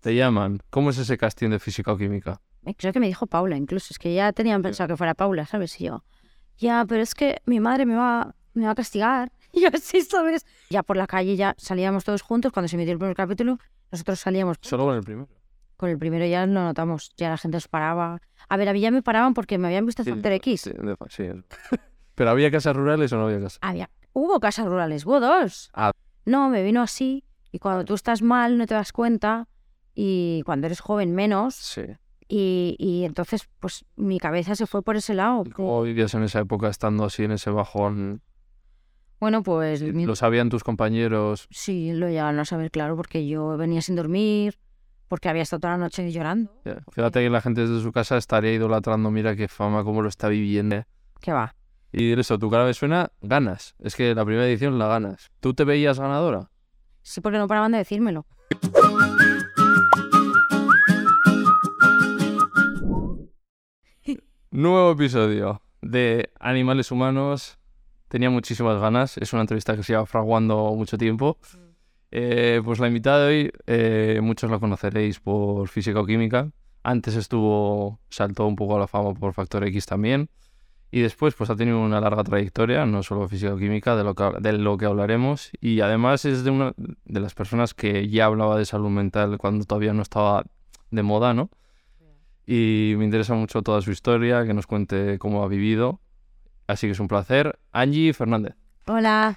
[0.00, 0.60] Te llaman.
[0.70, 2.40] ¿Cómo es ese casting de física o química?
[2.76, 3.88] Creo que me dijo Paula, incluso.
[3.90, 5.80] Es que ya tenían pensado que fuera Paula, ¿sabes?
[5.80, 6.04] Y yo,
[6.58, 9.32] ya, pero es que mi madre me va, me va a castigar.
[9.50, 10.44] Y yo, sí, ¿sabes?
[10.68, 12.52] Ya por la calle ya salíamos todos juntos.
[12.52, 13.58] Cuando se emitió el primer capítulo,
[13.90, 14.58] nosotros salíamos.
[14.60, 15.26] Solo con el primero.
[15.78, 17.12] Con el primero ya lo notamos.
[17.16, 18.20] Ya la gente nos paraba.
[18.50, 20.60] A ver, a mí ya me paraban porque me habían visto Sí, Factor X.
[20.60, 20.72] Sí,
[21.08, 21.30] sí.
[22.14, 23.58] Pero había casas rurales o no había casas.
[23.62, 25.70] Había, hubo casas rurales, hubo dos.
[25.72, 25.92] Ah.
[26.26, 27.24] No, me vino así.
[27.52, 29.48] Y cuando tú estás mal no te das cuenta.
[30.00, 31.56] Y cuando eres joven menos.
[31.56, 31.82] Sí.
[32.28, 35.42] Y, y entonces, pues mi cabeza se fue por ese lado.
[35.44, 38.22] ¿Y ¿Cómo vivías en esa época estando así en ese bajón?
[39.18, 41.48] Bueno, pues mi- ¿Lo sabían tus compañeros?
[41.50, 44.56] sí, lo llegaron a saber, claro, porque yo venía sin dormir,
[45.08, 46.52] porque había estado toda la noche llorando.
[46.64, 46.76] Ya.
[46.92, 50.28] Fíjate que la gente desde su casa estaría idolatrando, mira qué fama, cómo lo está
[50.28, 50.84] viviendo.
[51.20, 51.56] ¿Qué va?
[51.90, 53.74] Y eso, tu cara me suena ganas.
[53.80, 55.32] Es que la primera edición la ganas.
[55.40, 56.50] ¿Tú te veías ganadora?
[57.02, 58.26] Sí, porque no paraban de decírmelo.
[64.50, 67.58] Nuevo episodio de Animales Humanos.
[68.08, 69.18] Tenía muchísimas ganas.
[69.18, 71.36] Es una entrevista que se lleva fraguando mucho tiempo.
[72.10, 76.50] Eh, pues la invitada de hoy, eh, muchos la conoceréis por física o química.
[76.82, 80.30] Antes estuvo, saltó un poco a la fama por Factor X también.
[80.90, 84.14] Y después, pues ha tenido una larga trayectoria, no solo física o química, de lo
[84.14, 85.50] que, de lo que hablaremos.
[85.60, 89.66] Y además es de una de las personas que ya hablaba de salud mental cuando
[89.66, 90.44] todavía no estaba
[90.90, 91.50] de moda, ¿no?
[92.50, 96.00] Y me interesa mucho toda su historia, que nos cuente cómo ha vivido.
[96.66, 97.58] Así que es un placer.
[97.72, 98.54] Angie Fernández.
[98.86, 99.36] Hola.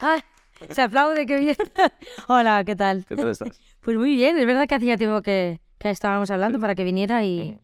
[0.00, 0.22] Ay,
[0.70, 1.56] se aplaude, qué bien.
[2.26, 3.04] Hola, ¿qué tal?
[3.04, 3.60] ¿Qué tal estás?
[3.82, 7.22] Pues muy bien, es verdad que hacía tiempo que, que estábamos hablando para que viniera
[7.22, 7.58] y,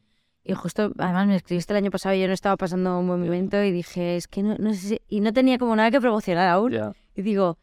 [0.44, 3.20] y justo, además me escribiste el año pasado y yo no estaba pasando un buen
[3.20, 5.00] momento y dije, es que no, no sé si...
[5.08, 6.72] Y no tenía como nada que promocionar aún.
[6.72, 6.92] Ya.
[7.14, 7.58] Y digo,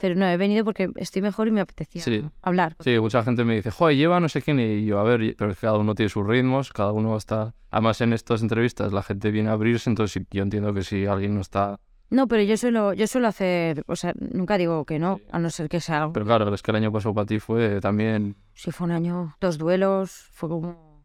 [0.00, 2.24] pero no, he venido porque estoy mejor y me apetecía Sí.
[2.42, 2.74] hablar.
[2.80, 5.54] Sí, mucha gente me dice, joder, lleva no sé quién, y yo, a ver, pero
[5.60, 7.54] cada uno tiene sus ritmos, cada uno está...
[7.70, 11.06] Además, en estas entrevistas la gente viene a abrirse, entonces sí, yo entiendo que si
[11.06, 11.78] alguien no está...
[12.08, 15.48] No, pero yo suelo, yo suelo hacer, o sea, nunca digo que no, a no
[15.50, 16.12] ser que sea algo.
[16.12, 18.34] Pero claro, es que el año pasado para ti fue también...
[18.54, 21.04] Si fue un año, dos duelos, fue como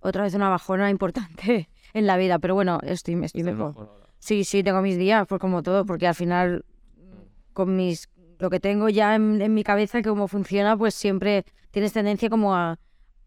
[0.00, 3.68] otra vez una bajona importante en la vida, pero bueno, estoy, estoy mejor.
[3.68, 4.00] mejor.
[4.20, 6.64] Sí, sí, tengo mis días, pues como todo, porque al final
[7.52, 11.44] con mis lo que tengo ya en, en mi cabeza, que cómo funciona, pues siempre
[11.70, 12.78] tienes tendencia como a,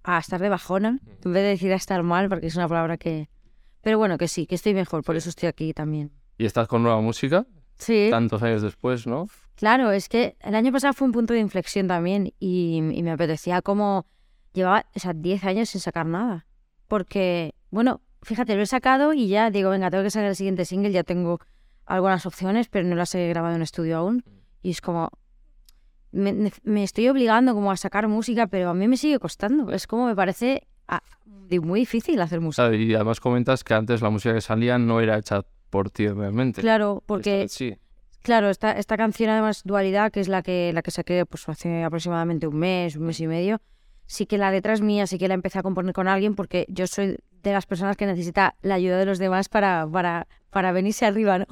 [0.04, 2.98] a estar de bajona, en vez de decir a estar mal, porque es una palabra
[2.98, 3.30] que...
[3.82, 6.12] Pero bueno, que sí, que estoy mejor, por eso estoy aquí también.
[6.38, 7.46] Y estás con nueva música,
[7.78, 9.28] Sí, tantos años después, ¿no?
[9.56, 13.12] claro, es que el año pasado fue un punto de inflexión también y, y me
[13.12, 14.06] apetecía como...
[14.54, 16.46] Llevaba, o sea, 10 años sin sacar nada.
[16.90, 20.66] Porque, bueno, fíjate, lo he sacado y ya digo, venga, tengo que sacar el siguiente
[20.66, 21.40] single, ya tengo
[21.86, 24.24] algunas opciones, pero no las he grabado en estudio aún.
[24.62, 25.10] Y es como,
[26.12, 29.72] me, me- estoy obligando como a sacar música, pero a mí me sigue costando.
[29.72, 31.02] Es como me parece ah,
[31.50, 32.74] di- muy difícil hacer música.
[32.76, 36.62] y además comentas que antes la música que salía no era hecha por ti realmente.
[36.62, 37.78] Claro, porque, Esta sí.
[38.22, 41.84] claro, esta, esta canción además, Dualidad, que es la que, la que saqué pues hace
[41.84, 43.62] aproximadamente un mes, un mes y medio,
[44.06, 46.66] sí que la letra es mía, sí que la empecé a componer con alguien porque
[46.68, 50.74] yo soy de las personas que necesita la ayuda de los demás para, para, para
[50.74, 51.46] venirse arriba, ¿no?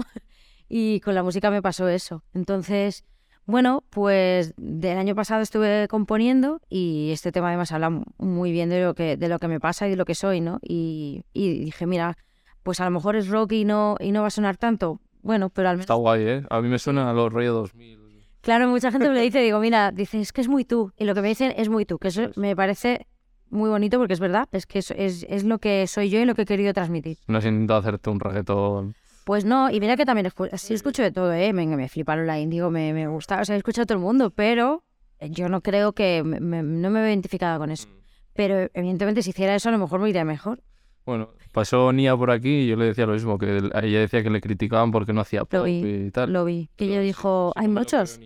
[0.69, 2.24] Y con la música me pasó eso.
[2.34, 3.03] Entonces,
[3.46, 8.69] bueno, pues del año pasado estuve componiendo y este tema además habla mu- muy bien
[8.69, 10.59] de lo que, de lo que me pasa y de lo que soy, ¿no?
[10.62, 12.16] Y, y dije, mira,
[12.63, 15.00] pues a lo mejor es rock y no, y no va a sonar tanto.
[15.22, 16.44] Bueno, pero al menos Está guay, ¿eh?
[16.50, 18.00] A mí me suena a los rollo 2000.
[18.41, 20.94] Claro, mucha gente me lo dice, digo, mira, dice, es que es muy tú.
[20.97, 22.38] Y lo que me dicen es muy tú, que eso Eso es.
[22.38, 23.07] me parece
[23.50, 26.25] muy bonito porque es verdad, es que es, es, es lo que soy yo y
[26.25, 27.18] lo que he querido transmitir.
[27.28, 28.96] No has intentado hacerte un reggaetón.
[29.29, 31.53] Pues no, y mira que también escu- sí escucho de todo, ¿eh?
[31.53, 34.03] Me, me fliparon la índigo, me, me gusta, o sea, he escuchado a todo el
[34.03, 34.84] mundo, pero
[35.22, 37.88] yo no creo que, me- me- no me veo identificada con eso.
[38.34, 40.63] Pero evidentemente si hiciera eso a lo mejor me iría mejor.
[41.06, 44.23] Bueno, pasó Nia por aquí y yo le decía lo mismo, que el- ella decía
[44.23, 46.34] que le criticaban porque no hacía pop vi, y tal.
[46.34, 48.19] Lo vi, que ella dijo, si hay no muchos.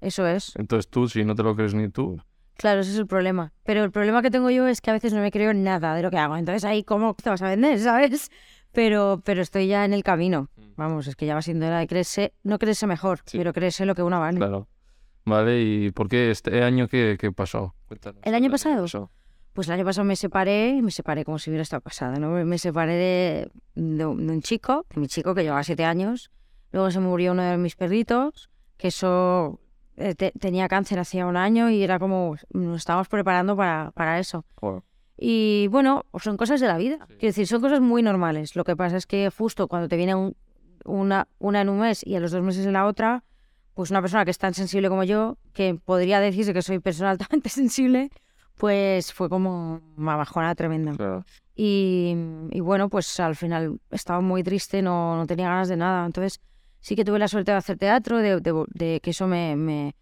[0.00, 0.56] Eso es.
[0.56, 2.18] Entonces tú, si no te lo crees ni tú,
[2.56, 3.52] Claro, ese es el problema.
[3.64, 6.02] Pero el problema que tengo yo es que a veces no me creo nada de
[6.02, 6.36] lo que hago.
[6.36, 8.30] Entonces ahí, ¿cómo te vas a vender, sabes?
[8.72, 10.48] Pero, pero estoy ya en el camino.
[10.76, 13.38] Vamos, es que ya va siendo hora de creerse, no creerse mejor, Sí.
[13.38, 14.38] pero creerse lo que uno vale.
[14.38, 14.68] claro.
[15.24, 17.76] Vale, ¿y por qué este año qué, qué pasó?
[17.86, 18.20] Cuéntanos.
[18.24, 18.82] ¿El año pasado?
[18.82, 19.10] pasó.
[19.52, 22.30] Pues el año pasado me separé, me separé como si hubiera estado casada, ¿no?
[22.44, 26.30] Me separé de, de un de un chico, de mi chico que llevaba siete años.
[26.72, 29.60] Luego se murió uno de mis perritos, que eso
[29.96, 34.18] eh, te- tenía cáncer hacía un año y era como nos estábamos preparando para, para
[34.18, 34.44] eso.
[34.56, 34.82] Joder.
[35.24, 36.98] Y bueno, pues son cosas de la vida.
[37.06, 38.56] Quiero decir, son cosas muy normales.
[38.56, 40.34] Lo que pasa es que justo cuando te viene un-
[40.84, 43.22] una, una en un mes y a los dos meses en la otra,
[43.74, 47.10] pues una persona que es tan sensible como yo, que podría decirse que soy persona
[47.10, 48.10] altamente sensible,
[48.56, 50.92] pues fue como una bajona tremenda.
[50.96, 51.24] Claro.
[51.54, 52.16] Y,
[52.50, 56.04] y bueno, pues al final estaba muy triste, no, no tenía ganas de nada.
[56.04, 56.40] Entonces
[56.80, 59.94] sí que tuve la suerte de hacer teatro, de, de- de que eso me, me,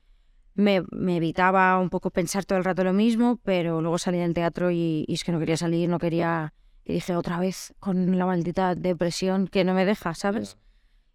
[0.54, 4.34] me, me evitaba un poco pensar todo el rato lo mismo, pero luego salí del
[4.34, 6.52] teatro y, y es que no quería salir, no quería...
[6.84, 10.56] Y dije otra vez con la maldita depresión que no me deja, ¿sabes?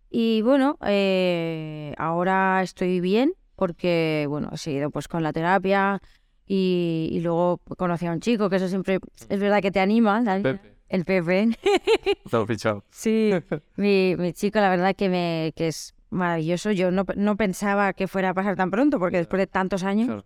[0.10, 6.02] Y bueno, eh, ahora estoy bien porque, bueno, he seguido pues con la terapia
[6.46, 9.00] y, y luego conocí a un chico, que eso siempre
[9.30, 10.42] es verdad que te anima, vida.
[10.44, 11.58] Pepe, el Pepe.
[12.44, 12.84] he fichado.
[12.92, 13.32] Sí,
[13.76, 16.72] mi, mi chico la verdad que, me, que es maravilloso.
[16.72, 20.08] Yo no, no pensaba que fuera a pasar tan pronto porque después de tantos años,
[20.08, 20.26] Claro.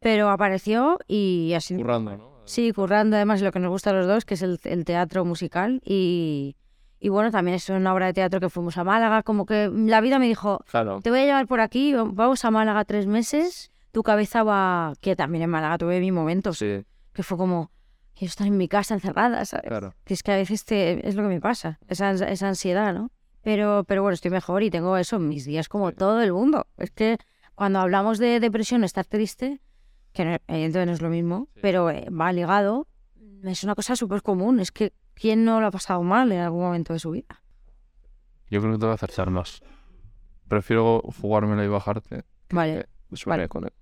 [0.00, 1.76] pero apareció y así...
[1.76, 2.32] Currando, ¿no?
[2.44, 5.24] Sí, currando además lo que nos gusta a los dos, que es el, el teatro
[5.24, 5.80] musical.
[5.84, 6.56] Y,
[6.98, 9.22] y bueno, también es una obra de teatro que fuimos a Málaga.
[9.22, 11.00] Como que la vida me dijo, Claro.
[11.02, 13.70] te voy a llevar por aquí, vamos a Málaga tres meses.
[13.92, 14.94] Tu cabeza va...
[15.00, 17.70] Que también en Málaga tuve mi momento, Sí, que fue como,
[18.14, 19.68] quiero estar en mi casa encerrada, ¿sabes?
[19.68, 19.94] claro.
[20.04, 23.10] Que es que a veces te, es lo que me pasa, esa, esa ansiedad, ¿no?
[23.42, 26.66] Pero, pero bueno, estoy mejor y tengo eso en mis días como todo el mundo.
[26.76, 27.18] Es que
[27.54, 29.60] cuando hablamos de depresión, estar triste,
[30.12, 31.60] que no, evidentemente no es lo mismo, Sí.
[31.62, 32.86] pero eh, va ligado,
[33.42, 34.60] es una cosa súper común.
[34.60, 37.42] Es que ¿quién no lo ha pasado mal en algún momento de su vida?
[38.50, 39.60] Yo creo que te voy a hacer charlas.
[40.48, 42.24] Prefiero jugármela y bajarte.
[42.50, 42.86] Vale.
[43.12, 43.72] subirme con él.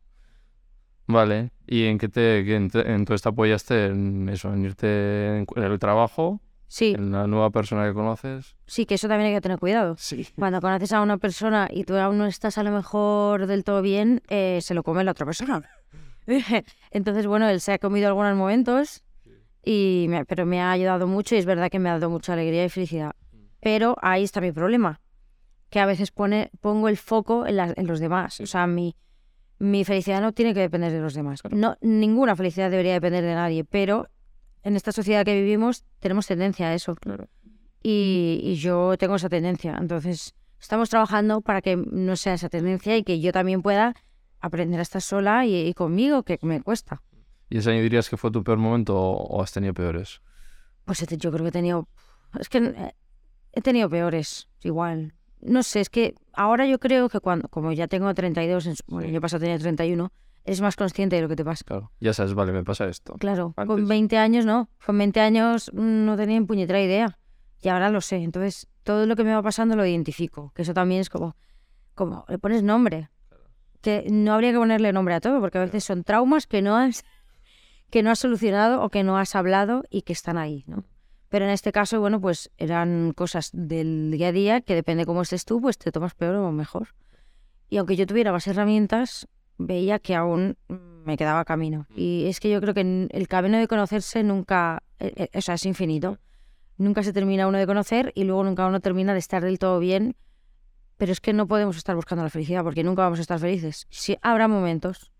[1.07, 1.51] Vale.
[1.67, 5.79] ¿Y en qué te, en te- entonces te apoyaste en eso, en irte en el
[5.81, 6.41] trabajo,
[6.73, 8.55] Sí, en la nueva persona que conoces?
[8.65, 9.97] sí, que eso también hay que tener cuidado.
[9.99, 10.29] Sí.
[10.37, 13.83] Cuando conoces a una persona y tú aún no estás a lo mejor del todo
[13.83, 15.69] bien, eh, se lo come la otra persona.
[16.93, 19.03] Entonces, bueno, él se ha comido algunos momentos,
[19.65, 22.35] y me- pero me ha ayudado mucho y es verdad que me ha dado mucha
[22.35, 23.17] alegría y felicidad.
[23.59, 25.01] Pero ahí está mi problema,
[25.71, 28.41] que a veces pone, pongo el foco en, los demás.
[28.41, 28.95] O sea, mi,
[29.59, 31.43] mi felicidad no tiene que depender de los demás.
[31.43, 31.57] Claro.
[31.57, 34.07] No, ninguna felicidad debería depender de nadie, pero
[34.63, 37.29] en esta sociedad que vivimos tenemos tendencia a eso Claro.
[37.83, 39.77] y, y yo tengo esa tendencia.
[39.81, 43.95] Entonces, estamos trabajando para que no sea esa tendencia y que yo también pueda
[44.41, 47.03] aprender a estar sola y, y conmigo, que me cuesta.
[47.49, 50.21] ¿Y ese año dirías que fue tu peor momento o, o has tenido peores?
[50.85, 51.89] Pues yo creo que he tenido...
[52.39, 52.95] Es que eh,
[53.53, 55.15] he tenido peores, igual.
[55.41, 59.09] No sé, es que ahora yo creo que cuando, como ya tengo 32, en bueno,
[59.09, 60.13] año pasado tenía 31,
[60.45, 61.65] eres más consciente de lo que te pasa.
[61.65, 61.93] Claro.
[62.01, 63.15] Ya sabes, vale, me pasa esto.
[63.15, 63.89] Claro, con Antes.
[63.89, 64.71] 20 años no.
[64.85, 67.19] Con 20 años mm, no tenía ni puñetera idea.
[67.63, 68.17] Y ahora lo sé.
[68.17, 70.53] Entonces, todo lo que me va pasando lo identifico.
[70.55, 71.37] Que eso también es como,
[71.95, 73.11] como le pones nombre.
[73.81, 76.77] Que no habría que ponerle nombre a todo, porque a veces son traumas que no
[76.77, 77.05] has,
[77.91, 80.85] que no has solucionado o que no has hablado y que están ahí, ¿no?
[81.29, 85.23] Pero en este caso, bueno, pues eran cosas del día a día que depende cómo
[85.23, 86.89] estés tú, pues te tomas peor o mejor.
[87.69, 89.29] Y aunque yo tuviera más herramientas,
[89.67, 90.75] veía que aún mm,
[91.05, 91.87] me quedaba camino.
[91.95, 95.55] Y es que yo creo que el camino de conocerse nunca, eh, eh, o sea,
[95.55, 96.19] es infinito.
[96.79, 99.79] Nunca se termina uno de conocer y luego nunca uno termina de estar del todo
[99.79, 100.17] bien.
[100.97, 103.87] Pero es que no podemos estar buscando la felicidad porque nunca vamos a estar felices.
[103.91, 105.11] Sí, habrá momentos.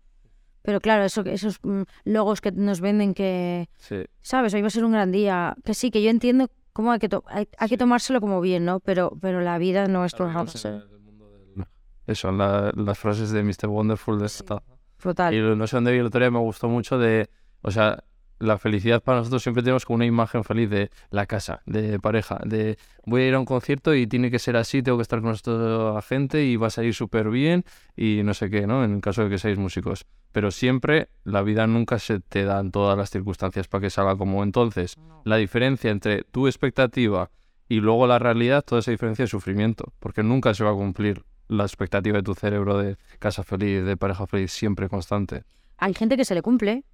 [0.63, 4.03] Pero claro, eso, esos mm, logos que nos venden que, Sí.
[4.21, 4.53] ¿sabes?
[4.53, 5.55] Hoy va a ser un gran día.
[5.63, 8.63] Que sí, que yo entiendo cómo hay que, to- hay, hay que tomárselo como bien,
[8.65, 8.79] ¿no?
[8.79, 11.65] Pero, pero la vida no es Claro, todo no sé, del mundo del-
[12.07, 13.67] Eso, la- las frases de Mr.
[13.67, 14.61] Wonderful de esta.
[15.01, 15.33] Total.
[15.33, 17.29] Y no sé dónde vi el otro día, me gustó mucho de,
[17.61, 18.03] o sea,
[18.39, 22.39] la felicidad para nosotros siempre tenemos como una imagen feliz de la casa, de pareja,
[22.43, 25.21] de voy a ir a un concierto y tiene que ser así, tengo que estar
[25.21, 27.63] con esta gente y va a salir súper bien
[27.95, 28.83] y no sé qué, ¿no?
[28.83, 30.05] En el caso de que seáis músicos.
[30.31, 34.41] Pero siempre la vida nunca se te dan todas las circunstancias para que salga como
[34.41, 34.97] entonces.
[35.23, 37.29] La diferencia entre tu expectativa
[37.69, 41.23] y luego la realidad, toda esa diferencia es sufrimiento, porque nunca se va a cumplir
[41.51, 45.43] la expectativa de tu cerebro de casa feliz, de pareja feliz, siempre constante.
[45.77, 46.85] Hay gente que se le cumple,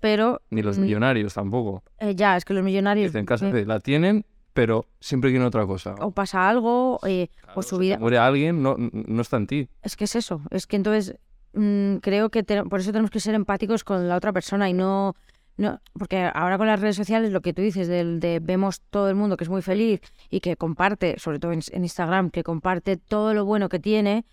[0.00, 0.82] pero Ni los Mm.
[0.82, 1.82] millonarios tampoco.
[1.98, 3.12] eh, ya, es que los millonarios...
[3.12, 5.94] Dicen casa eh, feliz, la tienen, pero siempre quieren otra cosa.
[6.00, 7.98] o pasa algo, eh, Claro, o su vida...
[7.98, 9.68] muere alguien, no, no está en ti.
[9.82, 11.16] Es que es eso, es que entonces
[11.54, 14.74] mm, creo que te- por eso tenemos que ser empáticos con la otra persona y
[14.74, 15.16] no,
[15.58, 19.10] no, porque ahora con las redes sociales lo que tú dices del de vemos todo
[19.10, 20.00] el mundo que es muy feliz
[20.30, 24.24] y que comparte, sobre todo en, en Instagram, que comparte todo lo bueno que tiene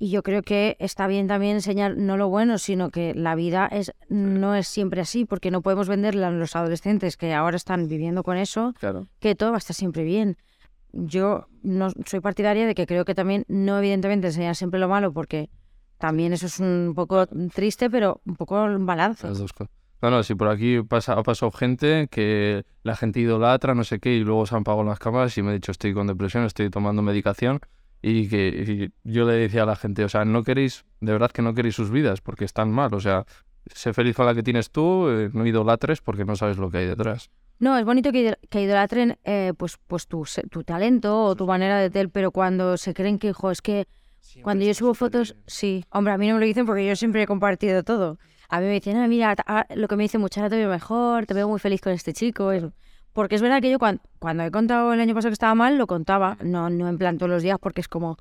[0.00, 3.66] y yo creo que está bien también enseñar no lo bueno, sino que la vida
[3.66, 7.88] es no es siempre así, porque no podemos venderle a los adolescentes que ahora están
[7.88, 9.08] viviendo con eso Claro.
[9.18, 10.36] que todo va a estar siempre bien.
[10.92, 15.12] Yo no soy partidaria de que creo que también, no evidentemente enseñar siempre lo malo,
[15.12, 15.50] porque
[15.98, 19.26] también eso es un poco triste, pero un poco balance.
[19.26, 19.77] Las dos cosas.
[20.00, 23.98] No, no, si por aquí pasa, ha pasado gente que la gente idolatra, no sé
[23.98, 26.44] qué, y luego se han pagado las cámaras y me ha dicho estoy con depresión,
[26.44, 27.60] estoy tomando medicación.
[28.00, 31.32] Y que y yo le decía a la gente, o sea, no queréis, de verdad
[31.32, 33.26] que no queréis sus vidas, porque están mal, o sea,
[33.74, 36.78] sé feliz con la que tienes tú, eh, no idolatres porque no sabes lo que
[36.78, 37.30] hay detrás.
[37.58, 41.78] No, es bonito que, que idolatren eh, pues, pues tu, tu talento o tu manera
[41.80, 43.88] de tel, pero cuando se creen que, hijo, es que
[44.42, 45.84] cuando yo subo fotos, sí.
[45.90, 48.18] Hombre, a mí no me lo dicen porque yo siempre he compartido todo.
[48.50, 50.70] A mí me dicen, ah, mira, ah, lo que me dicen mucho, ahora te veo
[50.70, 52.50] mejor, te veo muy feliz con este chico.
[53.12, 54.00] Porque es verdad que yo cuando,
[54.42, 56.38] he contado el año pasado que estaba mal, lo contaba.
[56.42, 58.16] No, en plan todos los días porque es como,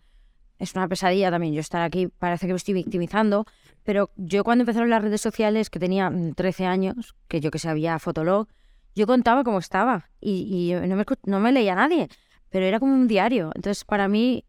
[0.59, 1.53] es una pesadilla también.
[1.53, 3.45] Yo estar aquí parece que me estoy victimizando.
[3.83, 7.59] Pero yo cuando empezaron las redes sociales, que tenía mm, 13 años, que yo que
[7.59, 8.47] sabía Fotolog,
[8.95, 12.09] yo contaba cómo estaba y, no, me, no me leía nadie,
[12.49, 13.51] pero era como un diario.
[13.55, 14.43] Entonces, para mí,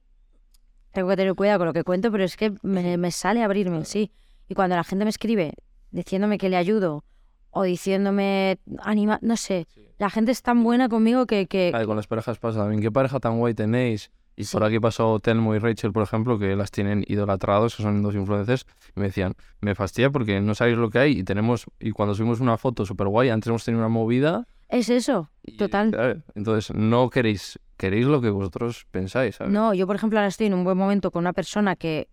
[0.91, 3.85] tengo que tener cuidado con lo que cuento, pero es que me, me sale abrirme,
[3.85, 4.11] sí.
[4.49, 5.55] Y cuando la gente me escribe
[5.91, 7.05] diciéndome que le ayudo
[7.51, 9.67] o diciéndome, anima, no sé,
[9.99, 11.47] la gente es tan buena conmigo que...
[11.47, 12.81] que Ay, con las parejas pasa también.
[12.83, 14.11] ¿Qué pareja tan guay tenéis?
[14.37, 14.53] Y Sí.
[14.57, 18.15] por aquí pasó Telmo y Rachel, por ejemplo, que las tienen idolatrados, que son dos
[18.15, 21.91] influencers, y me decían, me fastidia porque no sabéis lo que hay y tenemos, y
[21.91, 24.47] cuando subimos una foto súper guay, antes hemos tenido una movida.
[24.69, 25.91] es eso, y, Total.
[25.91, 26.19] ¿sabes?
[26.37, 29.53] Entonces, no queréis, queréis lo que vosotros pensáis, ¿sabes?
[29.53, 32.07] No, yo por ejemplo ahora estoy en un buen momento con una persona que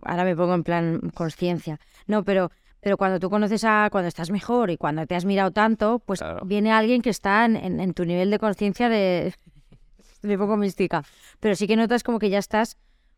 [0.00, 1.78] ahora me pongo en plan conciencia.
[2.06, 2.50] No, pero
[2.82, 6.18] pero cuando tú conoces a cuando estás mejor y cuando te has mirado tanto, pues
[6.20, 6.44] Claro.
[6.44, 9.32] viene alguien que está en, en- en tu nivel de conciencia de
[10.22, 11.02] me pongo mística.
[11.40, 12.76] Pero sí que notas como que ya estás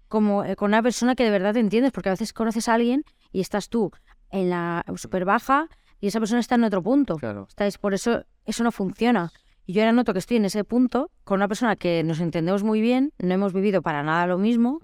[0.09, 2.75] como eh, con una persona que de verdad te entiendes, porque a veces conoces a
[2.75, 3.91] alguien y estás tú
[4.31, 5.69] en la super baja
[6.01, 7.17] y esa persona está en otro punto.
[7.17, 7.47] Claro.
[7.49, 7.79] ¿Estáis?
[7.79, 9.33] Por eso eso no funciona.
[9.67, 12.63] Y yo ahora noto que estoy en ese punto con una persona que nos entendemos
[12.63, 14.81] muy bien, no hemos vivido para nada lo mismo,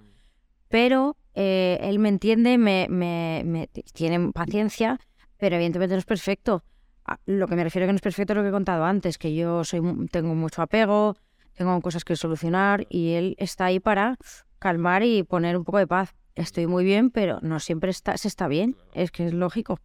[0.69, 4.99] pero eh, él me entiende, me, me- me- tiene paciencia,
[5.39, 6.65] pero evidentemente no es perfecto.
[7.05, 8.85] A- Lo que me refiero a que no es perfecto es lo que he contado
[8.85, 11.17] antes, que yo soy tengo mucho apego,
[11.55, 14.17] tengo cosas que solucionar y él está ahí para
[14.59, 16.15] calmar y poner un poco de paz.
[16.35, 19.79] Estoy muy bien, pero no siempre está, se está bien, es que es lógico.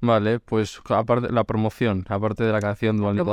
[0.00, 3.24] Vale, pues aparte la promoción, aparte de la canción Dualidad.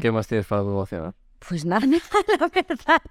[0.00, 1.14] ¿qué más tienes para promocionar?
[1.48, 1.86] Pues nada,
[2.40, 3.02] la verdad.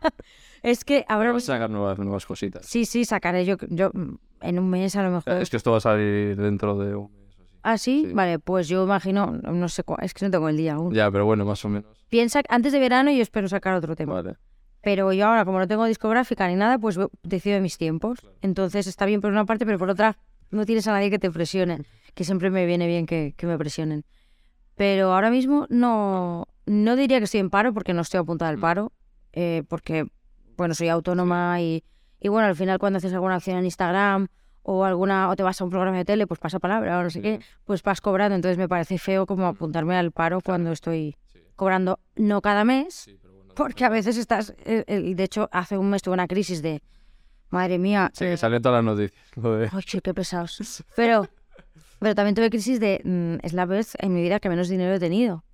[0.61, 1.31] Es que ahora...
[1.31, 2.65] Vas a sacar nuevas, nuevas cositas.
[2.65, 5.33] Sí, sí, sacaré yo, yo mm, en un mes a lo mejor.
[5.33, 7.59] Es que esto va a salir dentro de un mes así.
[7.63, 8.05] ¿Ah, sí?
[8.07, 8.13] sí.
[8.13, 10.93] Vale, pues yo imagino, no sé cuál, es que no tengo el día aún.
[10.93, 12.05] Ya, pero bueno, más o menos.
[12.09, 14.13] Piensa, antes de verano yo espero sacar otro tema.
[14.13, 14.37] Vale.
[14.81, 18.19] Pero yo ahora, como no tengo discográfica ni nada, pues decido de mis tiempos.
[18.41, 20.17] Entonces está bien por una parte, pero por otra
[20.51, 23.57] no tienes a nadie que te presione, que siempre me viene bien que, que me
[23.57, 24.03] presionen.
[24.75, 28.59] Pero ahora mismo no, no diría que estoy en paro porque no estoy apuntada al
[28.59, 28.91] paro,
[29.31, 30.07] eh, porque,
[30.57, 31.83] bueno, soy autónoma y,
[32.19, 34.27] y bueno, al final cuando haces alguna acción en Instagram
[34.61, 37.09] o alguna o te vas a un programa de tele, pues pasa palabra o no
[37.09, 38.35] sé qué, pues vas cobrando.
[38.35, 41.15] Entonces me parece feo como apuntarme al paro cuando estoy
[41.55, 43.09] cobrando no cada mes,
[43.55, 46.81] porque a veces estás, eh, eh, de hecho, hace un mes tuve una crisis de,
[47.53, 50.01] madre mía, Sí, eh, salen todas las noticias.
[50.03, 50.83] qué pesados.
[50.95, 51.27] Pero,
[51.99, 54.93] pero también tuve crisis de, mm, es la vez en mi vida que menos dinero
[54.93, 55.45] he tenido.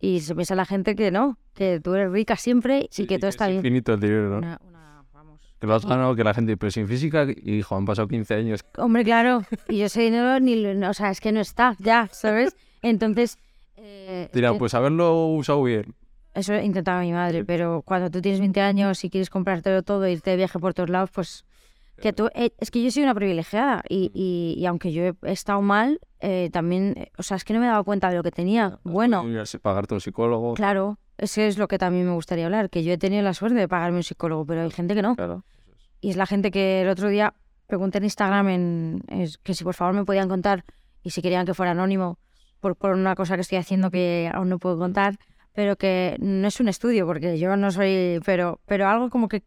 [0.00, 3.28] Y se piensa la gente que no, que tú eres rica siempre y que todo
[3.28, 3.58] está es bien.
[3.58, 4.38] infinito el dinero, ¿no?
[4.38, 5.40] Una- una- vamos.
[5.60, 8.34] Que lo has ganado, que la gente, pero sin física, y hijo, han pasado 15
[8.34, 8.64] años.
[8.78, 12.56] Hombre, claro, y yo ese dinero ni, o sea, es que no está, ya, ¿sabes?
[12.80, 13.38] Entonces,
[13.76, 15.94] eh, Dirá, que- pues haberlo usado bien.
[16.32, 20.30] Eso intentaba mi madre, pero cuando tú tienes 20 años y quieres comprártelo todo, irte
[20.30, 21.44] de viaje por todos lados, pues
[22.00, 25.14] que tú, eh, es que yo soy una privilegiada y, y, y aunque yo he
[25.32, 28.16] estado mal, eh, también, eh, o sea, es que no me he dado cuenta de
[28.16, 28.78] lo que tenía.
[28.82, 30.54] Bueno, Has podido Pagarte un psicólogo.
[30.54, 33.58] claro, eso es lo que también me gustaría hablar, que yo he tenido la suerte
[33.58, 35.14] de pagarme un psicólogo, pero hay gente que no.
[35.16, 35.44] Claro.
[36.00, 37.34] Y es la gente que el otro día
[37.66, 40.64] pregunté en Instagram en, es que si por favor me podían contar
[41.02, 42.18] y si querían que fuera anónimo
[42.60, 45.18] por, por una cosa que estoy haciendo que aún no puedo contar,
[45.52, 49.42] pero que no es un estudio porque yo no soy, pero, pero algo como que,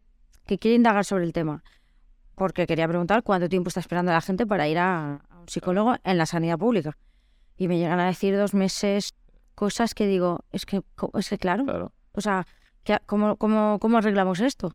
[0.46, 1.62] que quiere indagar sobre el tema.
[2.34, 5.94] Porque quería preguntar cuánto tiempo está esperando la gente para ir a, a un psicólogo
[6.04, 6.96] en la sanidad pública.
[7.56, 9.14] Y me llegan a decir dos meses
[9.54, 10.82] cosas que digo, es que,
[11.14, 11.92] es que claro, Claro.
[12.12, 12.44] o sea,
[12.82, 14.74] ¿qué- ¿cómo, cómo, cómo arreglamos esto?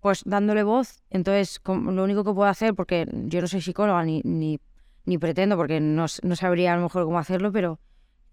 [0.00, 1.02] Pues dándole voz.
[1.08, 4.58] Entonces, lo único que puedo hacer, porque yo no soy psicóloga ni, ni,
[5.06, 7.80] ni pretendo, porque no, no sabría a lo mejor cómo hacerlo, pero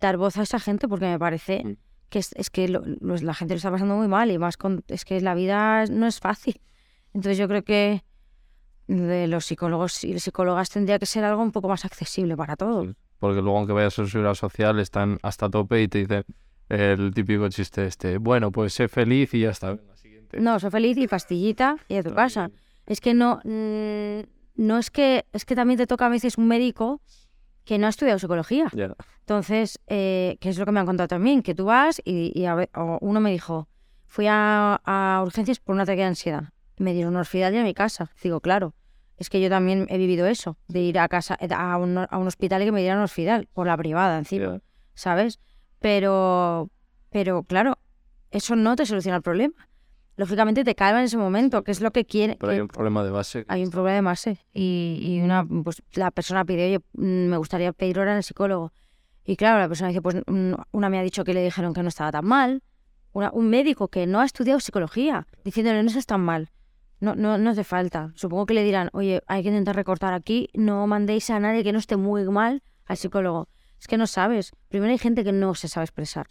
[0.01, 1.77] dar voz a esa gente, porque me parece Mm.
[2.09, 4.57] que es, es que lo- lo- la gente lo está pasando muy mal y más
[4.57, 6.59] con, es que la vida no es fácil.
[7.13, 8.03] Entonces, yo creo que
[8.87, 12.95] de los psicólogos y psicólogas tendría que ser algo un poco más accesible para todos.
[13.19, 16.23] Porque luego, aunque vayas a su seguridad social, están hasta tope y te dicen
[16.69, 18.17] el típico chiste este.
[18.17, 19.77] Bueno, pues sé feliz y ya está.
[20.37, 22.49] No, soy feliz y pastillita y a tu casa.
[22.85, 24.19] Es que no, mm,
[24.55, 27.01] no es que, es que también te toca a veces un médico
[27.65, 28.69] que no ha estudiado psicología.
[29.19, 32.45] Entonces, eh, que es lo que me han contado también, que tú vas y, y
[32.45, 33.67] a ver- o uno me dijo,
[34.05, 36.43] fui a, a urgencias por un ataque de ansiedad.
[36.77, 38.11] Me dieron orfidal a mi casa.
[38.23, 38.73] Digo, claro,
[39.19, 42.27] Es que yo también he vivido eso, de ir a casa, a un, a un
[42.27, 44.61] hospital y que me dieran un hospital, por la privada encima.
[44.93, 45.39] ¿sabes?
[45.79, 46.69] Pero,
[47.09, 47.77] pero claro,
[48.29, 49.67] eso no te soluciona el problema.
[50.17, 52.35] Lógicamente te calma en ese momento, que es lo que quiere.
[52.39, 53.45] Pero hay que- un problema de base.
[53.47, 57.37] hay un problema de base y, y una pues la persona pide oye mm, me
[57.37, 58.71] gustaría pedir hora en el psicólogo
[59.23, 61.83] y claro la persona dice pues mm, una me ha dicho que le dijeron que
[61.83, 62.63] no estaba tan mal
[63.13, 66.49] una- un médico que no ha estudiado psicología diciéndole no estás tan mal
[66.99, 70.49] no no no hace falta supongo que le dirán oye hay que intentar recortar aquí
[70.53, 73.47] no mandéis a nadie que no esté muy mal al psicólogo
[73.79, 76.27] es que no sabes primero hay gente que no se sabe expresar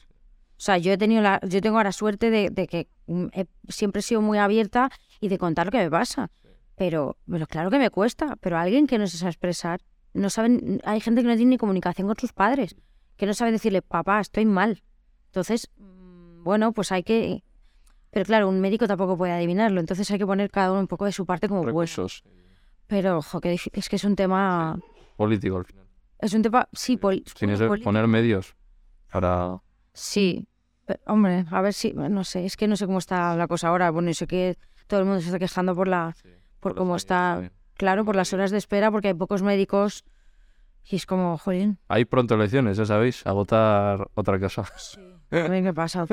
[0.58, 3.46] o sea, yo he tenido la, yo tengo la suerte de, de que mm, he-
[3.68, 6.30] siempre he sido muy abierta y de contar lo que me pasa.
[6.76, 8.36] Pero, pero claro que me cuesta.
[8.40, 9.82] Pero alguien que no se sabe expresar,
[10.14, 12.74] no saben, hay gente que no tiene ni comunicación con sus padres,
[13.18, 14.82] que no sabe decirle, papá, estoy mal.
[15.26, 17.44] Entonces, mm, bueno, pues hay que.
[18.16, 19.78] Pero claro, un médico tampoco puede adivinarlo.
[19.78, 22.24] Entonces hay que poner cada uno un poco de su parte como recursos
[22.86, 24.78] Pero, ojo, que es que es un tema.
[25.18, 25.86] políticos al final.
[26.18, 26.66] Es un tema.
[26.72, 28.56] Sí, poli- Sin eso, poner medios
[29.12, 29.58] para...
[29.92, 30.48] Sí,
[31.06, 33.90] hombre, a ver si, no sé, es que no sé cómo está la cosa ahora.
[33.90, 34.56] Bueno, sé que
[34.86, 36.16] todo el mundo se está quejando por la,
[36.60, 37.52] por los cómo está, también.
[37.74, 40.06] claro, por las horas de espera, porque hay pocos médicos
[40.84, 44.62] y es como, jolín, Hay pronto elecciones, ya sabéis, a votar otra cosa.
[45.30, 46.06] a ver qué pasa,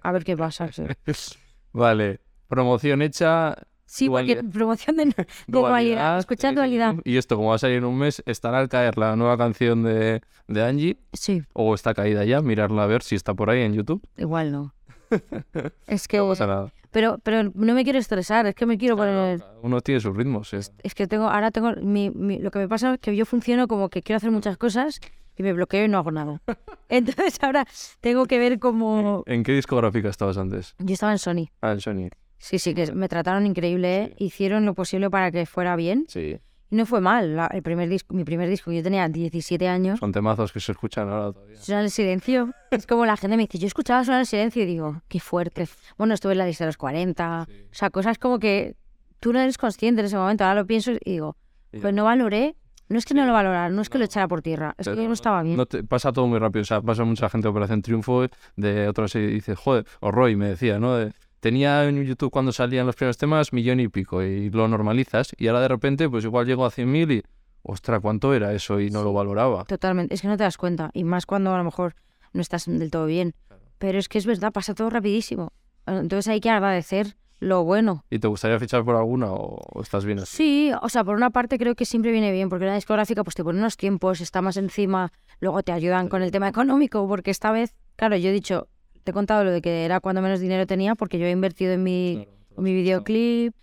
[0.00, 0.70] a ver qué pasa.
[0.72, 0.84] Sí,
[1.72, 3.56] Vale, promoción hecha.
[3.86, 5.14] Sí, porque dualidad- promoción de, de
[5.48, 6.18] dualidad,
[6.54, 6.90] dualidad.
[6.94, 7.02] YouTube.
[7.04, 9.82] Y esto, como va a salir en un mes, estará al caer la nueva canción
[9.82, 13.62] de, de Angie, Sí, o está caída ya, mirarla a ver si está por ahí
[13.62, 14.00] en YouTube.
[14.16, 14.74] igual no.
[15.88, 16.72] Es que, No pasa nada.
[16.90, 19.38] Pero, pero no me quiero estresar, es que me quiero poner...
[19.40, 20.52] Cada Uno tiene sus ritmos.
[20.54, 20.60] eh.
[20.82, 23.68] Es que tengo, ahora tengo, mi, mi- lo que me pasa es que yo funciono
[23.68, 25.00] como que quiero hacer muchas cosas
[25.36, 26.40] y me bloqueo y no hago nada.
[26.88, 27.66] Entonces ahora
[28.00, 29.22] tengo que ver como...
[29.26, 30.74] ¿En qué discográfica estabas antes?
[30.78, 31.46] Yo estaba en Sony.
[31.62, 32.08] Ah, en Sony.
[32.38, 34.14] Sí, sí, que me trataron increíble, ¿eh?
[34.18, 36.38] hicieron lo posible para que fuera bien Sí.
[36.70, 37.36] Y no fue mal.
[37.36, 40.72] La- el primer disco, mi primer disco, yo tenía 17 años, Son temazos que se
[40.72, 41.56] escuchan ahora todavía.
[41.56, 42.52] Sonar el silencio.
[42.70, 45.66] Es como la gente me dice, yo escuchaba Sonar el silencio y digo, qué fuerte.
[45.98, 47.52] Bueno, estuve en la lista de los 40, Sí.
[47.70, 48.76] o sea, cosas como que
[49.18, 51.36] tú no eres consciente en ese momento, ahora lo pienso y digo,
[51.80, 52.56] pues no valoré,
[52.88, 54.06] no es que no, lo valorara, no es que lo No.
[54.06, 55.56] echara por tierra, es Pero que no estaba bien.
[55.56, 56.62] No te- pasa todo muy rápido.
[56.62, 60.34] O sea, pasa mucha gente de Operación Triunfo, de otros y dice, joder, o Roy
[60.36, 60.96] me decía, ¿no?
[60.96, 65.32] De, tenía en YouTube cuando salían los primeros temas millón y pico y lo normalizas
[65.36, 67.22] y ahora de repente pues igual llego a 100.000 y,
[67.62, 68.80] ostra, ¿cuánto era eso?
[68.80, 69.64] Y no lo valoraba.
[69.64, 71.94] Totalmente, es que no te das cuenta, y más cuando a lo mejor
[72.32, 73.34] no estás del todo bien.
[73.78, 75.52] Pero es que es verdad, pasa todo rapidísimo.
[75.86, 78.04] Entonces hay que agradecer lo bueno.
[78.10, 80.36] ¿Y te gustaría fichar por alguna o, estás bien así?
[80.36, 83.34] Sí, o sea, por una parte creo que siempre viene bien, porque una discográfica pues
[83.34, 87.30] te pone unos tiempos, está más encima, luego te ayudan con el tema económico, porque
[87.30, 88.68] esta vez, claro, yo he dicho,
[89.04, 91.72] te he contado lo de que era cuando menos dinero tenía, porque yo he invertido
[91.72, 93.54] en mi, en mi videoclip,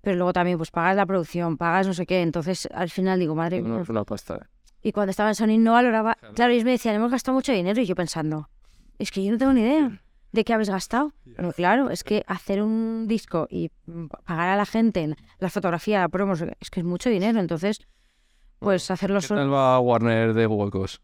[0.00, 3.34] pero luego también pues pagas la producción, pagas no sé qué, entonces al final digo,
[3.34, 3.82] madre No, mía.
[3.82, 4.36] es una pasta.
[4.36, 4.46] eh.
[4.82, 7.80] Y cuando estaba en Sony no valoraba, claro, ellos me decían, hemos gastado mucho dinero,
[7.80, 8.48] y yo pensando,
[8.98, 10.02] es que yo no tengo ni idea
[10.32, 11.12] de qué habéis gastado.
[11.36, 13.70] Pero claro, es que hacer un disco y
[14.26, 17.38] pagar a la gente la fotografía, la promo, es que es mucho dinero.
[17.38, 17.78] Entonces,
[18.58, 19.40] pues hacerlo ¿Qué solo.
[19.42, 21.00] tal va Warner de huecos?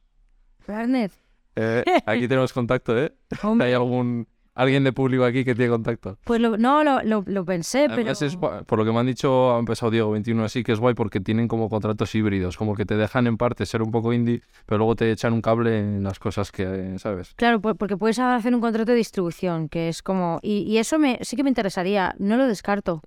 [0.66, 1.10] Warner,
[1.60, 3.12] Eh, aquí tenemos contacto, ¿eh?
[3.42, 6.18] hombre, ¿Hay algún alguien de público aquí que tiene contacto?
[6.24, 8.10] Pues lo- no, lo, lo, lo pensé, pero.
[8.10, 10.94] Es por lo que me han dicho, ha empezado Diego 21 así, que es guay
[10.94, 14.42] porque tienen como contratos híbridos, como que te dejan en parte ser un poco indie,
[14.66, 17.34] pero luego te echan un cable en las cosas que, ¿sabes?
[17.36, 20.40] Claro, por- porque puedes hacer un contrato de distribución, que es como.
[20.42, 23.00] Y, y eso me, sí que me interesaría, no lo descarto.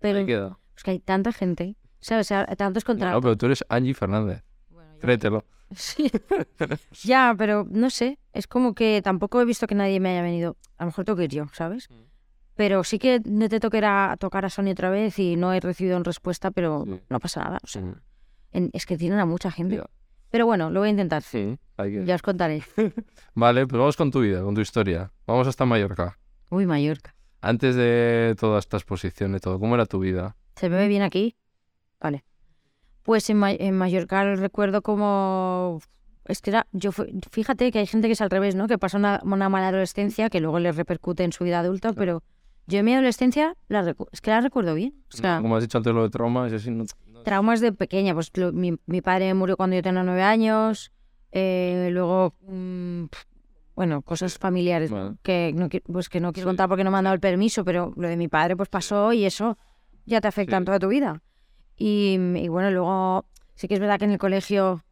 [0.00, 0.58] Pero Ahí queda.
[0.76, 2.28] es que hay tanta gente, ¿sabes?
[2.58, 3.22] Tantos No, contratos.
[3.22, 5.44] pero tú eres Angie Fernández, Bueno, créetelo.
[5.74, 6.10] Sí.
[7.04, 8.18] ya, pero no sé.
[8.32, 10.56] Es como que tampoco he visto que nadie me haya venido.
[10.78, 11.88] A lo mejor tengo que ir yo, ¿sabes?
[12.54, 13.20] Pero sí que
[13.70, 17.00] que era tocar a Sony otra vez y no he recibido respuesta, pero Sí.
[17.10, 17.58] no pasa nada.
[17.62, 18.00] O sea, Mm,
[18.52, 19.82] en- es que tienen a mucha gente.
[20.30, 21.22] Pero bueno, lo voy a intentar.
[21.22, 22.62] Sí, hay que- Ya os contaré.
[23.34, 25.12] Vale, pues vamos con tu vida, con tu historia.
[25.26, 26.18] Vamos hasta Mallorca.
[26.50, 27.14] Uy, Mallorca.
[27.42, 30.36] Antes de toda esta exposición y todo, ¿cómo era tu vida?
[30.56, 31.36] ¿Se me ve bien aquí?
[32.00, 32.24] Vale.
[33.06, 35.80] Pues en, Ma- en Mallorca recuerdo como...
[36.26, 36.66] Es que era...
[36.72, 38.66] Yo Fíjate que hay gente que es al revés, ¿no?
[38.66, 42.22] Que pasa una, una mala adolescencia que luego le repercute en su vida adulta, pero
[42.66, 44.92] yo en mi adolescencia la es que la recuerdo bien.
[45.14, 46.84] O sea, Como has dicho antes lo de traumas, y así no...
[47.06, 48.12] no- traumas de pequeña.
[48.12, 50.90] Pues lo- mi, mi padre murió cuando yo tenía nueve años.
[51.32, 53.24] eh, luego, mm, pf,
[53.76, 54.96] bueno, cosas familiares ¿no?
[54.96, 55.16] Vale.
[55.22, 56.50] que no, pues que no quiero Sí.
[56.50, 59.12] contar porque no me han dado el permiso, pero lo de mi padre pues pasó
[59.12, 59.58] y eso
[60.06, 60.66] ya te afecta en Sí.
[60.66, 61.20] toda tu vida.
[61.76, 64.82] Y, y bueno, luego sí que es verdad que en el colegio,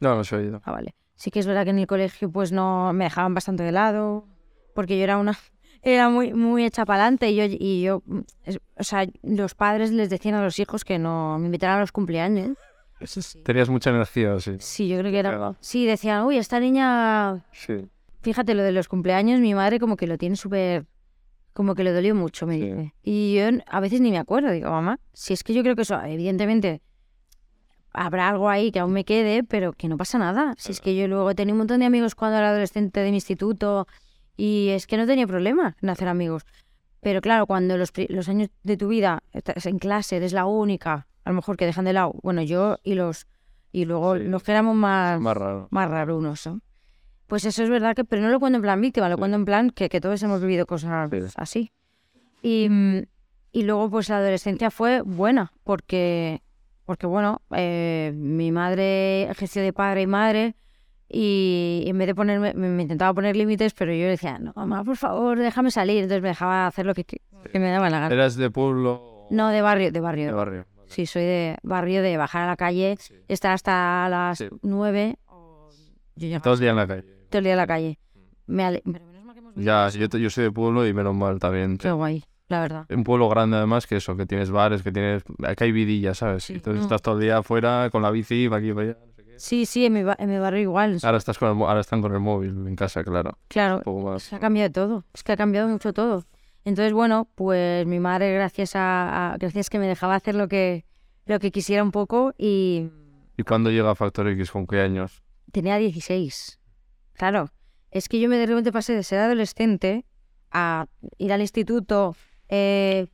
[0.00, 0.60] No, no se ha oído.
[0.64, 3.62] ah, vale, sí que es verdad que en el colegio pues no me dejaban bastante
[3.62, 4.26] de lado,
[4.74, 5.36] porque yo era una,
[5.82, 8.20] era muy, muy hecha para adelante y yo, y yo, mm,
[8.78, 11.92] o sea, los padres les decían a los hijos que no me invitaran a los
[11.92, 12.56] cumpleaños.
[13.44, 14.56] Tenías mucha energía, sí.
[14.60, 15.56] Sí, yo creo que era...
[15.60, 17.86] Sí, decían, uy, esta niña Sí.
[18.22, 20.86] Fíjate, lo de los cumpleaños, mi madre como que lo tiene súper...
[21.54, 22.94] Como que le dolió mucho, me dice.
[23.02, 24.50] Y yo a veces ni me acuerdo.
[24.50, 26.82] Digo, mamá, si es que yo creo que eso, evidentemente,
[27.92, 30.54] habrá algo ahí que aún me quede, pero que no pasa nada.
[30.58, 33.16] Si es que yo luego tenido un montón de amigos cuando era adolescente de mi
[33.18, 33.86] instituto
[34.36, 36.44] y es que no tenía problema en hacer amigos.
[37.00, 41.06] Pero claro, cuando los, los años de tu vida estás en clase, eres la única,
[41.24, 43.26] a lo mejor que dejan de lado, bueno, yo y los...
[43.70, 44.24] Y luego Sí.
[44.24, 45.66] los que éramos más Más raro.
[45.70, 46.60] más rarunos, ¿no?
[47.34, 49.44] Pues eso es verdad que, pero no lo cuento en plan víctima, lo cuento en
[49.44, 51.32] plan que, que todos hemos vivido cosas Sí.
[51.34, 51.72] así.
[52.42, 52.98] Y, mm,
[53.50, 56.42] y luego pues la adolescencia fue buena, porque,
[56.84, 60.54] porque bueno, eh, mi madre ejerció de padre y madre
[61.08, 64.84] y en vez de ponerme, me, me intentaba poner límites, pero yo decía, no, mamá,
[64.84, 66.04] por favor, déjame salir.
[66.04, 68.14] Entonces me dejaba hacer lo que, que me daba la gana.
[68.14, 69.26] ¿Eras de pueblo?
[69.30, 70.26] No, de barrio, de barrio.
[70.26, 70.66] De barrio.
[70.76, 70.88] Vale.
[70.88, 73.12] Sí, soy de barrio, de bajar a la calle, Sí.
[73.26, 74.46] estar hasta las Sí.
[74.62, 75.16] nueve.
[76.16, 77.13] Yo ya Todo el día en la calle.
[77.34, 77.98] Todo el día en la calle.
[78.46, 79.98] Me ale- Pero menos mal que hemos Ya, eso.
[79.98, 81.76] yo, te- yo soy de pueblo y menos mal también.
[81.78, 82.86] Qué guay, la verdad.
[82.90, 85.24] Un pueblo grande además que eso, que tienes bares, que tienes...
[85.56, 86.44] Que hay vidilla, ¿sabes?
[86.44, 86.54] Sí.
[86.54, 86.84] Entonces Mm.
[86.84, 88.98] estás todo el día afuera con la bici, para aquí y para allá.
[89.04, 89.14] no.
[89.36, 90.98] Sí, sí, en mi, ba- en mi barrio igual.
[91.02, 93.36] Ahora, estás con el mo- ahora están con el móvil en casa, claro.
[93.48, 94.28] Claro, Un poco más.
[94.28, 95.04] que ha cambiado todo.
[95.12, 96.24] Es que ha cambiado mucho todo.
[96.64, 100.84] Entonces, bueno, pues mi madre, gracias a, a- gracias que me dejaba hacer lo que,
[101.26, 102.90] lo que quisiera un poco y
[103.36, 104.52] ¿Y cuándo llega Factor X?
[104.52, 105.20] ¿Con qué años?
[105.50, 106.60] tenía 16.
[107.14, 107.50] Claro,
[107.90, 110.04] es que yo me de repente pasé de ser adolescente
[110.50, 110.86] a
[111.18, 112.16] ir al instituto,
[112.48, 113.06] eh,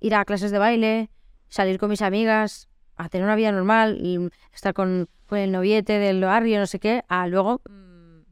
[0.00, 1.10] ir a clases de baile,
[1.48, 4.18] salir con mis amigas, a tener una vida normal, y
[4.52, 8.22] estar con, con el noviete del barrio, no sé qué, a luego, mm,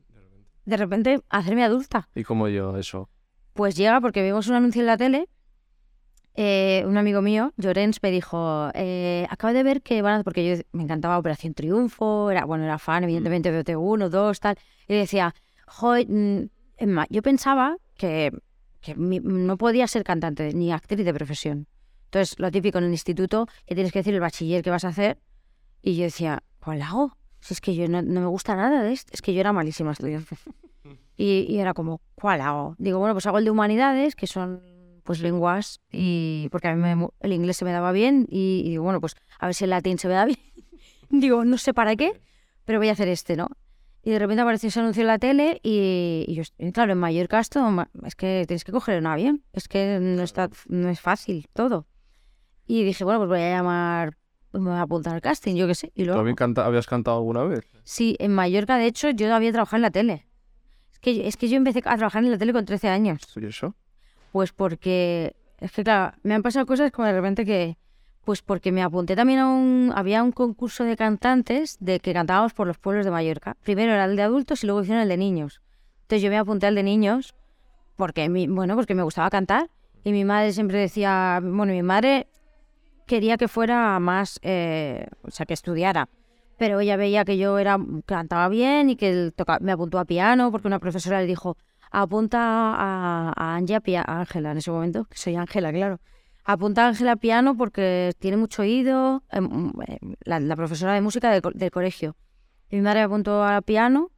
[0.65, 2.09] de repente, hacerme adulta.
[2.15, 3.09] ¿Y cómo yo eso?
[3.53, 5.29] Pues llega porque vimos un anuncio en la tele.
[6.37, 10.23] Eh, un amigo mío, Llorens, me dijo, eh, acabo de ver que van a...
[10.25, 14.57] Porque yo me encantaba Operación Triunfo, era, bueno, era fan, evidentemente, de OT1, 2, tal.
[14.87, 15.35] Y decía,
[16.09, 16.41] mm,
[16.77, 18.31] Emma, yo pensaba que,
[18.81, 21.67] que mi- no podía ser cantante ni actriz de profesión.
[22.05, 24.89] Entonces, lo típico en el instituto, que tienes que decir el bachiller que vas a
[24.89, 25.19] hacer.
[25.83, 27.17] Y yo decía, ¿cuál hago?
[27.41, 29.11] Si es que yo no, no me gusta nada de esto.
[29.15, 30.37] Es que yo era malísima estudiante.
[31.19, 32.75] Y, y era como, ¿cuál hago?
[32.79, 34.61] Digo, bueno, pues hago el de humanidades, que son
[35.07, 38.71] pues lenguas, y porque a mí me- el inglés se me daba bien, y, y
[38.71, 40.39] digo, bueno, pues a ver si el latín se me da bien.
[41.11, 42.21] digo, no sé para qué,
[42.67, 43.49] pero voy a hacer este, ¿no?
[44.03, 46.99] Y de repente apareció ese anuncio en la tele y, y yo, y claro, en
[46.99, 47.61] Mallorca esto
[48.05, 51.87] es que tienes que coger un avión, es que no, está, no es fácil todo.
[52.69, 54.17] Y dije, bueno, pues voy a llamar,
[54.53, 55.93] me voy a apuntar al casting, yo qué sé.
[55.95, 57.65] Y ¿Tú luego, canta- habías cantado alguna vez?
[57.85, 60.27] sí, en Mallorca, de hecho, yo había trabajado en la tele.
[60.93, 63.21] Es que, es que yo empecé a trabajar en la tele con 13 años.
[63.37, 63.75] ¿Y eso?
[64.37, 67.79] Pues porque, es que claro, me han pasado cosas como de repente que,
[68.23, 72.53] pues porque me apunté también a un, había un concurso de cantantes de que cantábamos
[72.53, 73.57] por los pueblos de Mallorca.
[73.63, 75.63] Primero era el de adultos y luego hicieron el de niños.
[76.03, 77.35] Entonces yo me apunté al de niños
[77.97, 79.71] porque, mi, bueno, porque me gustaba cantar
[80.05, 82.29] y mi madre siempre decía, bueno, mi madre
[83.07, 86.11] quería que fuera más, eh, o sea, que estudiara.
[86.59, 90.69] Pero ella veía que yo era cantaba bien y que me apuntó a piano porque
[90.69, 91.57] una profesora le dijo,
[92.03, 96.01] apunta a, a Angie Ángela en ese momento, que soy Ángela, claro.
[96.45, 101.31] Apunta a Ángela piano porque tiene mucho oído, em, eh, la, la profesora de música
[101.31, 102.15] del, co- del colegio.
[102.71, 104.11] Y mi madre me apuntó a piano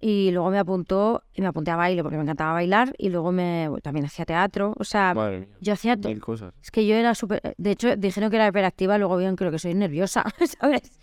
[0.00, 3.32] y luego me apuntó, y me apunté a baile porque me encantaba bailar y luego
[3.32, 4.74] me también hacía teatro.
[4.78, 6.52] O sea, Madre yo hacía Mil cosas.
[6.62, 7.40] es que yo era súper...
[7.56, 10.24] De hecho, dijeron que era hiperactiva, luego vieron que lo que soy nerviosa,
[10.60, 10.98] ¿sabes?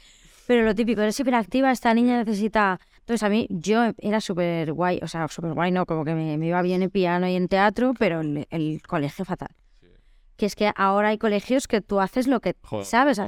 [0.46, 2.80] Pero lo típico, eres hiperactiva, esta niña necesita...
[3.12, 6.38] Entonces a mí, yo era súper guay, o sea, súper guay, no, como que me,
[6.38, 9.50] me iba bien en piano y en teatro, pero el, el colegio fatal.
[10.38, 13.20] Que es que ahora hay colegios que tú haces lo que Joder, sabes.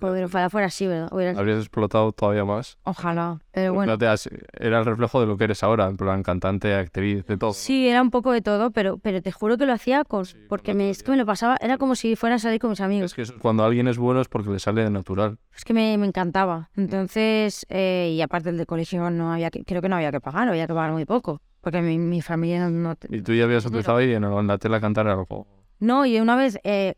[0.00, 1.08] Ojalá fuera así, ¿verdad?
[1.38, 2.78] Habrías explotado todavía más.
[2.84, 3.92] Ojalá, pero bueno.
[3.92, 7.36] Fíjate, has- era el reflejo de lo que eres ahora, en plan cantante, actriz, de
[7.36, 7.52] todo.
[7.52, 10.24] Sí, era un poco de todo, pero, pero te juro que lo hacía con...
[10.48, 12.80] porque me, es que me lo pasaba, era como si fuera a salir con mis
[12.80, 13.10] amigos.
[13.10, 15.38] Es que eso- cuando alguien es bueno es porque le sale de natural.
[15.56, 16.70] Es que me, me encantaba.
[16.76, 20.20] Entonces, eh, y aparte el de colegio no había que, creo que no había que
[20.20, 21.40] pagar, había que pagar muy poco.
[21.60, 22.70] Porque mi, mi familia no...
[22.70, 25.46] No, te- Y tú ya habías empezado ahí en, la tele a cantar algo.
[25.78, 26.94] no, y una vez eh,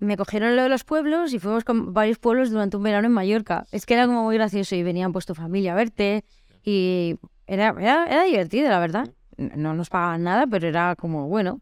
[0.00, 3.12] me cogieron lo de los pueblos y fuimos con varios pueblos durante un verano en
[3.12, 3.64] Mallorca.
[3.70, 6.24] Es que era como muy gracioso y venían pues tu familia a verte
[6.64, 9.08] y era, era, era divertido, la verdad.
[9.36, 11.60] No nos pagaban nada, pero era como bueno.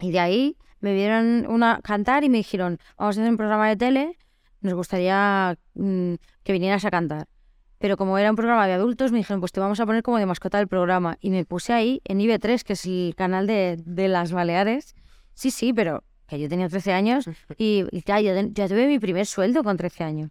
[0.00, 3.68] Y de ahí me vieron una cantar y me dijeron, vamos a hacer un programa
[3.68, 4.18] de tele,
[4.60, 7.28] nos gustaría mm, que vinieras a cantar.
[7.78, 10.18] Pero como era un programa de adultos, me dijeron, pues te vamos a poner como
[10.18, 11.18] de mascota del programa.
[11.20, 14.94] Y me puse ahí en IB3, que es el canal de, de las Baleares.
[15.34, 17.26] Sí, sí, pero que yo tenía 13 años
[17.58, 20.30] y, y ya, yo ya tuve mi primer sueldo con 13 años.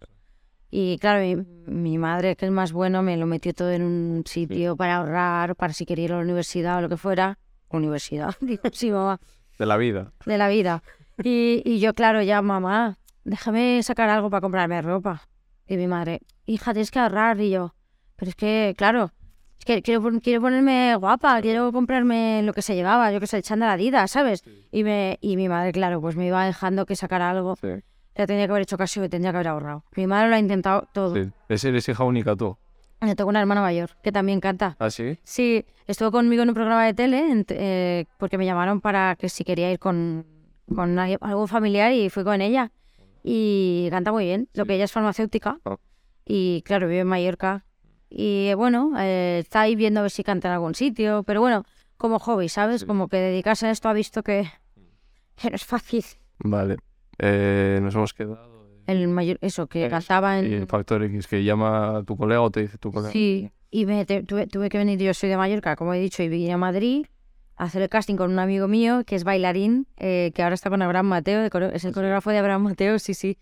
[0.70, 1.36] Y claro, mi,
[1.72, 5.54] mi madre, que es más bueno, me lo metió todo en un sitio para ahorrar,
[5.56, 7.38] para si quería ir a la universidad o lo que fuera.
[7.68, 9.20] Universidad, digo, sí, mamá
[9.58, 10.12] De la vida.
[10.24, 10.82] de la vida.
[11.22, 15.28] Y, y yo, claro, ya, mamá, déjame sacar algo para comprarme ropa.
[15.66, 17.40] Y mi madre, hija, tienes que ahorrar.
[17.40, 17.74] Y yo,
[18.16, 19.12] pero es que, claro,
[19.64, 23.70] quiero, quiero ponerme guapa, quiero comprarme lo que se llevaba, yo que sé, el chándal
[23.70, 24.44] Adidas, ¿sabes?
[24.70, 27.56] Y, me, y mi madre, claro, pues me iba dejando que sacara algo.
[27.56, 27.68] Sí.
[28.14, 29.84] Ya tendría que haber hecho caso y tendría que haber ahorrado.
[29.94, 31.14] Mi madre lo ha intentado todo.
[31.14, 31.30] sí.
[31.48, 32.56] Es- Eres hija única tú.
[33.02, 34.74] Yo tengo una hermana mayor que también canta.
[34.78, 35.18] ¿Ah, sí?
[35.22, 39.28] Sí, estuvo conmigo en un programa de tele en- eh, porque me llamaron para que
[39.28, 40.24] si quería ir con,
[40.74, 42.72] con algún familiar y fui con ella.
[43.22, 44.48] Y canta muy bien.
[44.54, 45.76] Lo que ella es farmacéutica Ah.
[46.24, 47.65] y claro, vive en Mallorca.
[48.08, 51.22] Y bueno, eh, está ahí viendo a ver si canta en algún sitio.
[51.24, 51.64] Pero bueno,
[51.96, 52.82] como hobby, ¿sabes?
[52.82, 52.86] Sí.
[52.86, 54.48] Como que dedicarse a esto ha visto que,
[55.36, 56.04] que no es fácil.
[56.38, 56.76] Vale.
[57.18, 58.56] Eh, nos hemos quedado.
[58.86, 60.68] El mayor, eso, que cantaba Y el en...
[60.68, 63.10] factor X, que llama a tu colega o te dice tu colega.
[63.10, 66.22] Sí, y me te- tuve, tuve que venir, yo soy de Mallorca, como he dicho,
[66.22, 67.06] y vine a Madrid
[67.56, 70.70] a hacer el casting con un amigo mío que es bailarín, eh, que ahora está
[70.70, 73.38] con Abraham Mateo, de es el coreógrafo de Abraham Mateo, sí, sí,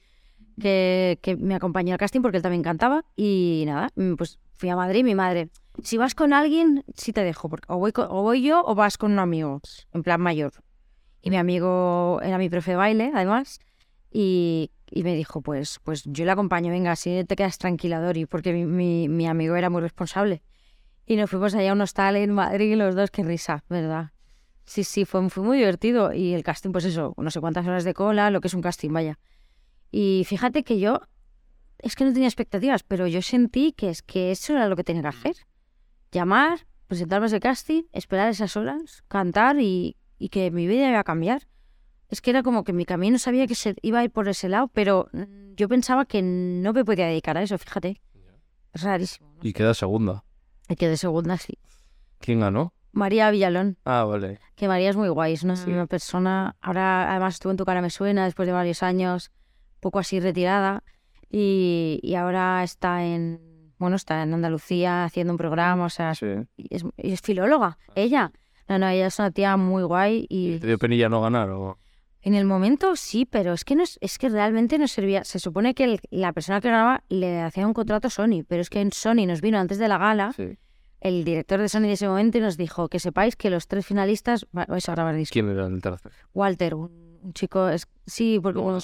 [0.60, 3.04] que, me acompañó al casting porque él también cantaba.
[3.16, 5.48] Y nada, mm, pues fui a Madrid, mi madre,
[5.82, 8.98] si vas con alguien, sí te dejo, porque o voy, o voy yo o vas
[8.98, 9.60] con un amigo,
[9.92, 10.52] en plan mayor.
[11.22, 13.58] Y mi amigo era mi profe de baile, además,
[14.10, 18.26] y, y me dijo, pues, pues yo le acompaño, venga, así te quedas tranquila, Dori,
[18.26, 20.42] porque mi, mi, mi amigo era muy responsable.
[21.06, 24.12] Y nos fuimos allá a un hostal en Madrid los dos, qué risa, ¿verdad?
[24.64, 26.12] Sí, sí, fue, fue muy divertido.
[26.12, 28.62] Y el casting, pues eso, no sé cuántas horas de cola, lo que es un
[28.62, 29.18] casting, vaya.
[29.96, 31.00] Y fíjate que yo,
[31.78, 34.82] es que no tenía expectativas, pero yo sentí que es que eso era lo que
[34.82, 35.36] tenía que hacer.
[36.10, 40.98] Llamar, presentarme a ese casting, esperar esas horas, cantar y, y que mi vida iba
[40.98, 41.46] a cambiar.
[42.08, 44.48] Es que era como que mi camino sabía que se iba a ir por ese
[44.48, 48.00] lado, pero mm, yo pensaba que no me podía dedicar a eso, fíjate.
[48.72, 49.32] Es rarísimo.
[49.42, 50.24] Y queda segunda.
[50.68, 51.54] Y quedé segunda, sí.
[52.18, 52.74] ¿Quién ganó?
[52.90, 54.40] María Villalón, Ah, vale.
[54.56, 55.70] que María es muy guay, es una, Sí.
[55.70, 59.30] una persona, ahora además estuvo en Tu cara me suena después de varios años,
[59.84, 60.82] poco así retirada,
[61.30, 63.38] y, y ahora está en,
[63.78, 66.26] bueno, está en Andalucía haciendo un programa, o sea, Sí.
[66.96, 68.32] es, filóloga, ella.
[68.68, 71.76] No, no, ella es una tía muy guay y ¿Te dio penilla no ganar o...?
[72.22, 75.22] en el momento sí, pero es que no es, es que realmente no servía.
[75.24, 78.62] Se supone que el- la persona que ganaba le hacía un contrato a Sony, pero
[78.62, 80.56] es que en Sony nos vino antes de la gala Sí.
[81.02, 83.84] el director de Sony de ese momento y nos dijo que sepáis que los tres
[83.84, 85.34] finalistas, va- vais a grabar disco.
[85.34, 86.14] ¿Quién era el tercero?
[86.32, 88.80] Walter, un, un chico, es, sí, porque No, no.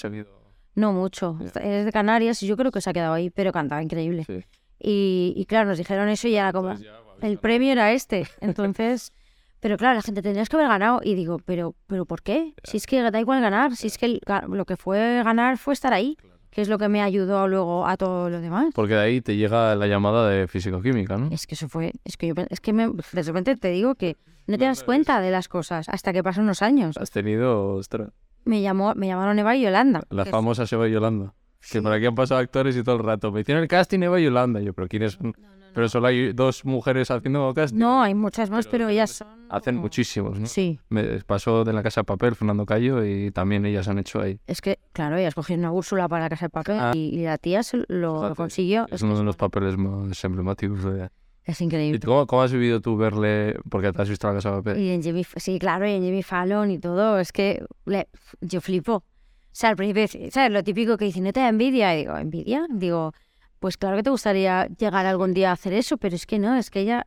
[0.75, 1.39] No mucho.
[1.45, 4.25] Está- es de Canarias y yo creo que se ha quedado ahí, pero cantaba increíble.
[4.25, 4.45] Sí.
[4.79, 6.75] Y, y claro, nos dijeron eso y era como,
[7.21, 9.13] el premio era este, entonces,
[9.61, 12.55] pero claro, la gente tendrías que haber ganado y digo, pero, pero ¿por qué?
[12.65, 15.75] Si es que da igual ganar, si es que el lo que fue ganar fue
[15.75, 16.17] estar ahí,
[16.51, 18.73] que es lo que me ayudó luego a todo lo demás.
[18.75, 21.29] Porque de ahí te llega la llamada de físico-química, ¿no?
[21.31, 24.17] Es que eso fue, es que yo, es que me- de repente te digo que
[24.47, 26.97] no te das cuenta de las cosas hasta que pasan unos años.
[26.97, 28.09] Has tenido, ostras,
[28.45, 30.03] Me llamó, me llamaron Eva y Yolanda.
[30.11, 31.35] la famosa Seba y Yolanda.
[31.61, 31.79] Sí.
[31.79, 33.31] Que por aquí han pasado actores y todo el rato.
[33.33, 34.61] Me hicieron el casting Eva y Yolanda.
[34.61, 35.35] Yo, pero ¿quiénes son?
[35.73, 37.79] Pero solo hay dos mujeres haciendo casting.
[37.79, 39.29] No, hay muchas más, Pero pero ellas son...
[39.51, 40.47] Hacen muchísimos, ¿no?
[40.47, 44.21] Sí, Me pasó de la Casa de Papel, Fernando Cayo, y también ellas han hecho
[44.21, 44.41] ahí.
[44.49, 46.91] es que, claro, ellas cogieron a Úrsula para la casa de papel Ah.
[46.95, 48.87] y, y la tía se lo consiguió.
[48.91, 50.83] Es que uno de los papeles más emblemáticos.
[50.83, 51.11] de-
[51.51, 51.99] es ¿Y increíble.
[52.01, 53.57] tú cómo, cómo has vivido tú verle?
[53.69, 54.79] Porque te has visto la Casa de Papel.
[54.79, 58.09] Y en Jimmy, sí, claro, y en Jimmy Fallon y todo, es que le-
[58.41, 58.95] yo flipo.
[58.97, 59.05] O
[59.53, 60.53] sea, al principio, ¿sabes?
[60.53, 61.95] Lo típico que dicen, ¿no te da envidia?
[61.95, 62.67] Y digo, ¿envidia?
[62.71, 63.13] Digo,
[63.59, 66.57] pues claro que te gustaría llegar algún día a hacer eso, pero es que no,
[66.57, 67.07] es que ella,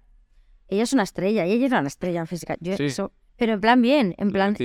[0.68, 2.58] ella es una estrella, y ella era una estrella en física.
[2.60, 2.86] Yo Sí.
[2.86, 4.56] eso, pero en plan bien, en ¿Lo plan,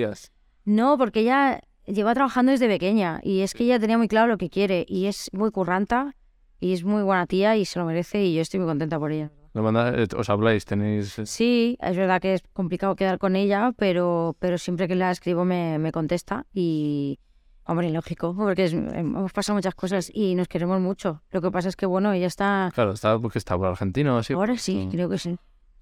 [0.64, 4.36] no, porque ella lleva trabajando desde pequeña y es que ella tenía muy claro lo
[4.36, 6.14] que quiere y es muy curranta
[6.60, 9.12] y es muy buena tía y se lo merece y yo estoy muy contenta por
[9.12, 9.30] ella.
[9.62, 11.18] Manda- eh, os habláis, tenéis...
[11.18, 15.10] eh, Sí, es verdad que es complicado quedar con ella, pero, pero siempre que la
[15.10, 17.18] escribo me, me contesta y,
[17.64, 21.22] hombre, lógico, porque es- hemos pasado muchas cosas y nos queremos mucho.
[21.30, 22.70] Lo que pasa es que, bueno, ella está...
[22.74, 24.32] Claro, está porque está por Argentina así.
[24.32, 24.90] Ahora sí, Mm.
[24.90, 25.36] creo que sí.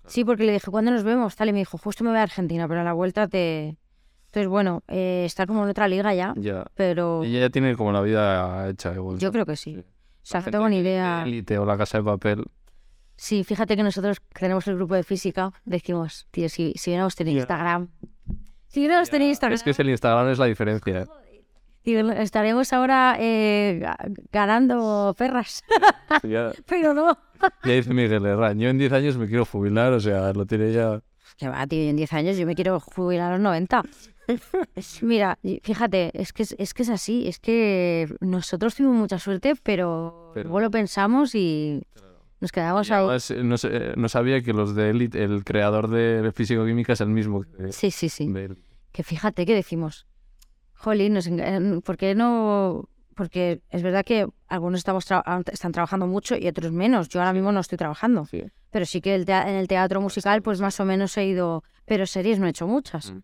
[0.07, 1.35] Sí, porque le dije, ¿cuándo nos vemos?
[1.35, 3.77] Tal, y me dijo, justo me voy a Argentina, pero a la vuelta te...
[4.27, 6.65] Entonces, bueno, eh, está como en otra liga ya, Ya.
[6.75, 9.19] pero Ella ya tiene como la vida hecha igual.
[9.19, 9.75] yo creo que sí.
[9.75, 9.81] Sí.
[9.81, 9.85] O
[10.23, 11.23] sea, no tengo ni idea.
[11.25, 12.45] Élite o la Casa de Papel.
[13.17, 17.15] Sí, fíjate que nosotros que tenemos el grupo de física, decimos, tío, si, si hubiéramos
[17.17, 17.39] tenido.
[17.39, 17.89] Instagram,
[18.69, 21.01] si hubiéramos tenido Instagram, Es que es el Instagram es la diferencia.
[21.03, 21.07] ¿eh?
[22.19, 23.97] Estaremos ahora eh, ga-
[24.33, 25.63] ganando perras,
[26.67, 27.17] pero no.
[27.65, 30.73] ya dice Miguel Herrán, yo en 10 años me quiero jubilar, o sea, lo tiene
[30.73, 31.01] ya...
[31.39, 33.83] Que va, tío, en 10 años yo me quiero jubilar a los 90.
[34.75, 39.19] Es- Mira, fíjate, es que es, es que es así, es que nosotros tuvimos mucha
[39.21, 41.83] suerte, pero, Pero- luego lo pensamos y
[42.41, 46.31] nos quedamos además, eh, no, sé- no sabía que los de Elite, el creador de
[46.35, 48.27] físico-química es el mismo que Sí, sí, sí.
[48.33, 48.57] de.
[48.93, 50.07] Que fíjate que decimos,
[50.75, 52.89] jolín, nos enga- ¿por qué no?
[53.15, 57.09] Porque es verdad que algunos estamos tra- a- están trabajando mucho y otros menos.
[57.09, 58.43] Yo ahora mismo no estoy trabajando, Sí.
[58.71, 61.65] pero sí que el tea- en el teatro musical pues más o menos he ido,
[61.87, 63.13] pero series no he hecho muchas.
[63.13, 63.19] Mm.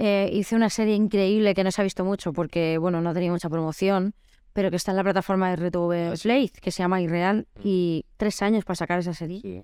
[0.00, 3.32] Eh, hice una serie increíble que no se ha visto mucho porque, bueno, no tenía
[3.32, 4.14] mucha promoción,
[4.58, 6.22] pero que está en la plataforma de RTV sí.
[6.24, 7.60] Play, que se llama Irreal, Mm.
[7.62, 9.40] y tres años para sacar esa serie.
[9.40, 9.62] Sí.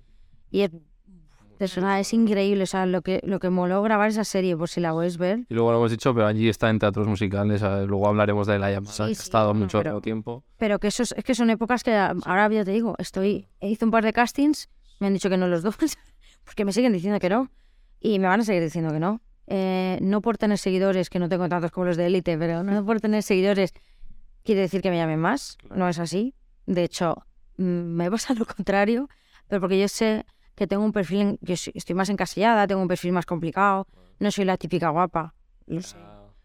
[0.51, 0.71] Y es,
[1.59, 4.69] es, una- es increíble, o sea, lo que, lo que moló grabar esa serie, por
[4.69, 5.39] si la podéis ver.
[5.49, 8.71] Y luego lo hemos dicho, pero allí está en teatros musicales, luego hablaremos de la
[8.71, 10.45] llamada, Sí, que ha sí, estado bueno, mucho pero- tiempo.
[10.55, 13.49] Pero que eso es, es que son épocas que a- ahora ya te digo, estoy,
[13.59, 14.69] hice un par de castings,
[15.01, 15.75] me han dicho que no los dos,
[16.45, 17.49] porque me siguen diciendo que no,
[17.99, 19.19] y me van a seguir diciendo que no.
[19.47, 22.83] Eh, no por tener seguidores, que no tengo tantos como los de élite, pero no
[22.85, 23.73] por tener seguidores
[24.45, 26.33] quiere decir que me llamen más, no es así.
[26.65, 27.25] De hecho,
[27.57, 29.09] mm, me pasa lo contrario,
[29.47, 33.11] pero porque yo sé que tengo un perfil, soy- estoy más encasillada, tengo un perfil
[33.11, 33.87] más complicado,
[34.19, 35.33] no soy la típica guapa.
[35.67, 35.97] Lo sé.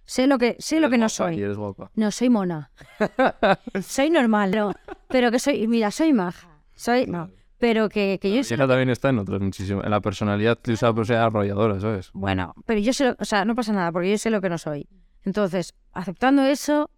[0.04, 1.36] Sé lo que, sé lo que no soy.
[1.38, 1.92] Y eres guapa.
[1.94, 2.72] No, soy mona.
[3.82, 4.72] soy normal, no.
[5.08, 6.48] Pero que soy, mira, soy maja.
[6.74, 7.30] Soy, no.
[7.58, 9.84] Pero que, que yo sé, Ella también está en otras muchísimo.
[9.84, 12.10] En la personalidad, tú sabes, era arrolladora, ¿sabes?
[12.12, 14.48] bueno, pero yo sé, lo- o sea, no pasa nada, porque yo sé lo que
[14.48, 14.88] no soy.
[15.24, 16.90] Entonces, aceptando eso,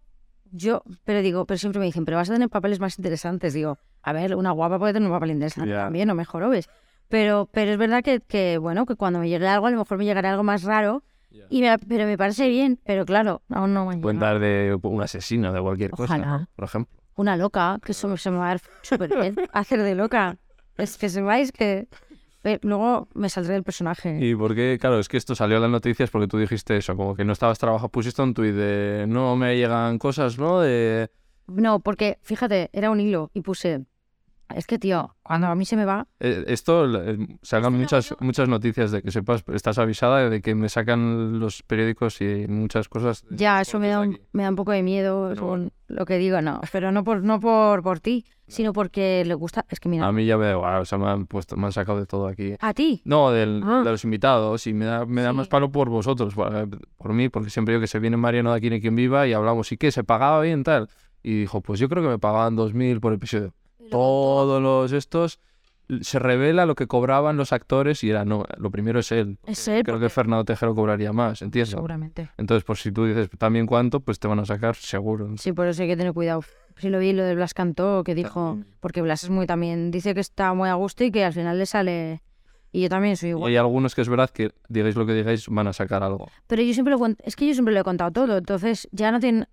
[0.55, 3.53] yo, pero digo, pero siempre me dicen, pero vas a tener papeles más interesantes.
[3.53, 5.83] Digo, a ver, una guapa puede tener un papel interesante Ya.
[5.83, 6.69] también, o mejor, ¿ves?
[7.09, 9.97] Pero, pero es verdad que, que, bueno, que cuando me llegue algo, a lo mejor
[9.97, 11.03] me llegará algo más raro,
[11.49, 15.01] y me- pero me parece bien, pero claro, aún no me Pueden dar de un
[15.01, 16.25] asesino, de cualquier cosa, Ojalá.
[16.39, 16.47] ¿no?
[16.55, 16.99] por ejemplo.
[17.15, 20.37] una loca, que eso se me va a dar súper bien, hacer de loca.
[20.77, 21.87] Es que sepáis que
[22.43, 24.17] eh, luego me saldré del personaje.
[24.21, 27.15] Y porque, claro, es que esto salió en las noticias porque tú dijiste eso, como
[27.15, 30.59] que no estabas trabajando, pusiste un tuit de no me llegan cosas, ¿no?
[30.61, 31.09] De...
[31.47, 33.85] No, porque fíjate, era un hilo y puse,
[34.55, 38.47] es que tío, cuando a mí se me va, Eh, Esto, eh, salgan muchas, muchas
[38.49, 43.25] noticias de que sepas, estás avisada de que me sacan los periódicos y muchas cosas.
[43.29, 46.41] ya eso me da, un, me da un poco de miedo según lo que digo,
[46.41, 50.07] no, pero no por, no por, por ti, sino porque le gusta, es que mira,
[50.07, 52.05] A mí ya me da igual, o sea, me han, puesto, me han sacado de
[52.05, 52.53] todo aquí.
[52.59, 53.81] a ti, No, del, Ah.
[53.83, 55.37] de los invitados, y me da, me da Sí.
[55.37, 58.57] más palo por vosotros, por, por mí, porque siempre yo que se viene Mariano de
[58.57, 59.91] aquí ni quien viva y hablamos, ¿y qué?
[59.91, 60.89] ¿Se pagaba bien tal?
[61.21, 63.53] Y dijo, pues yo creo que me pagaban 2.000 por episodio.
[63.91, 65.39] Todos los estos,
[66.01, 69.37] se revela lo que cobraban los actores y era, no, lo primero es él.
[69.45, 71.69] Es él, Creo porque- que Fernando Tejero cobraría más, ¿entiendes?
[71.71, 72.29] seguramente.
[72.37, 75.29] Entonces, pues si tú dices también cuánto, pues te van a sacar seguro.
[75.37, 76.41] Sí, por eso hay que tener cuidado.
[76.77, 78.75] Sí lo vi lo de Blas Cantó, que dijo, También.
[78.79, 81.59] porque Blas es muy también, dice que está muy a gusto y que al final
[81.59, 82.21] le sale...
[82.75, 83.49] Y yo también soy Y igual.
[83.51, 86.27] hay algunos que es verdad que digáis lo que digáis, van a sacar algo.
[86.47, 89.11] Pero yo siempre lo cuento, es que yo siempre lo he contado todo, entonces ya
[89.11, 89.45] no tiene...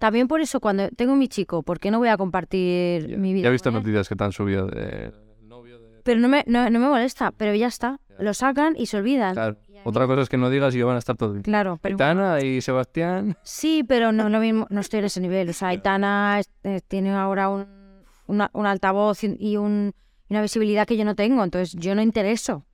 [0.00, 3.42] También por eso cuando tengo mi chico, ¿por qué no voy a compartir mi vida?
[3.44, 5.12] ya he visto noticias que te han subido de...
[6.02, 8.00] Pero no me, no, no me molesta, pero ya está.
[8.18, 9.34] Lo sacan y se olvidan.
[9.34, 9.58] Claro.
[9.84, 11.42] Otra cosa es que no digas y que van a estar todos.
[11.42, 11.92] Claro, pero...
[11.96, 13.36] Aitana y Sebastián.
[13.42, 15.50] Sí, pero no lo mismo, no estoy en ese nivel.
[15.50, 17.66] O sea, Aitana eh, tiene ahora un,
[18.26, 19.92] una- un altavoz y, un-
[20.30, 22.64] una visibilidad que yo no tengo, entonces yo no intereso.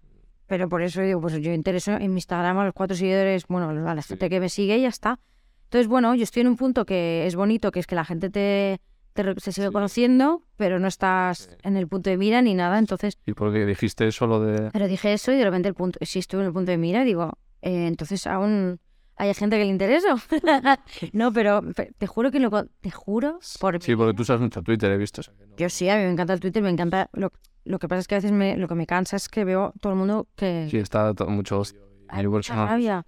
[0.46, 3.68] Pero por eso digo, pues yo intereso en mi Instagram a los cuatro seguidores, bueno,
[3.90, 5.18] a la gente que me sigue y ya está.
[5.66, 8.31] Entonces, bueno, yo estoy en un punto que es bonito, que es que la gente
[8.31, 8.81] te,
[9.12, 9.72] te, se sigue Sí.
[9.72, 11.50] conociendo, pero no estás Sí.
[11.62, 12.79] en el punto de mira ni nada.
[12.79, 14.70] Entonces, Y porque dijiste eso lo de...
[14.70, 17.05] pero dije eso y de repente el punto, si estuve en el punto de mira,
[17.05, 18.79] digo, eh, entonces aún
[19.16, 20.14] hay gente que le interesa.
[21.12, 22.50] no, pero pe- te juro que lo,
[22.81, 25.22] te juro por Sí, porque tú usas mucho Twitter, he visto.
[25.57, 27.09] yo sí, a mí me encanta el Twitter, me encanta.
[27.12, 27.33] Lo,
[27.64, 29.72] lo que pasa es que a veces me, lo que me cansa es que veo
[29.81, 30.68] todo el mundo que.
[30.70, 31.62] Sí, está to- mucho
[32.09, 33.05] hay por mucha rabia.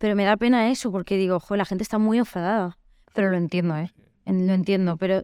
[0.00, 2.78] Pero me da pena eso, porque digo, joder, la gente está muy enfadada.
[3.14, 3.92] Pero lo entiendo, ¿eh?
[4.24, 5.22] En- Lo entiendo, pero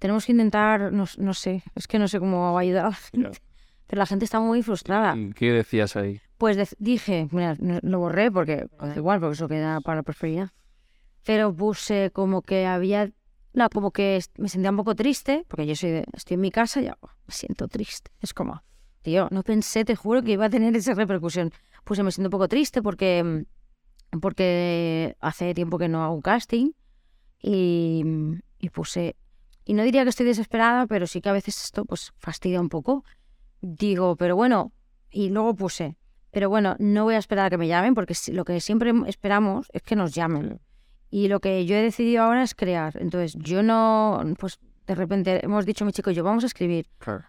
[0.00, 3.30] tenemos que intentar, no, no sé, es que no sé cómo ayudar a la gente.
[3.32, 3.40] Ya.
[3.86, 5.16] Pero la gente está muy frustrada.
[5.16, 6.20] ¿Y ¿Qué decías ahí?
[6.38, 10.02] Pues dec- dije, mira, no- lo borré porque da igual, porque eso queda para la
[10.02, 10.50] prosperidad.
[11.24, 13.10] Pero puse como que había,
[13.52, 16.50] no, como que me sentía un poco triste, porque yo soy de, estoy en mi
[16.50, 18.10] casa y oh, me siento triste.
[18.20, 18.62] Es como,
[19.02, 21.52] tío, no pensé, te juro que iba a tener esa repercusión.
[21.84, 23.44] Puse, me siento un poco triste porque, mm,
[24.20, 26.72] porque hace tiempo que no hago un casting
[27.40, 28.02] y,
[28.58, 29.16] y puse,
[29.64, 32.68] y no diría que estoy desesperada, pero sí que a veces esto pues fastidia un
[32.68, 33.04] poco.
[33.60, 34.72] Digo, pero bueno,
[35.10, 35.96] y luego puse,
[36.30, 39.68] pero bueno, no voy a esperar a que me llamen porque lo que siempre esperamos
[39.72, 40.60] es que nos llamen.
[41.10, 43.00] Y lo que yo he decidido ahora es crear.
[43.00, 46.88] Entonces, yo no, pues de repente hemos dicho mi chico y yo, vamos a escribir,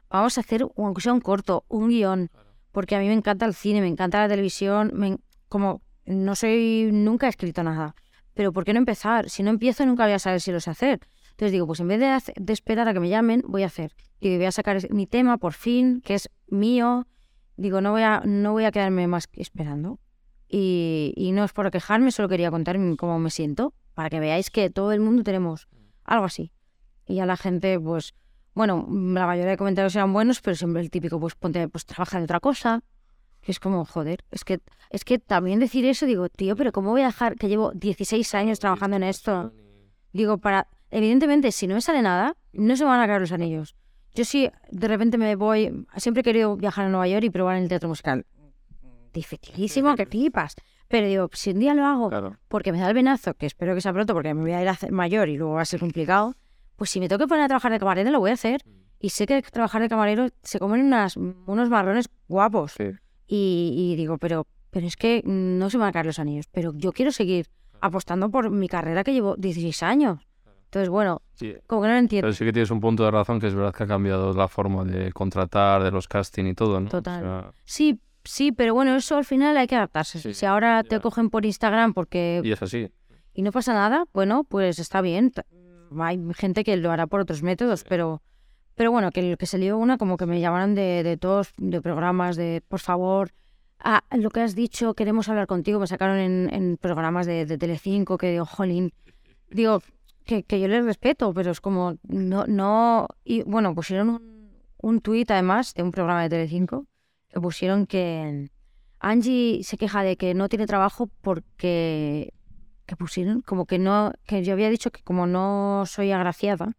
[0.10, 2.30] vamos a hacer, aunque sea un corto, un guion,
[2.72, 5.18] porque a mí me encanta el cine, me encanta la televisión, me
[5.48, 7.96] como no soy, nunca he escrito nada.
[8.34, 9.30] Pero ¿por qué no empezar?
[9.30, 11.00] Si no empiezo, nunca voy a saber si lo sé hacer.
[11.32, 13.94] Entonces digo, pues en vez de, de esperar a que me llamen, voy a hacer.
[14.20, 17.08] Y voy a sacar mi tema por fin, que es mío.
[17.58, 20.00] Digo, no voy a, no voy a quedarme más esperando.
[20.48, 24.50] Y, y no es por quejarme, solo quería contar cómo me siento, para que veáis
[24.50, 25.68] que todo el mundo tenemos
[26.04, 26.52] algo así.
[27.06, 28.14] Y ya la gente, pues,
[28.54, 32.18] bueno, la mayoría de comentarios eran buenos, pero siempre el típico, pues ponte, pues trabaja
[32.18, 32.84] de otra cosa.
[33.42, 34.60] Que es como, joder, es que,
[34.90, 38.36] es que también decir eso, digo, tío, pero ¿cómo voy a dejar que llevo 16
[38.36, 39.54] años trabajando en esto?
[40.12, 43.32] Digo, para, evidentemente, si no me sale nada, no se me van a caer los
[43.32, 43.76] anillos.
[44.16, 47.58] Yo sí, de repente me voy, siempre he querido viajar a Nueva York y probar
[47.58, 48.26] en el teatro musical.
[49.14, 50.56] Dificilísimo, que flipas.
[50.88, 52.38] Pero digo, si un día lo hago Claro.
[52.48, 54.68] porque me da el venazo, que espero que sea pronto porque me voy a ir
[54.68, 56.36] a hacer mayor y luego va a ser complicado,
[56.78, 58.62] pues si me tengo que poner a trabajar de camarero lo voy a hacer.
[59.00, 62.74] Y sé que trabajar de camarero se comen unas, unos marrones guapos.
[62.78, 62.92] Sí.
[63.28, 66.48] Y, y digo, pero, pero es que no se me van a caer los anillos.
[66.52, 67.48] Pero yo quiero seguir
[67.82, 70.20] apostando por mi carrera que llevo 16 años.
[70.66, 71.54] Entonces, bueno, Sí.
[71.68, 72.26] como que no lo entiendo.
[72.26, 74.48] Pero sí que tienes un punto de razón que es verdad que ha cambiado la
[74.48, 76.88] forma de contratar, de los casting y todo, ¿no?
[76.88, 77.22] O Total.
[77.24, 80.20] sea, Sí, sí, pero bueno, eso al final hay que adaptarse.
[80.20, 82.90] Sí, si ahora te cogen por Instagram porque y es así.
[83.34, 85.32] y no pasa nada, bueno, pues está bien.
[86.00, 88.22] Hay gente que lo hará por otros métodos, pero
[88.78, 91.52] pero bueno, que lo que se lió una como que me llamaron de, de todos,
[91.58, 93.32] de programas, de por favor,
[93.80, 98.20] ah, lo que has dicho, queremos hablar contigo, me sacaron en, programas de, de Telecinco,
[98.20, 98.94] que digo, jolín,
[99.50, 99.82] digo,
[100.26, 105.02] que, que yo les respeto, pero es como, no, no, y bueno, pusieron un, un
[105.02, 106.86] tuit además de un programa de Telecinco,
[107.30, 108.52] que pusieron que
[109.00, 112.32] Angie se queja de que no tiene trabajo porque
[112.86, 116.78] que pusieron como que no que yo había dicho que como no soy agraciada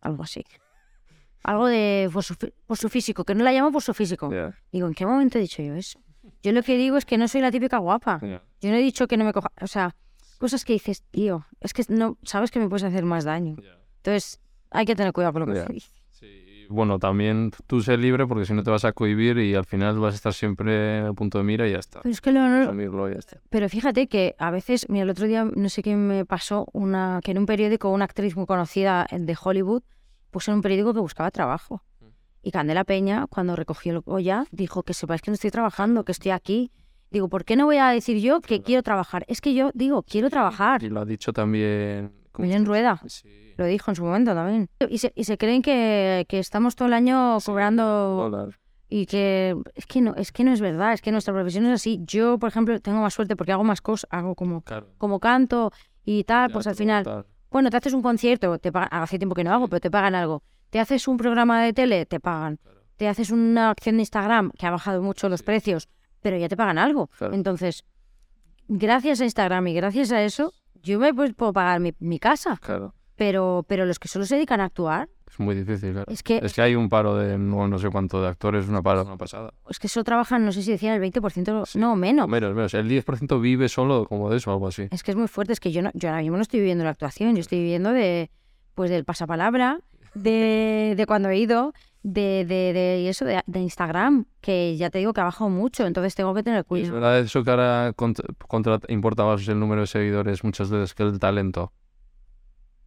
[0.00, 0.44] algo así
[1.44, 2.34] algo de por su,
[2.66, 4.28] por su físico que no la llamo por su físico
[4.72, 6.00] digo en qué momento he dicho yo eso
[6.42, 8.18] yo lo que digo es que no soy la típica guapa.
[8.60, 9.94] Yo no he dicho que no me coja o sea
[10.38, 13.56] cosas que dices tío es que no sabes que me puedes hacer más daño.
[13.98, 15.90] Entonces hay que tener cuidado con lo que se dice.
[16.10, 19.64] Sí, bueno, también tú sé libre porque si no te vas a cohibir y al
[19.64, 22.00] final vas a estar siempre en el punto de mira y ya está.
[22.02, 23.40] pero es que lo, no- ya está.
[23.48, 27.20] Pero fíjate que a veces, mira, el otro día no sé qué me pasó, una
[27.22, 29.82] que en un periódico una actriz muy conocida de Hollywood
[30.30, 31.82] puso en un periódico que buscaba trabajo.
[32.42, 36.12] Y Candela Peña, cuando recogió el Goya, dijo que sepáis que no estoy trabajando, que
[36.12, 36.70] estoy aquí.
[37.10, 39.24] Digo, ¿por qué no voy a decir yo que quiero trabajar?
[39.28, 40.82] Es que yo digo, quiero trabajar.
[40.82, 42.12] Y lo ha dicho también...
[42.32, 43.54] ¿cómo Belén se- Rueda Sí.
[43.56, 44.68] lo dijo en su momento también.
[44.88, 48.60] Y se, y se creen que, que estamos todo el año cobrando Dólar.
[48.88, 51.72] y que es que no es que no es verdad, es que nuestra profesión es
[51.72, 52.00] así.
[52.06, 54.86] Yo, por ejemplo, tengo más suerte porque hago más cosas, hago como Claro.
[54.98, 55.72] como canto
[56.04, 57.26] y tal, pues al final, tal.
[57.50, 60.14] Bueno, te haces un concierto, te pagan, hace tiempo que no hago, pero te pagan
[60.14, 60.42] algo.
[60.70, 62.58] Te haces un programa de tele, te pagan.
[62.96, 65.88] Te haces una acción de Instagram, que ha bajado mucho los precios,
[66.20, 67.08] pero ya te pagan algo.
[67.18, 67.34] Claro.
[67.34, 67.84] Entonces,
[68.66, 72.58] gracias a Instagram y gracias a eso, yo me pues, puedo pagar mi, mi casa.
[72.60, 72.94] Claro.
[73.16, 76.10] Pero, pero los que solo se dedican a actuar, Es muy difícil, claro.
[76.10, 78.82] es que, Es que hay un paro de no, no sé cuánto de actores, una
[78.82, 79.52] paro, una pasada.
[79.68, 82.28] es que solo trabajan, no sé si decían el 20%, no, menos.
[82.28, 82.74] Menos, menos.
[82.74, 84.88] El 10% vive solo como de eso o algo así.
[84.90, 86.84] Es que es muy fuerte, es que yo, no, yo ahora mismo no estoy viviendo
[86.84, 88.30] la actuación, yo estoy viviendo de,
[88.74, 89.80] pues del pasapalabra,
[90.14, 91.72] de, de cuando he ido,
[92.02, 95.86] de, de, de eso, de, de Instagram, que ya te digo que ha bajado mucho,
[95.86, 96.94] entonces tengo que tener Es cuidado.
[96.94, 101.02] verdad eso que ahora cont- contra- importa más el número de seguidores muchas veces que
[101.02, 101.72] el talento.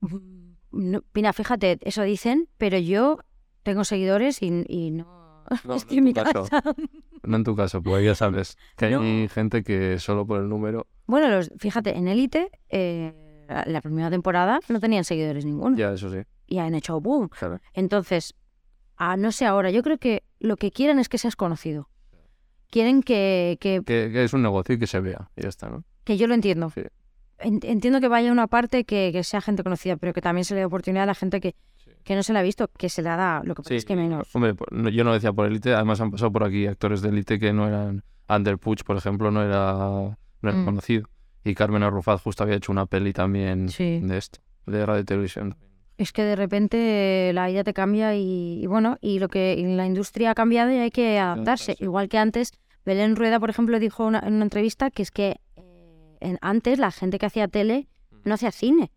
[0.72, 3.20] No, mira, fíjate, eso dicen, pero yo
[3.64, 6.44] tengo seguidores y, y no, No, estoy no en mi caso.
[6.44, 6.62] casa.
[7.24, 10.88] No en tu caso, pues ya sabes que hay gente que solo por el número
[11.06, 15.94] Bueno, los, fíjate, en Élite, eh, la- la primera temporada no tenían seguidores ninguno Ya,
[15.94, 16.20] eso sí.
[16.48, 17.30] y han hecho boom.
[17.30, 17.60] Claro.
[17.74, 18.34] Entonces,
[18.98, 21.90] ah, no sé ahora, yo creo que lo que quieren es que seas conocido.
[22.72, 25.30] Quieren que, que, Que, que es un negocio y que se vea.
[25.36, 25.84] Y ya está, ¿no?
[26.06, 26.70] que yo lo entiendo.
[26.72, 26.82] Sí.
[27.44, 30.54] En- Entiendo que vaya una parte que, que sea gente conocida, pero que también se
[30.54, 31.56] le dé oportunidad a la gente que,
[32.04, 33.76] que no se la ha visto, que se le da lo que pasa Sí.
[33.76, 34.34] es que menos.
[34.36, 34.56] Hombre,
[34.94, 37.68] yo no decía por élite, además han pasado por aquí actores de élite que no
[37.68, 38.04] eran.
[38.28, 39.74] Ander Puig, por ejemplo, no era,
[40.42, 40.66] no era Mm.
[40.66, 41.10] conocido.
[41.44, 44.00] Y Carmen Arrufat justo había hecho una peli también Sí.
[44.02, 45.56] de esto, de radio y televisión.
[45.98, 49.66] Es que de repente la vida te cambia y, y bueno, y lo que y
[49.76, 51.76] la industria ha cambiado y hay que adaptarse.
[51.80, 52.54] Igual que antes,
[52.86, 55.38] Belén Rueda, por ejemplo, dijo una- en una entrevista que es que
[56.22, 57.88] en- antes la gente que hacía tele
[58.24, 58.92] no hacía cine,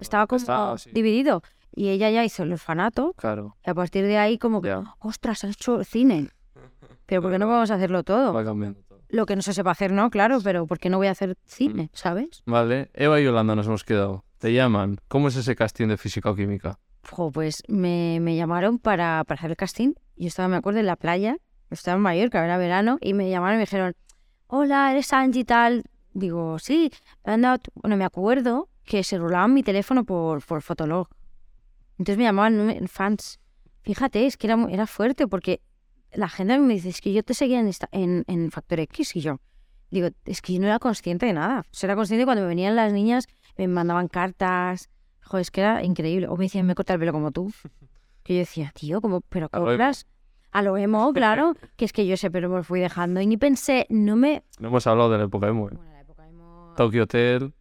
[0.00, 0.90] estaba como Está, sí.
[0.92, 1.42] dividido.
[1.74, 5.44] Y ella ya hizo el orfanato Claro, y a partir de ahí como que, ostras,
[5.44, 6.28] has hecho cine.
[7.06, 8.32] Pero ¿por qué no vamos a hacerlo todo?
[8.32, 9.00] va cambiando todo.
[9.08, 11.36] Lo que no se sepa hacer, no, claro, pero ¿por qué no voy a hacer
[11.44, 12.42] cine, sabes?
[12.44, 14.24] Vale, Eva y Yolanda nos hemos quedado.
[14.38, 14.98] Te llaman.
[15.06, 16.80] ¿Cómo es ese casting de física o química?
[17.32, 19.92] Pues me, me llamaron para, para hacer el casting.
[20.16, 21.36] Yo estaba, me acuerdo, en la playa.
[21.70, 23.94] Estaba en Mallorca, era verano, y me llamaron y me dijeron,
[24.48, 25.84] hola, ¿eres Angie y tal?
[26.18, 26.90] Digo, sí.
[27.24, 27.70] Me han dado tu-".
[27.74, 31.08] Bueno, me acuerdo que se rolaban mi teléfono por, por Fotolog.
[31.98, 33.38] Entonces me llamaban fans.
[33.82, 35.60] Fíjate, es que era, era fuerte porque
[36.12, 39.14] la gente me dice, es que yo te seguía en, esta- en, en Factor X
[39.16, 39.40] y yo.
[39.90, 41.60] Digo, es que yo no era consciente de nada.
[41.60, 44.88] O sea, era consciente cuando me venían las niñas, me mandaban cartas.
[45.22, 46.28] Joder, es que era increíble.
[46.28, 47.52] O me decían, me corta el pelo como tú.
[48.22, 50.04] Que yo decía, tío, como, pero cobras.
[50.50, 51.54] A lo emo, claro.
[51.76, 54.42] que es que yo ese pelo me lo fui dejando y ni pensé, no me.
[54.58, 55.68] No hemos hablado de la época emo.
[55.68, 55.74] ¿eh?
[55.76, 55.95] Bueno.
[56.76, 57.52] Tokyo Hotel.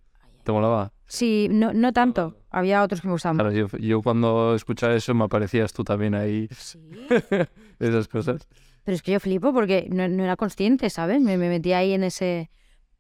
[0.44, 0.92] ¿Te molaba?
[1.08, 2.38] Sí, no, no tanto.
[2.52, 3.38] Había otros que me gustaban.
[3.38, 6.48] Claro, yo, yo cuando escuchaba eso me aparecías tú también ahí.
[6.56, 6.80] Sí.
[7.80, 8.48] Esas cosas.
[8.84, 11.22] Pero es que yo flipo porque no, no era consciente, ¿sabes?
[11.22, 12.52] Me, me metí ahí en ese...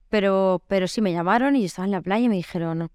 [0.10, 2.90] Pero, pero sí, me llamaron y yo estaba en la playa y me dijeron,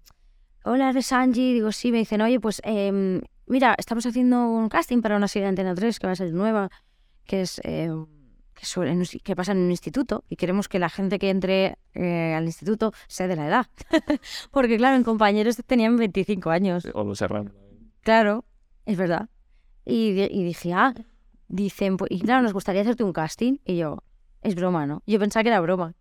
[0.63, 1.53] hola, ¿eres Angie?
[1.53, 1.91] Digo, sí.
[1.91, 5.75] Me dicen, oye, pues em, mira, estamos haciendo un casting para una serie de Antena
[5.75, 6.69] 3 que va a ser nueva,
[7.25, 7.61] que es...
[7.63, 7.91] eh,
[8.61, 11.17] que, sobre- en un si- que pasa en un instituto y queremos que la gente
[11.17, 13.67] que entre eh, al instituto sea de la edad.
[14.51, 16.85] Porque claro, en compañeros tenían 25 años.
[16.93, 17.19] O los.
[18.01, 18.45] Claro,
[18.85, 19.29] es verdad.
[19.83, 20.93] Y, y dije, ah,
[21.47, 23.57] dicen, pues, y claro, nos gustaría hacerte un casting.
[23.65, 24.03] Y yo,
[24.43, 25.01] es broma, ¿no?
[25.07, 25.95] Yo pensaba que era broma.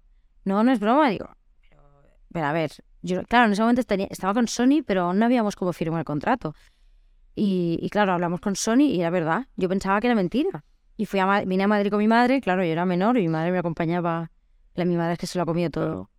[0.44, 1.08] No, no es broma.
[1.08, 1.30] Digo,
[2.32, 5.56] pero, a ver, yo, claro, en ese momento tenía- estaba con Sony, pero no habíamos
[5.56, 6.54] como firmado el contrato.
[7.34, 9.46] Y, y claro, hablamos con Sony y era verdad.
[9.56, 10.62] Yo pensaba que era mentira.
[10.96, 13.28] Y fui a, vine a Madrid con mi madre, claro, yo era menor y mi
[13.28, 14.30] madre me acompañaba.
[14.74, 16.10] La, mi madre es que se lo ha comido todo.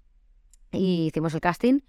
[0.72, 1.80] Y hicimos el casting.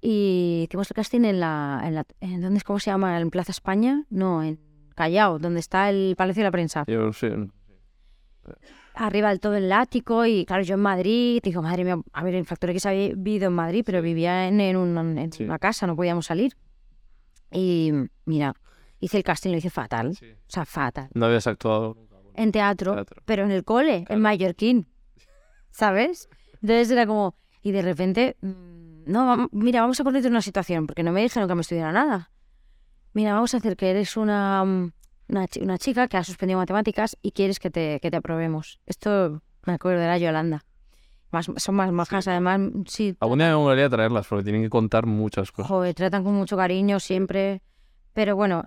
[0.00, 3.18] Y hicimos el casting en la, en la en, ¿dónde es cómo se llama?
[3.20, 4.04] ¿En Plaza España?
[4.10, 4.60] No, en
[4.94, 6.84] Callao, donde está el Palacio de la Prensa.
[6.86, 7.28] Yo sí.
[8.94, 12.34] Arriba del todo el ático y claro, yo en Madrid, digo, madre mía, a ver,
[12.34, 15.44] en Factor X había vivido en Madrid, pero vivía en, en, un- en Sí.
[15.44, 16.56] una casa, no podíamos salir.
[17.52, 17.92] Y
[18.24, 18.54] mira,
[19.00, 20.26] hice el casting, lo hice fatal, Sí.
[20.32, 21.08] o sea, fatal.
[21.12, 21.96] No habías actuado
[22.36, 23.22] En teatro, teatro.
[23.24, 24.14] pero en el cole, Claro.
[24.14, 24.86] en Mallorquín,
[25.70, 26.28] ¿sabes?
[26.62, 31.02] Entonces era como, y de repente, mm, no, mira, vamos a ponerte una situación, porque
[31.02, 32.30] no me dijeron que me estudiara nada.
[33.12, 34.92] Mira, vamos a hacer que eres una, mm,
[35.28, 38.80] una, una chica que ha suspendido matemáticas y quieres que te, que te aprobemos.
[38.86, 40.64] Esto me acuerdo, era Yolanda.
[41.32, 43.16] Más, son más majas, además, mm, sí.
[43.20, 45.68] Algún día me molaría traerlas porque tienen que contar muchas cosas.
[45.68, 47.62] Joder, tratan con mucho cariño siempre.
[48.12, 48.64] Pero bueno,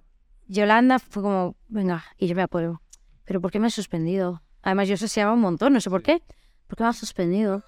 [0.48, 2.82] Yolanda fue como, venga, y yo me apruebo.
[3.30, 4.42] ¿Pero por qué me has suspendido?
[4.64, 6.24] Además, yo seseaba un montón, no sé por qué.
[6.66, 7.64] ¿Por qué me has suspendido?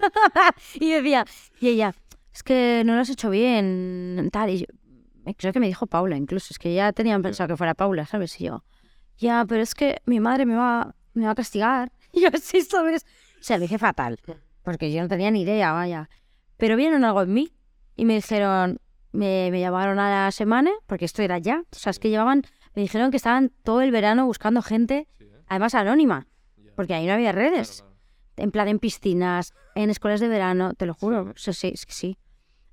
[0.74, 1.24] y decía,
[1.60, 1.94] y ella,
[2.34, 4.50] es que no lo has hecho bien, tal.
[4.50, 4.66] Y yo,
[5.36, 8.40] creo que me dijo Paula incluso, es que ya tenían pensado que fuera Paula, ¿sabes?
[8.40, 8.64] Y yo,
[9.16, 11.92] ya, pero es que mi madre me va, me va a castigar.
[12.12, 13.06] Y yo, sí, ¿sabes?
[13.38, 14.18] O sea, lo dije fatal,
[14.64, 16.10] porque yo no tenía ni idea, vaya.
[16.56, 17.52] Pero vieron algo en mí
[17.94, 18.80] y me dijeron,
[19.12, 22.42] me, me llamaron a la semana, porque esto era ya, o sea, es que llevaban,
[22.76, 25.08] me dijeron que estaban todo el verano buscando gente,
[25.48, 26.28] además anónima,
[26.76, 27.84] porque ahí no había redes,
[28.36, 31.92] en plan en piscinas, en escuelas de verano, te lo juro, o sí, es que
[31.92, 32.18] sí.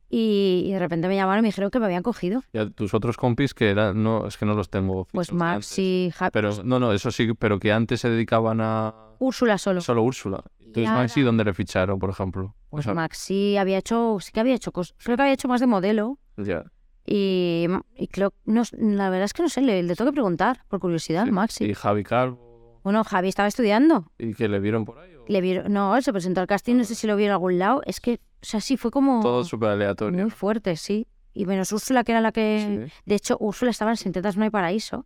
[0.09, 2.43] Y, y de repente me llamaron y me dijeron que me habían cogido.
[2.53, 5.07] Y a tus otros compis que eran, no, es que no los tengo.
[5.11, 5.33] Pues.
[5.33, 9.81] Maxi, Ja- Pero, no, no, eso sí, pero que antes se dedicaban a Úrsula solo.
[9.81, 10.43] solo Úrsula.
[10.59, 10.97] Entonces, Nada.
[11.01, 12.55] Maxi, ¿dónde le ficharon, por ejemplo?
[12.69, 15.47] O Pues sea, Maxi había hecho, sí que había hecho cosas, creo que había hecho
[15.47, 16.19] más de modelo.
[16.37, 16.63] ya.
[17.05, 20.63] Y, y creo, no, la verdad es que no sé, le, le tengo que preguntar,
[20.69, 21.31] por curiosidad, Sí.
[21.31, 21.65] Maxi.
[21.65, 22.79] Y Javi Calvo.
[22.83, 24.11] Bueno, Javi estaba estudiando.
[24.17, 25.13] ¿Y que le vieron por ahí?
[25.15, 27.59] o Le vieron, no, se presentó al casting, no sé si lo vieron en algún
[27.59, 27.81] lado.
[27.85, 30.21] Es que, o sea, sí, fue como Todo súper aleatorio.
[30.21, 31.07] muy fuerte, sí.
[31.33, 32.85] Y menos Úrsula, que era la que...
[32.87, 32.93] Sí.
[33.05, 35.05] De hecho, Úrsula estaba en Sintetas No hay Paraíso.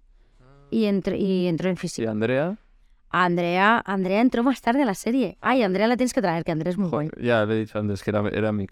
[0.72, 2.12] Y, entre, y entró en ¿Y física.
[2.12, 2.58] Andrea?
[3.10, 5.38] Andrea, Andrea entró más tarde a la serie.
[5.42, 7.08] Ay, Andrea la tienes que traer, que Andrea es muy guay.
[7.08, 8.68] Joder, ya le he dicho antes que era, era mi.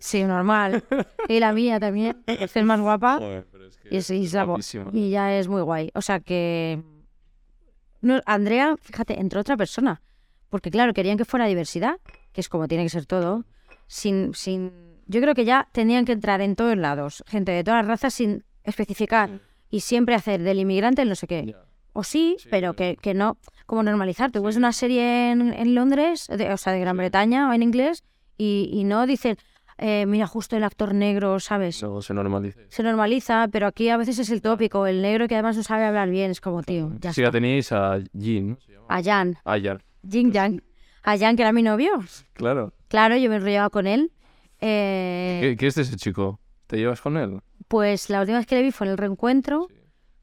[0.00, 0.82] Sí, normal.
[1.28, 2.22] Y la mía también.
[2.26, 3.18] Es el más guapa.
[3.18, 5.90] Joder, pero es que Y, es, y es ya es muy guay.
[5.94, 6.82] O sea que...
[8.00, 10.02] No, Andrea, fíjate, entró otra persona.
[10.50, 11.96] Porque claro, querían que fuera diversidad,
[12.32, 13.44] que es como tiene que ser todo.
[13.86, 14.72] Sin, sin...
[15.06, 17.22] Yo creo que ya tenían que entrar en todos lados.
[17.28, 19.40] Gente de todas las razas sin especificar.
[19.70, 21.54] Y siempre hacer del inmigrante el no sé qué.
[21.92, 23.36] O sí, Sí, pero pero- que, que no...
[23.68, 24.30] Como normalizar.
[24.32, 27.62] Tú ves una serie en, en Londres, de- o sea, de Gran Bretaña o en
[27.62, 28.02] inglés,
[28.38, 29.36] y, y no dicen,
[29.76, 31.82] eh, mira, justo el actor negro, ¿sabes?
[31.82, 32.60] Luego se normaliza.
[32.70, 35.84] se normaliza, pero aquí a veces es el tópico, el negro que además no sabe
[35.84, 37.36] hablar bien, es como, tío, ya Sí, ya está.
[37.36, 38.48] teníais a Jean.
[38.48, 38.56] ¿no?
[38.60, 38.86] Se llama.
[38.88, 39.82] A Jan, Ah, Jan.
[40.10, 40.62] Jing Yang,
[41.02, 41.90] a Jan que era mi novio,
[42.32, 42.72] Claro.
[42.88, 44.10] claro, yo me enrollaba con él,
[44.60, 46.40] Eh, ¿Qué, qué es de ese chico?
[46.66, 47.40] ¿Te llevas con él?
[47.68, 49.68] pues la última vez que le vi fue en el reencuentro,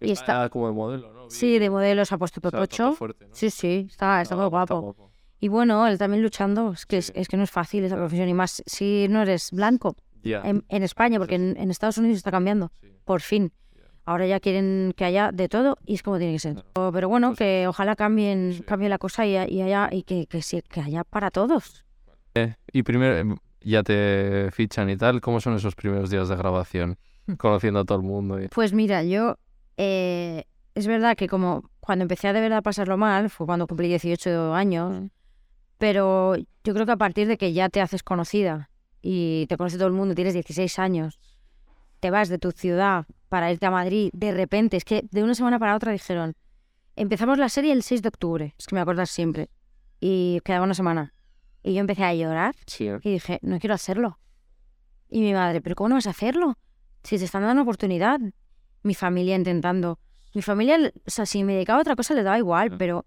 [0.02, 1.15] Y está, como de modelo, ¿no?
[1.30, 3.36] Sí, de modelo se ha puesto totocho, toto fuerte, ¿no?
[3.36, 6.98] sí, sí, está, está Ah, muy guapo, y Y bueno, él también luchando, es que,
[6.98, 10.42] es, es que no es fácil esa profesión, y más si no eres blanco Ya.
[10.44, 12.88] en, en España, porque en, en Estados Unidos está cambiando, Sí.
[13.04, 13.52] por fin.
[14.08, 16.54] Ahora ya quieren que haya de todo y es como tiene que ser.
[16.74, 16.92] Claro.
[16.94, 18.64] Pero bueno, Pues- que ojalá cambien, Sí.
[18.64, 20.42] cambie la cosa y, y haya y que, que,
[20.82, 21.84] haya para todos.
[22.36, 26.36] Eh, y primero, em, ya te fichan y tal, ¿cómo son esos primeros días de
[26.36, 26.98] grabación?
[27.40, 28.40] Conociendo a todo el mundo.
[28.40, 29.38] y- Pues mira, yo
[29.78, 30.46] eh,
[30.76, 34.54] es verdad que como cuando empecé a de verdad pasarlo mal, fue cuando cumplí 18
[34.54, 35.10] años,
[35.78, 38.70] pero yo creo que a partir de que ya te haces conocida
[39.02, 41.20] y te conoce todo el mundo, tienes 16 años,
[42.02, 45.34] te vas de tu ciudad para irte a Madrid, de repente, es que de una
[45.34, 46.36] semana para otra dijeron,
[46.96, 49.50] empezamos la serie el 6 de octubre, es que me acuerdas siempre,
[50.00, 51.14] y quedaba una semana.
[51.64, 53.00] Y yo empecé a llorar Sí, ¿eh?
[53.02, 54.20] y dije, no quiero hacerlo.
[55.10, 56.58] Y mi madre, ¿pero cómo no vas a hacerlo?
[57.04, 58.20] Si te están dando una oportunidad.
[58.84, 60.00] Mi familia intentando.
[60.36, 60.78] Mi familia,
[61.08, 62.78] o sea, si me dedicaba a otra cosa le daba igual, Mm.
[62.78, 63.06] pero,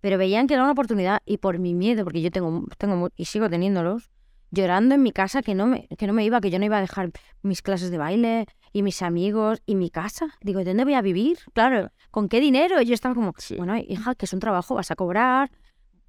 [0.00, 3.24] pero veían que era una oportunidad y por mi miedo, porque yo tengo, tengo y
[3.24, 4.10] sigo teniéndolos,
[4.52, 6.78] llorando en mi casa que no, me, que no me iba, que yo no iba
[6.78, 7.10] a dejar
[7.42, 10.26] mis clases de baile y mis amigos y mi casa.
[10.42, 11.38] Digo, ¿de dónde voy a vivir?
[11.54, 12.80] Claro, ¿con qué dinero?
[12.80, 13.56] Y yo estaba como, Sí.
[13.56, 15.50] bueno, hija, que es un trabajo, vas a cobrar.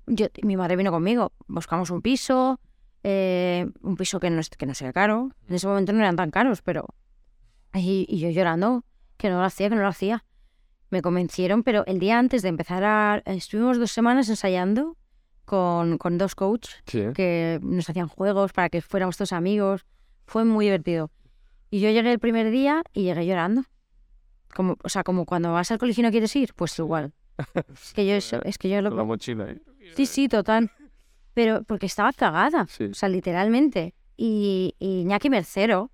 [0.06, 2.60] Yo, mi madre vino conmigo, buscamos un piso,
[3.04, 5.32] eh, un piso que no, que no sea caro.
[5.48, 6.86] En ese momento no eran tan caros, pero...
[7.74, 8.84] Y, y yo llorando,
[9.18, 10.24] que no lo hacía, que no lo hacía.
[10.90, 13.22] Me convencieron, pero el día antes de empezar a...
[13.26, 14.96] Estuvimos dos semanas ensayando
[15.46, 19.86] con, con dos coaches Sí, que nos hacían juegos para que fuéramos todos amigos.
[20.26, 21.12] Fue muy divertido.
[21.70, 23.64] Y yo llegué el primer día y llegué llorando.
[24.56, 27.14] Como, o sea, como cuando vas al colegio y no quieres ir, pues igual.
[27.74, 29.50] Es que yo, eso- es que yo lo, la mochila.
[29.52, 29.62] ¿eh?
[29.96, 30.72] Sí, sí, total.
[31.34, 32.86] Pero porque estaba cagada, Sí.
[32.86, 33.94] o sea, literalmente.
[34.16, 35.92] Y, y Iñaki Mercero,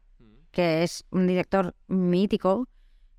[0.51, 2.67] que es un director mítico,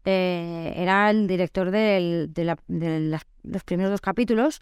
[0.04, 4.60] eh, era el director del- de, la- de las- los primeros dos capítulos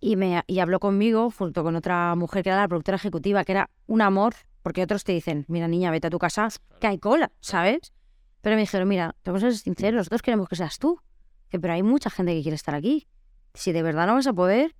[0.00, 3.52] y, me, y habló conmigo junto con otra mujer que era la productora ejecutiva, que
[3.52, 6.48] era un amor, porque otros te dicen, mira niña, vete a tu casa,
[6.80, 7.92] que hay cola, ¿sabes?
[8.40, 11.00] Pero me dijeron, mira, te vamos a ser sinceros, nosotros queremos que seas tú,
[11.48, 13.06] que pero hay mucha gente que quiere estar aquí.
[13.54, 14.74] Si de verdad no vas a poder,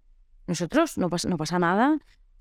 [0.47, 1.99] nosotros no pasa, no pasa nada,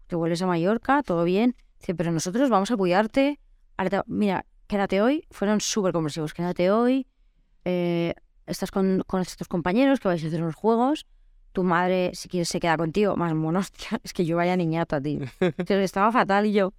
[0.08, 1.56] te vuelves a Mallorca, todo bien.
[1.80, 3.40] Dice, pero nosotros vamos a cuidarte.
[3.78, 5.26] Ahora te- mira, quédate hoy.
[5.32, 6.34] Fueron súper comprensivos.
[6.34, 7.08] Quédate hoy.
[7.66, 8.14] Eh,
[8.46, 11.06] estás con, con estos compañeros que vais a hacer unos juegos.
[11.52, 13.16] Tu madre, si quieres, se queda contigo.
[13.16, 15.20] Más monos, tía, Es que yo vaya niñata, tío.
[15.68, 16.74] Estaba fatal y yo.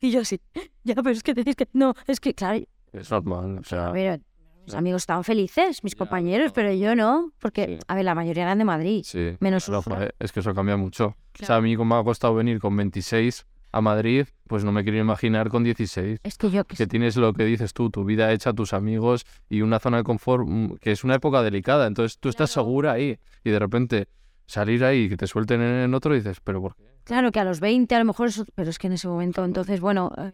[0.00, 0.40] Y yo así.
[0.84, 1.68] Ya, pero es que tenéis que.
[1.72, 2.60] No, es que, claro,
[2.92, 3.86] Es normal, o sea...
[3.88, 4.20] a ver,
[4.66, 6.52] mis amigos estaban felices, mis Ya, compañeros, no.
[6.52, 7.30] pero yo no.
[7.38, 7.78] Porque, Sí.
[7.86, 9.02] a ver, la mayoría eran de Madrid.
[9.04, 11.06] Sí, Menos claro, es que eso cambia mucho.
[11.06, 11.54] O sea, Claro.
[11.60, 14.98] a mí como me ha costado venir con 26 a Madrid, pues no me quiero
[14.98, 16.20] imaginar con 16.
[16.22, 16.64] Es que yo.
[16.64, 19.98] que Que tienes lo que dices tú, tu vida hecha, tus amigos y una zona
[19.98, 21.86] de confort, mm, que es una época delicada.
[21.86, 22.64] Entonces tú estás Claro.
[22.66, 24.08] segura ahí y de repente
[24.46, 26.84] salir ahí y que te suelten en, otro y dices, ¿pero por qué?
[27.04, 29.44] Claro que a los 20 a lo mejor eso, pero es que en ese momento,
[29.44, 30.32] entonces, bueno, eh,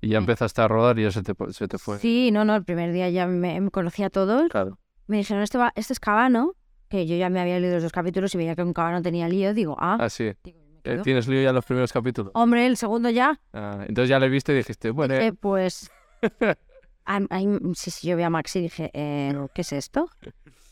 [0.00, 0.20] Y ya Eh.
[0.20, 1.98] empezaste a rodar y ya se te, se te fue.
[1.98, 4.48] sí, no, no, el primer día ya me, me conocía a todos.
[4.50, 4.78] Claro.
[5.08, 6.52] Me dijeron, este, va, este es Cabano,
[6.88, 9.28] que yo ya me había leído los dos capítulos y veía que un Cabano tenía
[9.28, 10.30] lío, digo, ah, Ah, sí.
[10.44, 11.02] digo, Eh, quedo.
[11.02, 12.32] ¿Tienes lío ya en los primeros capítulos?
[12.34, 15.90] hombre, el segundo ya, Ah, entonces ya le viste y dijiste, bueno, dije, pues,
[17.74, 20.08] sí, sí, yo vi a Max y dije, eh, ¿qué es esto?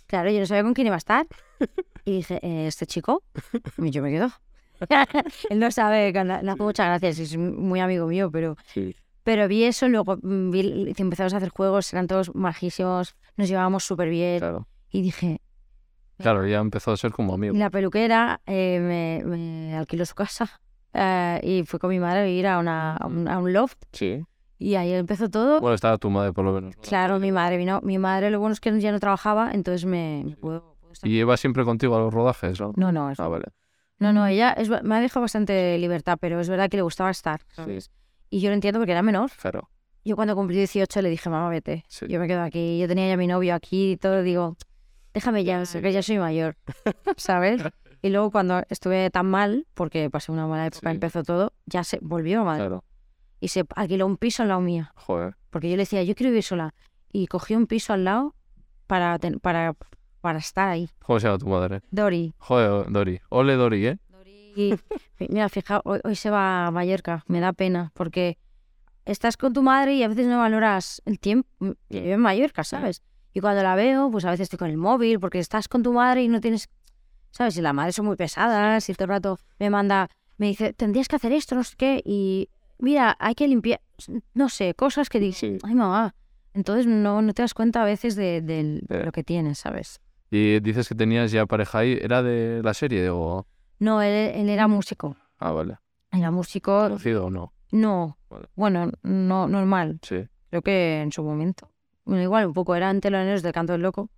[0.06, 1.26] Claro, yo no sabía con quién iba a estar.
[2.04, 3.24] Y dije, eh, ¿este chico?
[3.78, 4.30] Y yo me quedo.
[5.50, 8.94] Él no sabe, le hago muchas gracias, es muy amigo mío, pero sí.
[9.24, 14.08] Pero vi eso, luego vi, empezamos a hacer juegos, eran todos majísimos, nos llevábamos súper
[14.08, 14.38] bien.
[14.38, 14.68] Claro.
[14.88, 15.40] Y dije,
[16.18, 17.54] Claro, ya empezó a ser como amigo.
[17.56, 20.60] la peluquera eh, me, me alquiló su casa
[20.94, 23.78] eh, y fui con mi madre a vivir a, una, a, un, a un loft
[23.92, 24.24] Sí.
[24.58, 25.60] y ahí empezó todo.
[25.60, 26.74] Bueno, estaba tu madre por lo menos.
[26.76, 26.82] ¿no?
[26.82, 27.80] claro, mi madre vino.
[27.82, 31.08] Mi madre lo bueno es que ya no trabajaba, entonces me, me puedo, puedo estar-
[31.10, 32.58] ¿Y iba siempre contigo a los rodajes?
[32.60, 32.72] ¿no?
[32.76, 33.44] No, no, eso- Ah, vale.
[33.98, 37.10] no, no, ella es, me ha dejado bastante libertad, pero es verdad que le gustaba
[37.10, 37.40] estar.
[37.52, 37.90] ¿sabes?
[38.30, 39.30] Y yo lo entiendo porque era menor.
[39.40, 39.68] Claro.
[40.04, 41.84] Yo cuando cumplí 18 le dije, mamá, vete.
[41.88, 42.06] Sí.
[42.08, 42.78] Yo me quedo aquí.
[42.78, 44.22] Yo tenía ya mi novio aquí y todo.
[44.22, 44.56] Digo,
[45.16, 46.56] déjame ya, que ya soy mayor.
[47.16, 47.62] ¿Sabes?
[48.02, 50.94] Y luego cuando estuve tan mal, porque pasé una mala época, Sí.
[50.94, 52.60] empezó todo, ya se volvió a Madrid.
[52.66, 52.84] Claro.
[53.40, 54.92] Y se alquiló un piso al lado mía.
[54.94, 55.34] Joder.
[55.50, 56.74] Porque yo le decía, yo quiero vivir sola.
[57.10, 58.34] Y cogió un piso al lado
[58.86, 59.74] para, ten- para,
[60.20, 60.88] para estar ahí.
[61.04, 61.80] ¿Cómo se llama tu madre?
[61.90, 62.34] Dori.
[62.38, 63.20] Joder, Dori.
[63.30, 63.98] Ole, Dori, ¿eh?
[64.54, 64.74] Y
[65.30, 67.24] mira, fija, hoy, hoy se va a Mallorca.
[67.26, 68.38] Me da pena porque
[69.06, 71.48] estás con tu madre y a veces no valoras el tiempo
[71.88, 73.02] que vive en Mallorca, ¿sabes?
[73.36, 75.92] Y cuando la veo, pues a veces estoy con el móvil porque estás con tu
[75.92, 76.70] madre y no tienes,
[77.32, 77.54] ¿sabes?
[77.58, 80.08] Y las madres son muy pesadas y todo el rato me manda,
[80.38, 83.82] me dice, tendrías que hacer esto, no sé qué, y mira, hay que limpiar,
[84.32, 85.58] no sé, cosas que dices, Sí.
[85.64, 86.14] ay mamá.
[86.54, 90.00] Entonces no, no te das cuenta a veces de, lo que tienes, ¿sabes?
[90.30, 91.98] Y dices que tenías ya pareja ahí.
[92.00, 93.46] ¿Era de la serie o...?
[93.80, 95.14] No, él, él era músico.
[95.38, 95.76] Ah, vale.
[96.10, 96.84] Era músico.
[96.84, 97.52] ¿Conocido o no?
[97.70, 98.16] No.
[98.30, 98.46] Vale.
[98.56, 99.98] Bueno, no normal.
[100.00, 100.26] Sí.
[100.48, 101.70] Creo que en su momento.
[102.06, 104.08] Bueno, igual un poco, eran teloneros del Canto del Loco.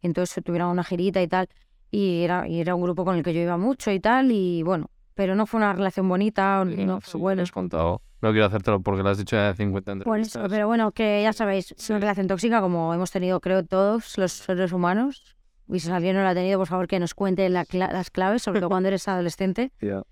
[0.00, 1.48] Entonces tuvieron una girita y tal.
[1.90, 4.30] Y era, y era un grupo con el que yo iba mucho y tal.
[4.32, 6.64] Y bueno, pero no fue una relación bonita.
[6.64, 7.42] no fue Sí, bueno.
[7.42, 8.00] has contado.
[8.22, 10.06] No quiero hacértelo porque lo has dicho ya de 50 Por eso,
[10.38, 10.48] entrevistas.
[10.50, 12.00] pero bueno, que ya sabéis, es una Sí.
[12.00, 15.36] relación tóxica como hemos tenido, creo, todos los seres humanos.
[15.68, 18.10] Y si alguien no la ha tenido, por favor, que nos cuente la cla- las
[18.10, 20.02] claves, sobre todo cuando eres adolescente Ya.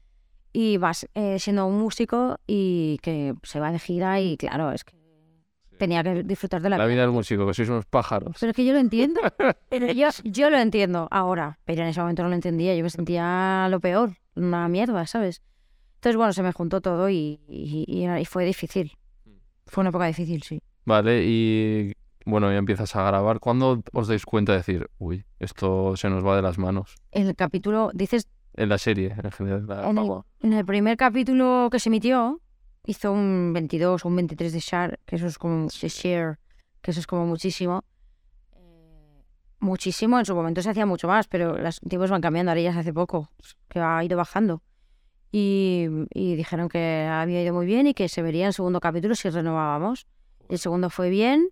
[0.52, 4.84] y vas eh, siendo un músico y que se va de gira y claro, es
[4.84, 4.96] que
[5.78, 8.36] tenía que disfrutar de la, La vida del músico, que sois unos pájaros.
[8.40, 9.20] Pero es que yo lo entiendo.
[9.68, 12.74] Pero yo, yo lo entiendo ahora, pero en ese momento no lo entendía.
[12.76, 15.42] Yo me sentía lo peor, una mierda, ¿sabes?
[15.96, 18.92] Entonces, bueno, se me juntó todo y, y, y- y fue difícil.
[19.66, 20.60] Fue una época difícil, sí.
[20.84, 21.92] Vale, y
[22.26, 23.40] bueno, ya empiezas a grabar.
[23.40, 26.94] ¿Cuándo os dais cuenta de decir, uy, esto se nos va de las manos?
[27.10, 29.66] El capítulo, dices, En la serie, en general.
[29.66, 32.40] la En el- en el primer capítulo que se emitió,
[32.86, 36.38] hizo un 22 o un 23 de share, que eso es como share,
[36.82, 37.84] que eso es como muchísimo.
[38.52, 39.22] Eh,
[39.60, 42.72] Muchísimo, en su momento se hacía mucho más, pero los tiempos van cambiando, ahora ya
[42.72, 43.30] se hace poco,
[43.68, 44.62] que ha ido bajando.
[45.32, 49.14] Y, y dijeron que había ido muy bien y que se vería el segundo capítulo
[49.14, 50.06] si renovábamos.
[50.48, 51.48] El segundo fue bien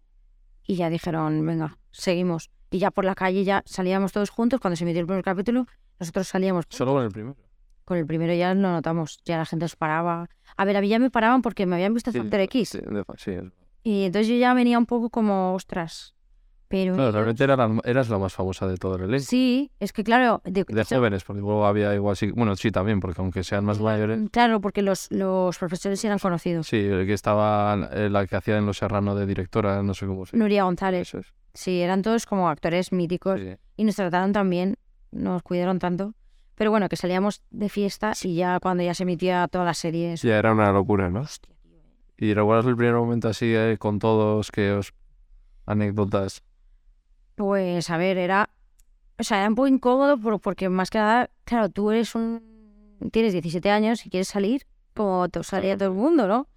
[0.65, 2.51] y ya dijeron, venga, seguimos.
[2.71, 5.67] Y ya por la calle ya salíamos todos juntos, cuando se emitió el primer capítulo,
[5.99, 7.37] nosotros salíamos Solo con el primero.
[7.85, 10.29] Con el primero ya lo notamos, ya la gente os paraba.
[10.57, 12.69] A ver, a mí ya me paraban porque me habían visto Sí, Factor X.
[12.71, 12.79] Sí,
[13.19, 13.33] sí,
[13.83, 16.15] Y entonces yo ya venía un poco como, ostras.
[16.69, 19.27] Pero Claro, realmente era la- eras la más famosa de todo el elenco.
[19.27, 22.99] sí, es que claro, de- De jóvenes, porque luego había igual, sí, bueno, sí también,
[22.99, 26.67] porque aunque sean más mayores, claro, porque los, los profesores eran conocidos.
[26.69, 30.07] sí, el que estaba, eh, la que hacía en Los Serrano de directora, no sé
[30.07, 31.09] cómo se Nuria González.
[31.09, 31.27] Eso es.
[31.53, 33.55] Sí, eran todos como actores míticos Sí.
[33.77, 34.77] y nos trataron tan bien,
[35.11, 36.15] nos cuidaron tanto.
[36.55, 40.15] Pero bueno, que salíamos de fiesta y ya cuando ya se emitía toda la serie.
[40.15, 41.21] eso- Ya era una locura, ¿no?
[41.21, 41.83] Hostia, tío, eh.
[42.27, 44.93] ¿Y recuerdas el primer momento así eh, con todos que os
[45.67, 46.43] anécdotas?
[47.35, 48.51] Pues a ver, era.
[49.19, 52.51] O sea, era un poco incómodo por- porque más que nada, claro, tú eres un.
[53.11, 56.49] Tienes 17 años y quieres salir como to- salía todo el mundo, ¿no?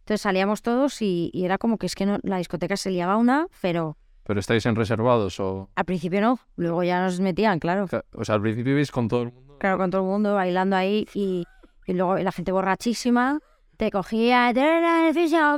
[0.00, 3.16] Entonces salíamos todos y, y era como que es que no, la discoteca se liaba
[3.16, 5.68] una, pero ¿Pero estáis en reservados o...?
[5.74, 7.86] al principio no, luego ya nos metían, claro.
[8.14, 9.58] O sea, al principio ibais con todo el mundo.
[9.58, 11.44] Claro, con todo el mundo bailando ahí y,
[11.86, 13.40] y luego la gente borrachísima
[13.76, 14.52] te cogía,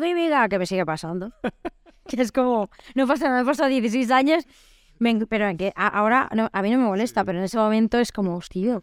[0.00, 1.32] química, que me sigue pasando.
[2.06, 4.44] que es como, no pasa nada, he pasado 16 años,
[4.98, 8.12] me pero que ahora no, a mí no me molesta, pero en ese momento es
[8.12, 8.80] como, hostia,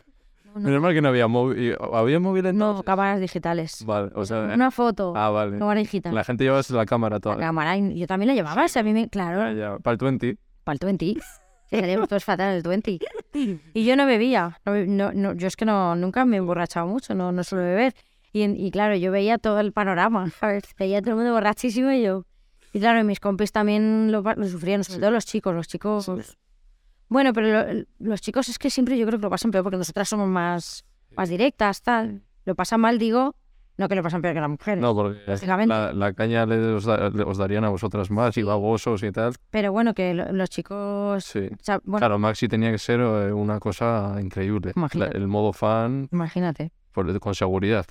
[0.54, 1.76] no, no, Menos mal que no había móvil.
[1.94, 2.84] ¿Había móvil no, entonces?
[2.86, 3.84] cámaras digitales.
[3.86, 4.40] Vale, o sea...
[4.54, 5.58] Una foto, Ah, vale.
[5.58, 6.14] cámara digital.
[6.16, 7.38] La gente llevaba la cámara La toda.
[7.38, 9.78] cámara, y yo también la llevaba, o sea, a mí me, claro, Ya, ya.
[9.80, 10.38] Para el 20.
[10.64, 11.06] para el 20.
[11.06, 13.00] Sí, salíamos todos fatal el 20.
[13.74, 14.60] Y yo no bebía.
[14.66, 17.64] No, no, no, yo es que no, nunca me he emborrachado mucho, no, no suelo
[17.66, 17.94] beber.
[18.32, 20.64] Y, y claro, yo veía todo el panorama, ¿sabes?
[20.78, 22.26] Veía todo el mundo borrachísimo y yo...
[22.76, 25.54] Y claro, mis compis también lo, lo sufrían, sobre todo los chicos.
[25.54, 26.10] Los chicos...
[27.14, 29.78] Bueno, pero lo- los chicos es que siempre yo creo que lo pasan peor porque
[29.78, 30.84] nosotras somos más,
[31.16, 32.24] más directas, tal.
[32.46, 33.36] Lo pasan mal, digo,
[33.78, 34.82] no que lo pasan peor que las mujeres.
[34.82, 35.20] No, porque
[35.68, 39.12] la, la caña le os, da- le- os darían a vosotras más y babosos y
[39.12, 39.36] tal.
[39.52, 41.24] Pero bueno, que lo- los chicos...
[41.24, 41.50] Sí.
[41.52, 44.72] o sea, bueno, Claro, Maxi tenía que ser eh, una cosa increíble.
[44.76, 45.18] La- Imagínate.
[45.18, 46.72] el modo fan, imagínate.
[46.92, 47.86] por- con seguridad.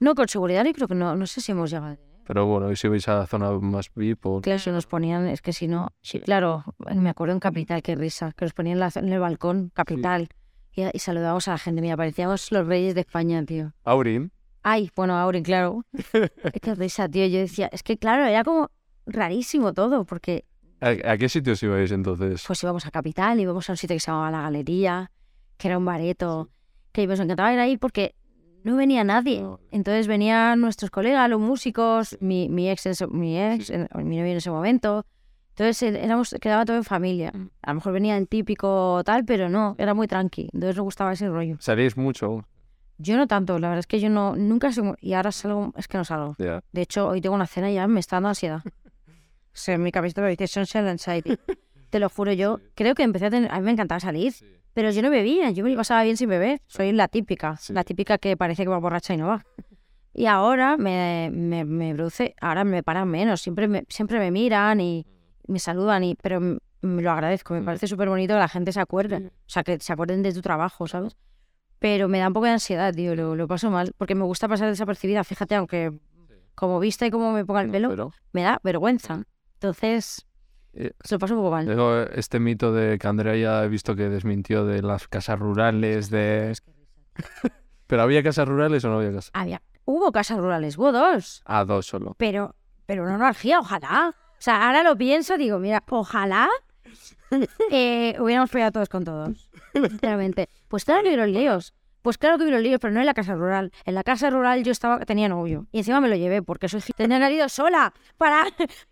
[0.00, 1.98] No, con seguridad yo creo que no, no sé si hemos llegado.
[2.26, 4.40] Pero bueno, y si vais a la zona más VIP o...
[4.40, 6.64] Claro, se nos ponían, es que si no, sí, claro,
[6.94, 10.28] me acuerdo en Capital, qué risa, que nos ponían en, la- en el balcón, Capital,
[10.72, 13.72] y, y saludábamos a la gente, mira, parecíamos los reyes de España, tío.
[13.84, 14.32] Aurin.
[14.62, 15.84] Ay, bueno, Aurin, claro.
[15.92, 18.70] Es que risa, tío, yo decía, es que claro, era como
[19.06, 20.44] rarísimo todo, porque
[20.80, 22.42] ¿A, a qué sitios ibais entonces?
[22.46, 25.10] pues íbamos a Capital, íbamos a un sitio que se llamaba La Galería,
[25.56, 26.50] que era un bareto,
[26.92, 28.14] que nos encantaba ir ahí porque
[28.66, 29.46] no venía nadie.
[29.70, 34.50] Entonces venían nuestros colegas, los músicos, mi, mi ex, mi ex, mi novio en ese
[34.50, 35.06] momento.
[35.50, 37.30] Entonces eh, éramos, quedaba todo en familia.
[37.32, 37.50] Mm.
[37.62, 40.50] A lo mejor venía el típico tal, pero no, era muy tranqui.
[40.52, 41.56] Entonces nos gustaba ese rollo.
[41.60, 42.44] ¿Salíais mucho?
[42.98, 45.86] Yo no tanto, la verdad es que yo no, nunca salgo, y ahora salgo, es
[45.86, 46.34] que no salgo.
[46.38, 48.62] De hecho, hoy tengo una cena y ya me está dando ansiedad.
[48.64, 51.38] O sea, en mi cabeza me dice social anxiety.
[51.90, 54.34] Te lo juro, yo creo que empecé a tener, a mí me encantaba salir,
[54.76, 56.60] pero yo no bebía, yo me pasaba bien sin beber.
[56.66, 57.72] Soy la típica, Sí.
[57.72, 59.42] la típica que parece que va borracha y no va.
[60.12, 64.78] Y ahora me, me, me produce, ahora me paran menos, siempre me, siempre me miran
[64.82, 65.06] y
[65.46, 67.64] me saludan, y, pero me lo agradezco, me Mm.
[67.64, 70.42] parece súper bonito que la gente se acuerde, o sea, que se acuerden de tu
[70.42, 71.16] trabajo, ¿sabes?
[71.78, 74.46] Pero me da un poco de ansiedad, tío, lo, lo paso mal, porque me gusta
[74.46, 75.90] pasar desapercibida, fíjate, aunque
[76.54, 79.22] como vista y como me ponga el pelo, me da vergüenza.
[79.54, 80.25] Entonces,
[81.02, 81.64] se lo paso un poco mal.
[81.66, 86.10] Luego, este mito de que Andrea ya he visto que desmintió de las casas rurales,
[86.10, 86.56] de...
[87.86, 89.30] ¿Pero había casas rurales o no había casas?
[89.34, 92.14] Había, hubo casas rurales, hubo dos, Ah, dos solo.
[92.18, 92.54] pero,
[92.84, 94.14] pero una anarquía, ojalá.
[94.32, 96.48] O sea, ahora lo pienso, digo, mira, ojalá
[97.70, 99.50] eh, hubiéramos peleado todos con todos.
[99.72, 100.48] Sinceramente.
[100.68, 101.74] Pues claro hubieron líos.
[102.06, 103.72] Pues claro que hubieron líos, pero no en la casa rural.
[103.84, 105.66] En la casa rural yo estaba, tenía novio.
[105.72, 108.44] Y encima me lo llevé, porque soy tenía marido sola para,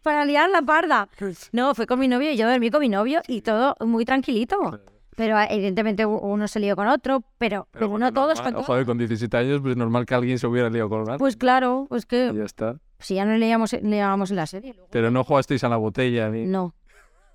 [0.02, 1.08] para liar la parda.
[1.52, 4.80] No, fue con mi novio y yo dormí con mi novio y todo muy tranquilito.
[5.14, 8.54] Pero eh, evidentemente uno se lió con otro, pero, pero, bueno, no todos normal.
[8.54, 8.62] con.
[8.64, 11.18] Joder, con 17 años, pues normal que alguien se hubiera liado con alguien.
[11.18, 12.80] Pues claro, pues Y que ya está.
[12.98, 14.72] si ya no leíamos, leíamos en la serie.
[14.72, 16.46] luego- Pero no jugasteis a la botella ni...
[16.46, 16.74] No.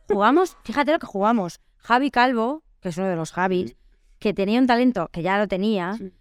[0.09, 1.61] Jugamos, fíjate lo que jugamos.
[1.77, 3.77] Javi Calvo, que es uno de los Javis,
[4.19, 6.11] que tenía un talento que ya lo tenía, Sí.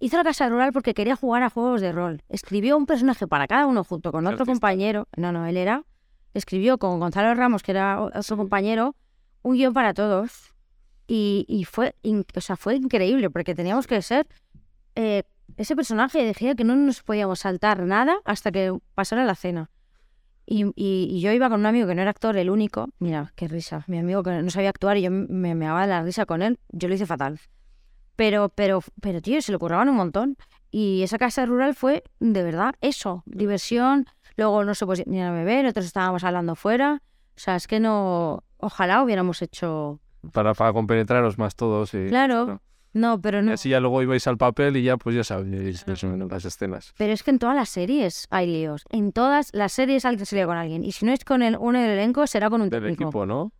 [0.00, 2.22] hizo la casa rural porque quería jugar a juegos de rol.
[2.28, 5.08] Escribió un personaje para cada uno junto con otro compañero.
[5.16, 5.84] No, no, él era.
[6.34, 8.96] Escribió con Gonzalo Ramos, que era otro compañero,
[9.42, 10.52] un guion para todos.
[11.06, 14.26] Y, y fue, in- o sea, fue increíble porque teníamos que ser
[14.94, 15.24] eh,
[15.56, 16.22] ese personaje.
[16.24, 19.68] Decía que no nos podíamos saltar nada hasta que pasara la cena.
[20.54, 22.90] Y, y- y yo iba con un amigo que no era actor, el único.
[22.98, 23.84] Mira, qué risa.
[23.86, 26.58] Mi amigo que no sabía actuar y yo me me daba la risa con él.
[26.68, 27.40] Yo lo hice fatal.
[28.16, 30.36] Pero, pero, pero, tío, se lo curraban un montón.
[30.70, 33.22] Y esa casa rural fue, de verdad, eso.
[33.24, 34.06] Diversión.
[34.36, 37.02] Luego no se podía a beber, nosotros estábamos hablando fuera.
[37.36, 38.44] O sea, es que no...
[38.58, 40.00] Ojalá hubiéramos hecho...
[40.32, 42.08] Para, para compenetraros más todos y...
[42.08, 42.46] Claro.
[42.46, 42.62] No,
[43.22, 43.52] pero Y no.
[43.52, 46.44] así ya luego ibais al papel y ya pues ya sabéis más o menos las
[46.44, 46.92] escenas.
[46.98, 48.84] Pero es que en todas las series hay líos.
[48.90, 50.84] En todas las series alguien se lía con alguien.
[50.84, 53.04] Y si no es con el, uno del elenco, será con un Del técnico.
[53.04, 53.52] equipo, ¿no?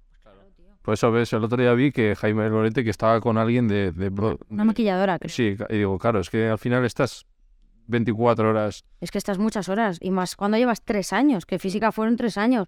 [0.82, 3.92] Por eso ves, el otro día vi que Jaime Lorente que estaba con alguien de...
[3.92, 5.30] de, bro- Una de- maquilladora, creo.
[5.32, 7.24] Sí, y digo, claro, es que al final estás
[7.86, 8.84] 24 horas...
[9.00, 9.98] Es que estás muchas horas.
[10.00, 12.66] Y más cuando llevas tres años, que física fueron tres años.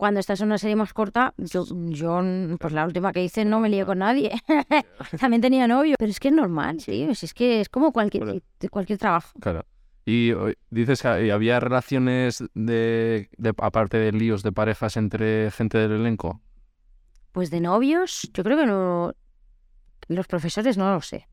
[0.00, 2.22] Cuando estás en una serie más corta, yo, yo
[2.58, 4.32] pues la última que hice no me lié con nadie.
[5.20, 5.94] También tenía novio.
[5.98, 7.02] Pero es que es normal, sí.
[7.10, 8.40] Es que es como cualquier, Bueno.
[8.70, 9.38] cualquier trabajo.
[9.38, 9.66] Claro.
[10.06, 10.32] Y
[10.70, 16.40] dices que había relaciones de, de- aparte de líos de parejas entre gente del elenco.
[17.32, 19.12] Pues de novios, yo creo que no.
[20.08, 21.28] Los profesores no lo sé.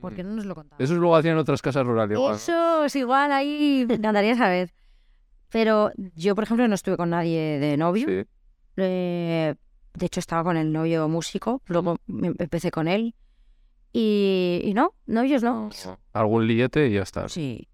[0.00, 0.84] Porque no nos lo contaban.
[0.84, 2.18] Eso luego hacían en otras casas rurales.
[2.18, 4.72] Eso es igual, ahí me encantaría saber.
[5.50, 8.06] Pero yo, por ejemplo, no estuve con nadie de novio.
[8.06, 8.24] Sí.
[8.76, 9.54] Eh,
[9.94, 13.14] de hecho, estaba con el novio músico, luego me- empecé con él.
[13.92, 15.70] Y, y no, novios no.
[16.12, 17.28] Algún liete y ya está.
[17.28, 17.68] Sí.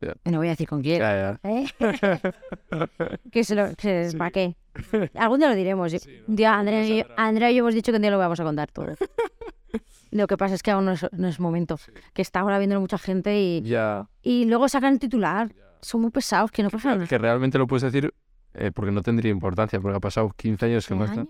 [0.00, 0.14] Ya.
[0.24, 0.98] No voy a decir con quién.
[0.98, 1.50] Ya, ya.
[1.50, 1.66] ¿eh?
[3.32, 4.56] que se lo, que, ¿Para qué?
[5.14, 5.94] Algún día lo diremos.
[6.26, 8.44] Día Andrea y, yo, Andrea y yo hemos dicho que un día lo vamos a
[8.44, 8.94] contar todo.
[10.12, 11.78] Lo que pasa es que aún no es, no es momento.
[12.12, 14.08] Que está ahora viendo mucha gente y, Ya.
[14.22, 15.52] y luego sacan el titular.
[15.82, 18.12] Son muy pesados, que no pasan los Que realmente lo puedes decir
[18.54, 21.26] eh, porque no tendría importancia, porque ha pasado 15 años que no está.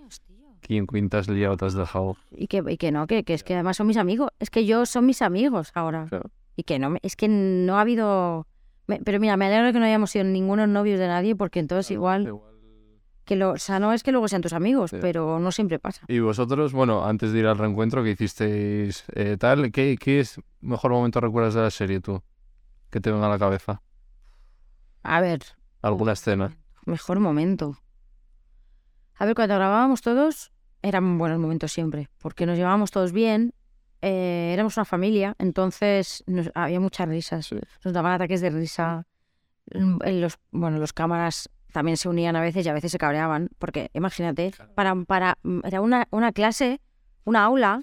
[0.60, 2.16] ¿Quién cuintas liado te has dejado?
[2.32, 4.30] Y que, y que no, que, que es que además son mis amigos.
[4.38, 6.06] Es que yo son mis amigos ahora.
[6.08, 6.30] Claro.
[6.56, 8.46] Y que no, es que no ha habido...
[9.04, 12.30] pero mira, me alegro que no hayamos sido ninguno novios de nadie, porque entonces igual...
[13.24, 14.98] que lo, O sea, no es que luego sean tus amigos, Sí.
[15.00, 16.04] pero no siempre pasa.
[16.08, 20.40] Y vosotros, bueno, antes de ir al reencuentro que hicisteis eh, tal, ¿qué, ¿qué es
[20.60, 22.22] mejor momento recuerdas de la serie tú?
[22.90, 23.80] Que te venga a la cabeza.
[25.02, 25.40] A ver,
[25.82, 26.56] ¿Alguna escena?
[26.86, 27.76] mejor momento.
[29.16, 33.52] A ver, cuando grabábamos todos, eran buenos momentos siempre, porque nos llevábamos todos bien,
[34.02, 37.46] eh, éramos una familia, entonces nos- había muchas risas.
[37.46, 37.58] Sí.
[37.84, 39.06] Nos daban ataques de risa.
[39.74, 42.98] Mm, en Los, bueno, los cámaras también se unían a veces y a veces se
[42.98, 46.80] cabreaban, porque imagínate, para, para, mm, era una, una clase,
[47.24, 47.82] una aula,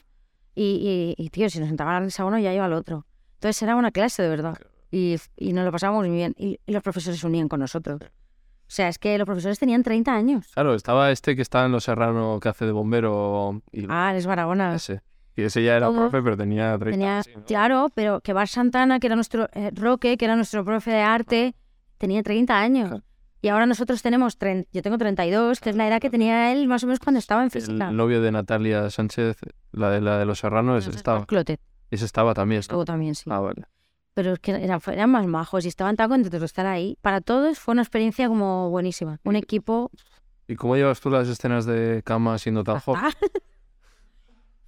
[0.56, 3.06] y, y, y, tío, si nos sentaba la risa uno, ya iba al otro.
[3.36, 4.58] Entonces era una clase de verdad.
[4.92, 6.34] Y, y nos lo pasábamos muy bien.
[6.38, 8.00] Y, y los profesores se unían con nosotros.
[8.02, 10.48] O sea, es que los profesores tenían 30 años.
[10.54, 14.26] Claro, estaba este que estaba en Los Serrano que hace de bombero y Ah, les
[14.28, 14.76] Barahona.
[14.76, 15.02] ese.
[15.36, 16.10] Y ese ya era Todo.
[16.10, 17.44] profe, pero tenía 30 Tenía, sí, ¿no?
[17.46, 21.02] claro, pero que Bar Santana, que era nuestro eh, Roque, que era nuestro profe de
[21.02, 21.56] arte,
[21.98, 23.02] tenía 30 años.
[23.42, 24.36] Y ahora nosotros tenemos,
[24.74, 27.44] yo tengo 32, que es la edad que tenía él más o menos cuando estaba
[27.44, 27.90] en física.
[27.90, 29.38] El novio de Natalia Sánchez,
[29.72, 31.26] la de, la de Los Serrano, ese estaba.
[31.28, 31.62] Clotet,
[31.92, 32.60] Ese estaba también.
[32.60, 33.30] estuvo también, sí.
[33.32, 33.64] Ah, vale.
[34.18, 36.98] Pero es que eran, eran más majos y estaban tan contentos de estar ahí.
[37.04, 39.20] Para todos fue una experiencia como buenísima.
[39.24, 39.92] Un equipo
[40.48, 43.00] ¿Y cómo llevas tú las escenas de cama siendo tan joven?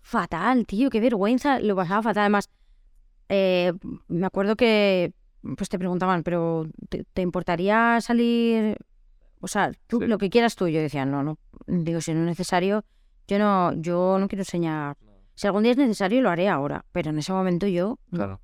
[0.01, 0.67] fatal.
[0.67, 1.59] tío, qué vergüenza.
[1.59, 2.21] Lo pasaba fatal.
[2.21, 2.47] Además,
[3.27, 3.73] eh,
[4.07, 5.13] me acuerdo que
[5.57, 8.77] pues te preguntaban, pero ¿te, te importaría salir?
[9.41, 10.05] O sea, tú, Sí.
[10.05, 10.67] lo que quieras tú.
[10.67, 11.39] Yo decía, no, no.
[11.65, 12.85] Digo, si no es necesario,
[13.27, 14.95] yo no, yo no quiero enseñar.
[15.33, 16.85] Si algún día es necesario, lo haré ahora.
[16.91, 17.97] Pero en ese momento yo.
[18.11, 18.41] Claro.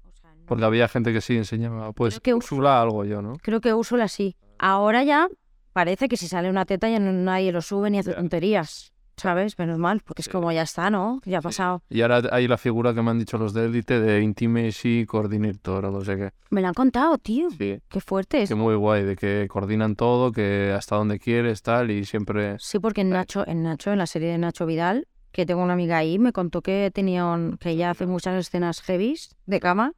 [0.47, 3.33] Porque había gente que sí enseñaba, pues, que- Úrsula algo yo, ¿no?
[3.41, 4.35] Creo que Úrsula sí.
[4.59, 5.27] Ahora ya
[5.73, 8.17] parece que si sale una teta ya no- nadie lo sube ni hace Ya.
[8.17, 8.91] tonterías.
[9.17, 9.57] ¿sabes?
[9.57, 11.21] Menos mal, porque es como ya está, ¿no?
[11.23, 11.81] Ya ha pasado.
[11.89, 15.85] Y ahora hay la figura que me han dicho los de élite de Intimacy Coordinator
[15.85, 16.31] o no sé qué.
[16.49, 17.49] Me lo han contado, tío.
[17.51, 18.49] Sí, Qué fuerte es.
[18.49, 22.57] que muy guay, de que coordinan todo, que hasta donde quieres, tal, y siempre...
[22.59, 25.73] Sí, porque en Nacho, en Nacho, en la serie de Nacho Vidal, que tengo una
[25.73, 29.93] amiga ahí, me contó que tenía un- que ella hace muchas escenas heavies de cama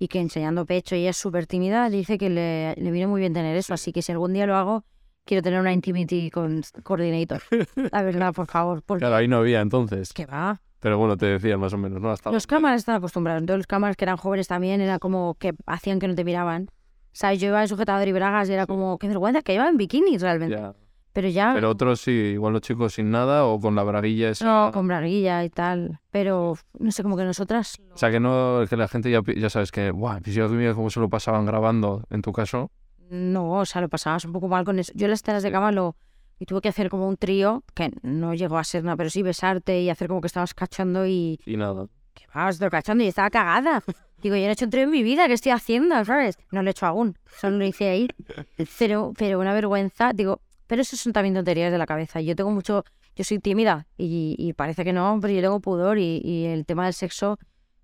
[0.00, 3.32] y que enseñando pecho, ella es súper tímida, dice que le, le viene muy bien
[3.34, 4.84] tener eso, así que si algún día lo hago,
[5.26, 7.42] quiero tener una intimity con coordinator.
[7.92, 10.12] La verdad, por favor, porque Claro, ahí no había entonces.
[10.14, 10.60] que va.
[10.80, 12.10] Pero bueno, te decía más o menos, ¿no?
[12.10, 15.52] Hasta Los cámaras están acostumbrados, entonces los cámaras que eran jóvenes también era como que
[15.66, 16.70] hacían que no te miraban.
[17.12, 17.38] ¿Sabes?
[17.40, 20.16] Yo iba en sujetador y bragas y era como, qué vergüenza, que iba en bikini
[20.16, 20.56] realmente.
[20.56, 20.74] Ya.
[21.12, 21.52] Pero ya...
[21.54, 24.44] Pero otros sí, igual los chicos sin nada o con la braguilla esa.
[24.44, 26.00] No, con braguilla y tal.
[26.10, 27.80] Pero no sé, como que nosotras.
[27.92, 31.00] O sea, que no, que la gente ya, ya sabes que, guau, mira cómo se
[31.00, 32.70] lo pasaban grabando, en tu caso.
[33.10, 34.92] No, o sea, lo pasabas un poco mal con eso.
[34.94, 35.96] Yo en las escenas de cama lo.
[36.38, 39.22] Y tuve que hacer como un trío, que no llegó a ser nada, pero sí
[39.22, 41.38] besarte y hacer como que estabas cachando y.
[41.44, 41.86] Y nada.
[42.14, 43.82] Que vas cachando y estaba cagada.
[44.22, 46.04] Digo, yo no he hecho un trío en mi vida, ¿qué estoy haciendo?
[46.04, 46.38] ¿Sabes?
[46.50, 48.08] No lo he hecho aún, solo lo hice ahí.
[48.78, 50.40] Pero, pero una vergüenza, digo,
[50.70, 52.20] pero eso son también tonterías de la cabeza.
[52.20, 52.84] Yo tengo mucho.
[53.16, 56.64] Yo soy tímida y, y parece que no, pero yo tengo pudor y, y el
[56.64, 57.38] tema del sexo.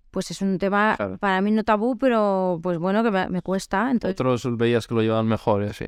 [0.09, 1.17] Pues es un tema Claro.
[1.17, 3.91] para mí no tabú, pero pues bueno, que me, me cuesta.
[3.91, 5.85] Entonces, Otros veías que lo llevaban mejor así.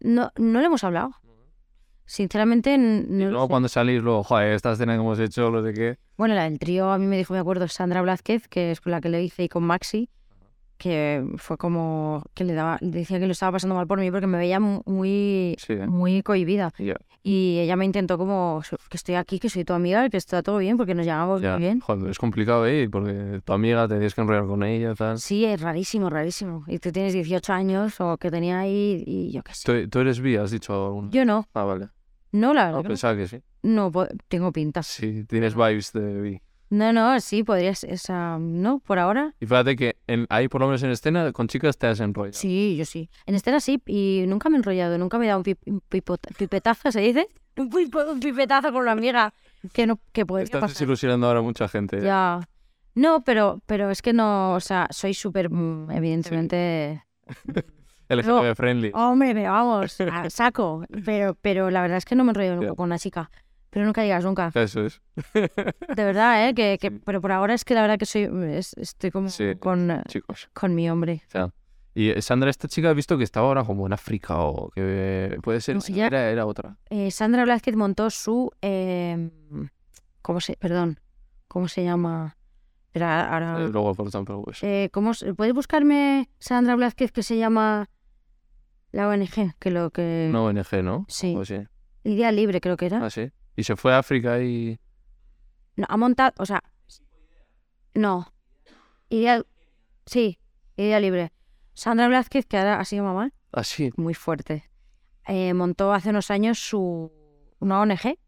[0.00, 1.12] no, no le hemos hablado.
[2.04, 3.50] Sinceramente, Y no lo luego sé.
[3.50, 5.98] cuando salís, luego, joder, esta escena que hemos hecho, lo de qué.
[6.18, 8.90] Bueno, la del trío a mí me dijo, me acuerdo, Sandra Blázquez, que es con
[8.92, 10.10] la que le hice y con Maxi,
[10.80, 14.26] que fue como que le daba, decía que lo estaba pasando mal por mí porque
[14.26, 15.86] me veía mu- muy, Sí, ¿eh?
[15.86, 16.72] muy cohibida.
[16.78, 20.16] Ya, Y ella me intentó como "So- que estoy aquí, que soy tu amiga, que
[20.16, 21.52] está todo bien, porque nos llevamos ya.
[21.52, 21.80] muy bien.
[21.80, 22.88] Joder, es complicado, ¿eh?
[22.90, 25.18] Porque tu amiga te tienes que enrollar con ella, tal.
[25.18, 26.64] Sí, es rarísimo, rarísimo.
[26.66, 29.82] Y tú tienes 18 años o que tenía ahí y yo qué sé.
[29.84, 31.10] ¿Tú, tú eres bi, has dicho alguna?
[31.12, 31.88] Yo no, Ah, vale.
[32.32, 32.82] no, la Ah, verdad.
[32.82, 33.42] que pensaba que sí.
[33.64, 34.82] no, no tengo pinta.
[34.82, 36.40] Sí, tienes vibes de bi.
[36.70, 39.34] No, no, sí, podrías, esa, no, por ahora.
[39.40, 42.32] Y fíjate que en, ahí, por lo menos en escena, con chicas te has enrollado.
[42.38, 43.10] Sí, yo sí.
[43.26, 46.32] En escena sí, y nunca me he enrollado, nunca me he dado un, pip- pipota-
[46.38, 47.28] pipetazo, ¿se dice?
[47.56, 49.34] Un, pipo- un pipetazo con una amiga
[49.72, 50.74] que no que podría Estás pasar.
[50.74, 52.00] desilusionando ahora a mucha gente.
[52.00, 52.40] Ya.
[52.94, 57.04] No, pero, pero es que no, o sea, soy súper, mm, evidentemente...
[58.08, 58.90] LGTB friendly.
[58.94, 60.84] Hombre, vamos, a saco.
[61.04, 63.30] Pero, pero la verdad es que no me he enrollado nunca con una chica.
[63.70, 64.50] Pero nunca digas nunca.
[64.54, 65.00] Eso es.
[65.34, 66.54] De verdad, ¿eh?
[66.54, 69.54] Que, que, pero por ahora es que la verdad que soy, es- estoy como Sí.
[69.60, 70.48] con, Chicos.
[70.52, 71.22] con mi hombre.
[71.28, 71.50] O sea,
[71.94, 75.38] y eh, Sandra, esta chica, he visto que estaba ahora como en África o que
[75.42, 75.76] puede ser.
[75.76, 76.76] No, ya- Era, era otra.
[76.88, 78.50] Eh, Sandra Blázquez montó su.
[78.62, 79.30] eh,
[80.22, 80.56] ¿Cómo se.?
[80.56, 80.98] Perdón.
[81.48, 82.36] ¿Cómo se llama?
[82.86, 83.56] Espera, ahora.
[83.64, 84.60] Eh, luego, por ejemplo, pues.
[84.92, 87.88] ¿cómo ¿Puedes buscarme Sandra Blázquez que se llama
[88.92, 89.54] la ONG?
[89.60, 90.26] Que lo que.
[90.30, 91.06] Una ONG, ¿no?
[91.08, 91.36] Sí.
[92.02, 93.04] Idea Libre, creo que era.
[93.04, 93.30] Ah, sí.
[93.56, 94.78] Y se fue a África y.
[95.76, 96.32] No, ha montado.
[96.38, 96.62] O sea.
[97.94, 98.32] No.
[99.08, 99.42] Idea.
[100.06, 100.38] Sí,
[100.76, 101.32] Idea Libre.
[101.74, 103.90] Sandra Blázquez, que ahora ha sido mamá, Ah, sí.
[103.96, 104.64] muy fuerte.
[105.26, 107.12] eh, montó hace unos años su
[107.60, 108.18] una ONG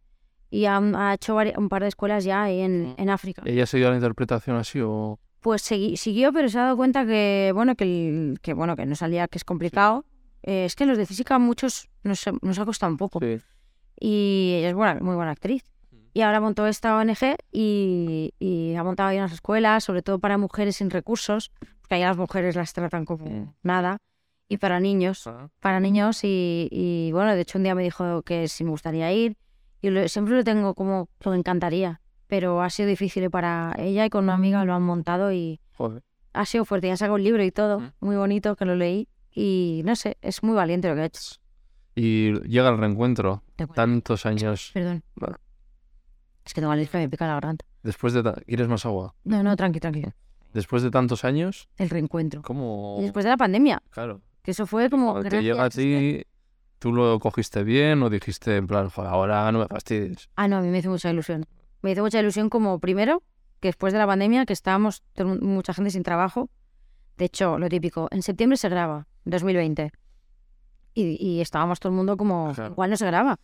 [0.51, 3.43] y ha, ha hecho vari- un par de escuelas ya ahí en, en África.
[3.45, 5.19] ¿Ella dio la interpretación así o.?
[5.41, 8.87] Pues segui- siguió, pero se ha dado cuenta que, bueno, que, el- que, bueno, que
[8.87, 10.05] no salía, que es complicado.
[10.43, 13.19] Eh, es que los de física muchos nos, nos ha costado un poco.
[13.21, 13.39] Sí.
[14.05, 15.65] Y ella es buena, muy buena actriz.
[16.13, 20.37] Y ahora montó esta ONG y, y ha montado ahí unas escuelas, sobre todo para
[20.39, 23.55] mujeres sin recursos, porque ahí a las mujeres las tratan como Mm.
[23.63, 23.99] nada.
[24.49, 26.25] Y para niños, Ah, para niños.
[26.25, 29.37] Y, y, bueno, de hecho un día me dijo que si me gustaría ir.
[29.81, 32.01] Y lo- siempre lo tengo como que me encantaría.
[32.27, 36.03] Pero ha sido difícil para ella y con una amiga lo han montado y, joder.
[36.35, 36.89] ha sido fuerte.
[36.89, 37.93] Ya sacado un libro y todo, Mm.
[38.01, 39.09] muy bonito, que lo leí.
[39.35, 41.37] Y no sé, es muy valiente lo que ha hecho.
[41.95, 43.43] Y llega el reencuentro.
[43.75, 44.71] Tantos años.
[44.73, 45.03] Perdón.
[46.45, 47.65] Es que tengo alergia y me pica la garganta.
[47.83, 48.23] Después de.
[48.23, 49.15] ta- ¿Quieres más agua?
[49.25, 50.05] No, no, tranqui, tranqui.
[50.53, 52.43] Después de tantos años, El reencuentro.
[52.43, 52.97] ¿cómo.?
[53.01, 54.21] Y después de la pandemia, Claro.
[54.43, 55.13] que eso fue como...
[55.13, 56.25] Cuando te llega a gracias, ti,
[56.79, 60.29] ¿tú lo cogiste bien o dijiste en plan, "Joder, ahora no me fastidies?
[60.37, 61.47] Ah, no, a mí me hizo mucha ilusión.
[61.81, 63.23] Me hizo mucha ilusión como primero,
[63.61, 66.51] que después de la pandemia, que estábamos todo el mu- mucha gente sin trabajo.
[67.17, 69.91] De hecho, lo típico, en septiembre se graba, 2020.
[70.95, 72.73] Y, y estábamos todo el mundo como, Claro.
[72.73, 73.39] igual no se graba,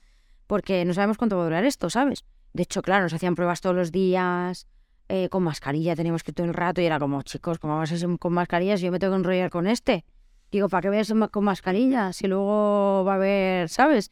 [0.46, 2.24] porque no sabemos cuánto va a durar esto, ¿sabes?
[2.53, 4.66] De hecho, claro, nos hacían pruebas todos los días,
[5.09, 7.90] eh, con mascarilla teníamos que ir todo el rato, y era como, chicos, ¿cómo vamos
[7.92, 8.80] a hacer con mascarillas?
[8.80, 10.05] Yo me tengo que enrollar con este.
[10.51, 12.12] Digo, ¿para qué ves con mascarilla?
[12.12, 14.11] Si luego va a haber, ¿sabes?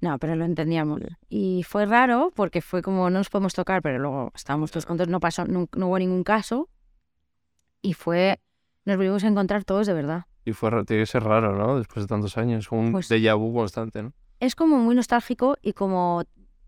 [0.00, 1.00] No, pero lo entendíamos.
[1.28, 5.08] Y fue raro porque fue como no nos podemos tocar, pero luego estábamos todos juntos,
[5.08, 6.68] no pasó, no, no hubo ningún caso.
[7.82, 8.40] Y fue,
[8.84, 10.24] nos volvimos a encontrar todos de verdad.
[10.46, 11.76] Y fue, tiene que ser raro, ¿no?
[11.76, 14.12] Después de tantos años, un Pues- déjà vu constante, ¿no?
[14.40, 16.22] es como muy nostálgico y como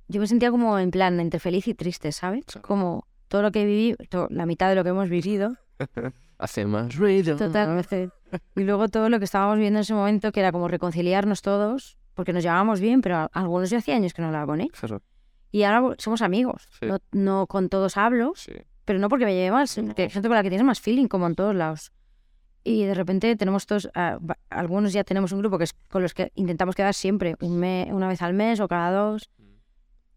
[0.09, 2.45] yo me sentía como en plan entre feliz y triste, ¿sabes?
[2.63, 3.95] Como todo lo que viví,
[4.31, 5.55] la mitad de lo que hemos vivido,
[6.39, 7.37] Hace más ruido.
[7.37, 8.11] totalmente.
[8.57, 11.99] Y luego todo lo que estábamos viendo en ese momento, que era como reconciliarnos todos,
[12.15, 14.71] porque nos llevábamos bien, pero a- algunos ya hacía años que no hablaba con él.
[14.73, 15.03] Claro,
[15.51, 16.69] Y ahora somos amigos.
[16.81, 16.87] Sí.
[16.87, 18.53] No, no con todos hablo, sí.
[18.85, 20.81] pero no porque me lleve mal, sino que hay gente con la que tienes más
[20.81, 21.93] feeling, como en todos lados.
[22.65, 26.13] Y de repente tenemos todos, va- algunos ya tenemos un grupo que es con los
[26.15, 29.31] que intentamos quedar siempre, un me- una vez al mes o cada dos.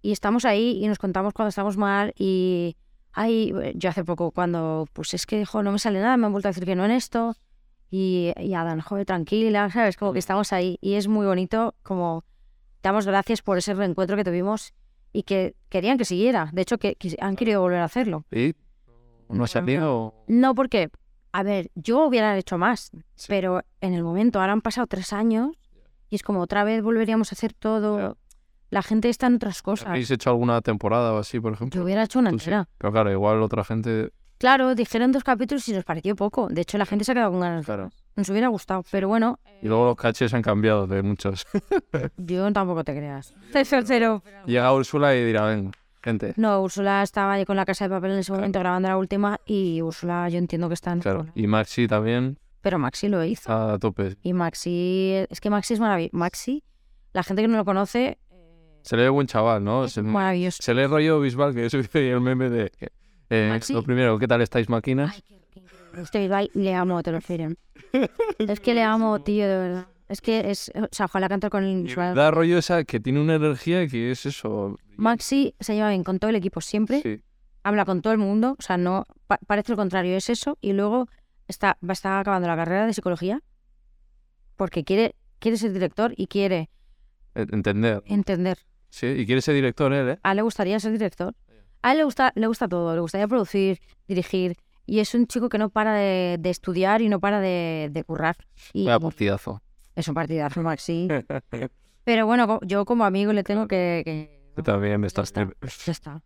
[0.02, 2.14] Y estamos ahí y nos contamos cuando estamos mal.
[2.18, 2.76] Y
[3.14, 6.32] ay, yo hace poco, cuando, pues es que, jo, no me sale nada, me han
[6.32, 7.36] vuelto a decir que no en esto.
[7.90, 9.98] Y, y Adán, joder, tranquila, ¿sabes?
[9.98, 10.78] Como que estamos ahí.
[10.82, 12.24] Y es muy bonito, como
[12.82, 14.74] damos gracias por ese reencuentro que tuvimos
[15.14, 16.50] y que querían que siguiera.
[16.54, 18.26] De hecho, que, que han querido volver a hacerlo.
[18.32, 18.56] ¿Y?
[19.30, 20.16] ¿No has salido?
[20.28, 20.90] No, porque,
[21.34, 23.26] a ver, yo hubiera hecho más, Sí.
[23.30, 25.52] pero en el momento, ahora han pasado tres años
[26.10, 27.98] y es como otra vez volveríamos a hacer todo.
[28.00, 28.16] Ya.
[28.70, 29.88] La gente está en otras cosas.
[29.90, 31.78] ¿Habéis hecho alguna temporada o así, por ejemplo?
[31.78, 32.46] Yo hubiera hecho una Tú sí.
[32.46, 32.70] entera.
[32.78, 34.12] Pero claro, igual otra gente...
[34.38, 36.48] Claro, dijeron dos capítulos y nos pareció poco.
[36.48, 37.66] De hecho, la gente se ha quedado con ganas.
[37.66, 37.92] Claro.
[38.16, 41.46] Nos hubiera gustado, pero bueno, Y luego los caches han cambiado de muchos.
[42.18, 43.34] yo tampoco te creas.
[43.52, 44.24] Cero.
[44.46, 45.72] Llega Úrsula y dirá, ven,
[46.04, 46.34] gente.
[46.38, 49.82] No, Úrsula estaba con la casa de papel en ese momento grabando la última y
[49.82, 51.26] Úrsula yo entiendo que está en Claro.
[51.36, 53.52] Y Maxi también Pero Maxi lo hizo.
[53.52, 54.16] a tope.
[54.24, 56.18] Y Maxi, es que Maxi es maravilloso.
[56.18, 56.64] Maxi,
[57.14, 58.18] la gente que no lo conoce,
[58.84, 59.86] Se le ve buen chaval, ¿no?
[59.86, 60.58] es Se, maravilloso.
[60.62, 62.72] se lee rollo Bisbal, que es el meme de...
[63.30, 63.74] eh, Maxi.
[63.74, 65.12] lo primero, ¿qué tal estáis, máquinas?
[65.14, 66.02] Ay, qué, qué.
[66.02, 67.56] Este Bisbal le amo, te lo refirem.
[68.40, 69.88] es que le amo, tío, de verdad.
[70.12, 71.96] Es que es, o sea, ojalá cantar con el.
[71.96, 74.78] Da rollo esa que tiene una energía que es eso.
[74.98, 77.22] Maxi se lleva bien con todo el equipo siempre, Sí.
[77.64, 80.74] habla con todo el mundo, o sea, no pa- parece lo contrario, es eso, y
[80.74, 81.08] luego
[81.48, 83.42] está, va a estar acabando la carrera de psicología
[84.58, 86.70] porque quiere, quiere ser director y quiere
[87.36, 88.04] E- Entender.
[88.06, 88.58] entender.
[88.90, 90.20] Sí, y quiere ser director él, ¿eh?
[90.24, 91.34] A él le gustaría ser director.
[91.82, 95.48] A él le gusta, le gusta todo, le gustaría producir, dirigir, y es un chico
[95.48, 98.36] que no para de, de estudiar y no para de, de currar.
[98.74, 99.62] Y Vaya partidazo.
[99.96, 101.08] Es un partidazo, Maxi.
[102.04, 104.40] Pero bueno, yo como amigo le tengo que...
[104.64, 105.28] también me ya estás...
[105.30, 105.50] está,
[105.86, 106.24] ya está.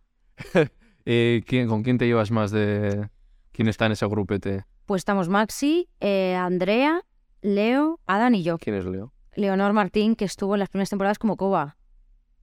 [1.08, 3.08] Eh, ¿quién, ¿Con quién te llevas más de...?
[3.52, 4.64] ¿Quién está en ese grupete?
[4.86, 7.00] Pues estamos Maxi, eh, Andrea,
[7.42, 8.58] Leo, Adán y yo.
[8.58, 9.12] ¿Quién es Leo?
[9.36, 11.76] Leonor Martín, que estuvo en las primeras temporadas como Coba.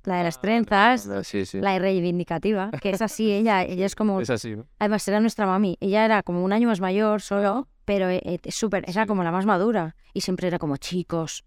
[0.05, 1.59] La de las trenzas, Ah, Sí, sí.
[1.59, 4.21] la reivindicativa, que es así, ella, ella es como...
[4.21, 4.65] Es así, ¿no?
[4.79, 5.77] Además, era nuestra mami.
[5.81, 9.07] Ella era como un año más mayor solo, pero eh, eh, es súper, era Sí.
[9.07, 9.95] como la más madura.
[10.13, 11.43] Y siempre era como chicos.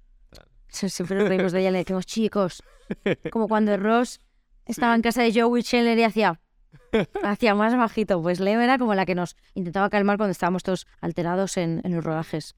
[0.70, 2.62] Sie- Siempre nos reímos de ella, le decimos chicos.
[3.32, 4.20] Como cuando Ross
[4.66, 6.40] estaba en casa de Joey Chandler y hacía,
[7.22, 8.20] hacía más bajito.
[8.22, 11.94] Pues Leo era como la que nos intentaba calmar cuando estábamos todos alterados en, en
[11.94, 12.54] los rodajes.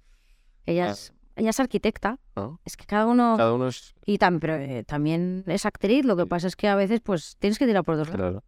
[0.67, 2.19] Ella es, ella es arquitecta.
[2.37, 2.61] ¿no?
[2.65, 3.35] Es que cada uno...
[3.37, 3.95] Cada uno es...
[4.07, 6.05] Y tam- pero, eh, también es actriz.
[6.05, 8.21] Lo que pasa es que a veces pues tienes que tirar por dos lados.
[8.21, 8.45] Claro.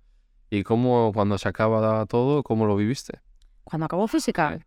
[0.51, 3.21] ¿Y cómo, cuando se acaba todo, cómo lo viviste?
[3.65, 4.65] Cuando acabó física, Sí.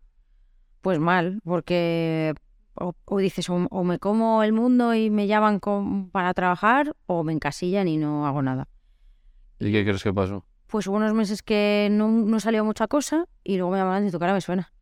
[0.84, 2.34] Pues mal, porque
[2.74, 6.94] o, o dices, o, o me como el mundo y me llaman con- para trabajar,
[7.06, 8.68] o me encasillan y no hago nada.
[9.58, 10.44] ¿Y qué crees que pasó?
[10.66, 14.10] Pues hubo unos meses que no, no salió mucha cosa y luego me llamaron de
[14.12, 14.72] tu cara me suena.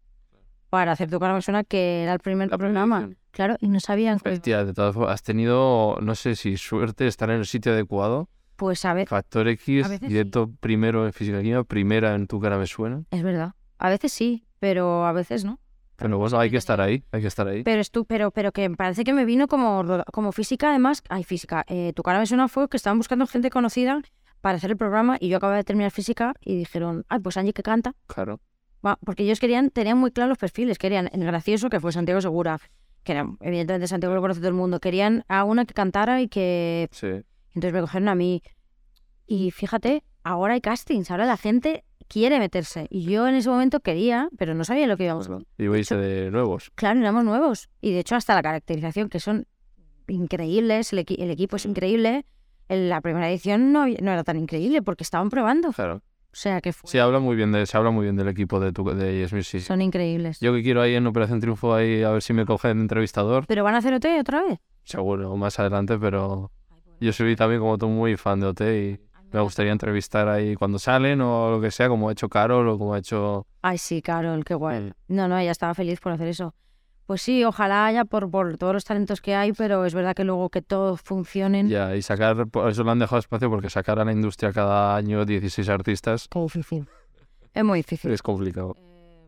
[0.70, 2.98] Para hacer tu cara me suena que era el primer La programa.
[3.00, 3.22] predicción.
[3.30, 4.18] Claro, y no sabían.
[4.18, 7.46] que- Hostia, de todas formas, has tenido, no sé si suerte de estar en el
[7.46, 8.28] sitio adecuado.
[8.56, 12.40] Pues a ver, Factor X, A veces directo primero en física química, primera en tu
[12.40, 13.04] cara me suena.
[13.10, 13.52] es verdad.
[13.78, 15.58] A veces sí, pero a veces no.
[16.02, 17.62] Pero bueno, hay que estar ahí, hay que estar ahí.
[17.62, 21.02] Pero, estu pero, pero que parece que me vino como, como física, además.
[21.08, 21.64] Ay, física.
[21.68, 24.02] Eh, tu cara me suena fue que estaban buscando gente conocida
[24.40, 27.52] para hacer el programa y yo acababa de terminar física y dijeron, ay, pues Angie
[27.52, 27.94] que canta.
[28.06, 28.40] Claro.
[28.84, 30.78] Va, porque ellos querían, tenían muy claros los perfiles.
[30.78, 32.58] Querían el gracioso, que fue Santiago Segura,
[33.04, 34.80] que era, evidentemente Santiago lo conoce todo el mundo.
[34.80, 36.88] Querían a una que cantara y que.
[36.90, 37.22] Sí.
[37.54, 38.42] Entonces me cogieron a mí.
[39.26, 42.86] Y fíjate, ahora hay castings, ahora la gente quiere meterse.
[42.90, 45.88] Y yo en ese momento quería, pero no sabía lo que íbamos a Y vais
[45.88, 46.70] de nuevos.
[46.74, 47.68] Claro, éramos nuevos.
[47.80, 49.46] Y de hecho, hasta la caracterización, que son
[50.08, 52.24] increíbles, el, equi- el equipo es increíble.
[52.68, 55.72] En la primera edición no, no era tan increíble porque estaban probando.
[55.72, 55.96] Claro.
[55.96, 58.58] O sea que fue- Sí, habla muy bien de, se habla muy bien del equipo
[58.60, 59.60] de, tu, de Yes sí.
[59.60, 60.38] son increíbles.
[60.40, 63.44] Yo que quiero ahí en Operación Triunfo ahí a ver si me cogen de entrevistador.
[63.46, 64.58] ¿Pero van a hacer OT otra vez?
[64.84, 66.50] Seguro, más adelante, pero
[67.00, 69.00] yo soy también como tú muy fan de OT y
[69.32, 72.78] me gustaría entrevistar ahí cuando salen o lo que sea, como ha hecho Carol o
[72.78, 73.46] como ha hecho...
[73.62, 74.80] Ay, sí, Carol, qué guay.
[74.80, 74.92] Mm.
[75.08, 76.54] No, no, ella estaba feliz por hacer eso.
[77.06, 80.24] Pues sí, ojalá haya por, por todos los talentos que hay, pero es verdad que
[80.24, 81.68] luego que todos funcionen.
[81.68, 84.96] Ya, y sacar, por eso le han dejado espacio porque sacar a la industria cada
[84.96, 86.88] año 16 artistas Qué difícil.
[87.52, 88.10] Es muy difícil.
[88.12, 88.76] es complicado.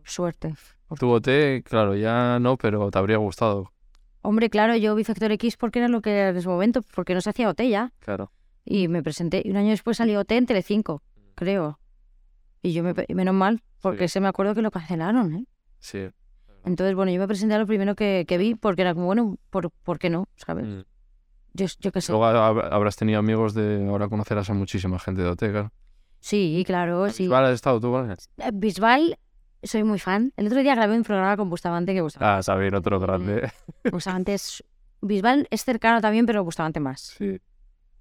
[0.05, 0.55] Suerte.
[0.99, 3.73] Tu OT, claro, ya no, pero te habría gustado.
[4.23, 7.15] Hombre, claro, yo vi Factor X porque era lo que era en ese momento, porque
[7.15, 7.93] no se hacía OT ya.
[8.01, 8.31] Claro.
[8.65, 9.43] Y me presenté.
[9.45, 11.03] Y un año después salió OT en Telecinco,
[11.35, 11.79] creo.
[12.63, 12.95] Y yo me...
[13.15, 15.45] Menos mal, porque se me acuerdo que lo cancelaron, ¿eh?
[15.81, 16.09] Sí.
[16.65, 19.37] Entonces, bueno, yo me presenté a lo primero que, que vi porque era como, bueno,
[19.51, 20.29] ¿por, ¿por qué no?
[20.37, 20.67] ¿Sabes?
[20.67, 20.81] Mm.
[21.53, 22.13] Yo, yo qué sé.
[22.13, 23.87] Luego hab- habrás tenido amigos de...
[23.89, 25.73] Ahora conocerás a muchísima gente de OT, claro.
[26.21, 27.25] Sí, claro, sí.
[27.25, 28.17] Bisbal, ¿Has estado tú él?
[28.39, 29.19] Eh, Bisbal,
[29.63, 30.33] soy muy fan.
[30.39, 33.53] El otro día grabé un programa con Bustamante que Bustamante, Ah, Sabir, otro grande.
[33.93, 34.65] Bustamante es...
[35.03, 37.15] Bisbal es cercano también, pero Bustamante más.
[37.19, 37.39] Sí.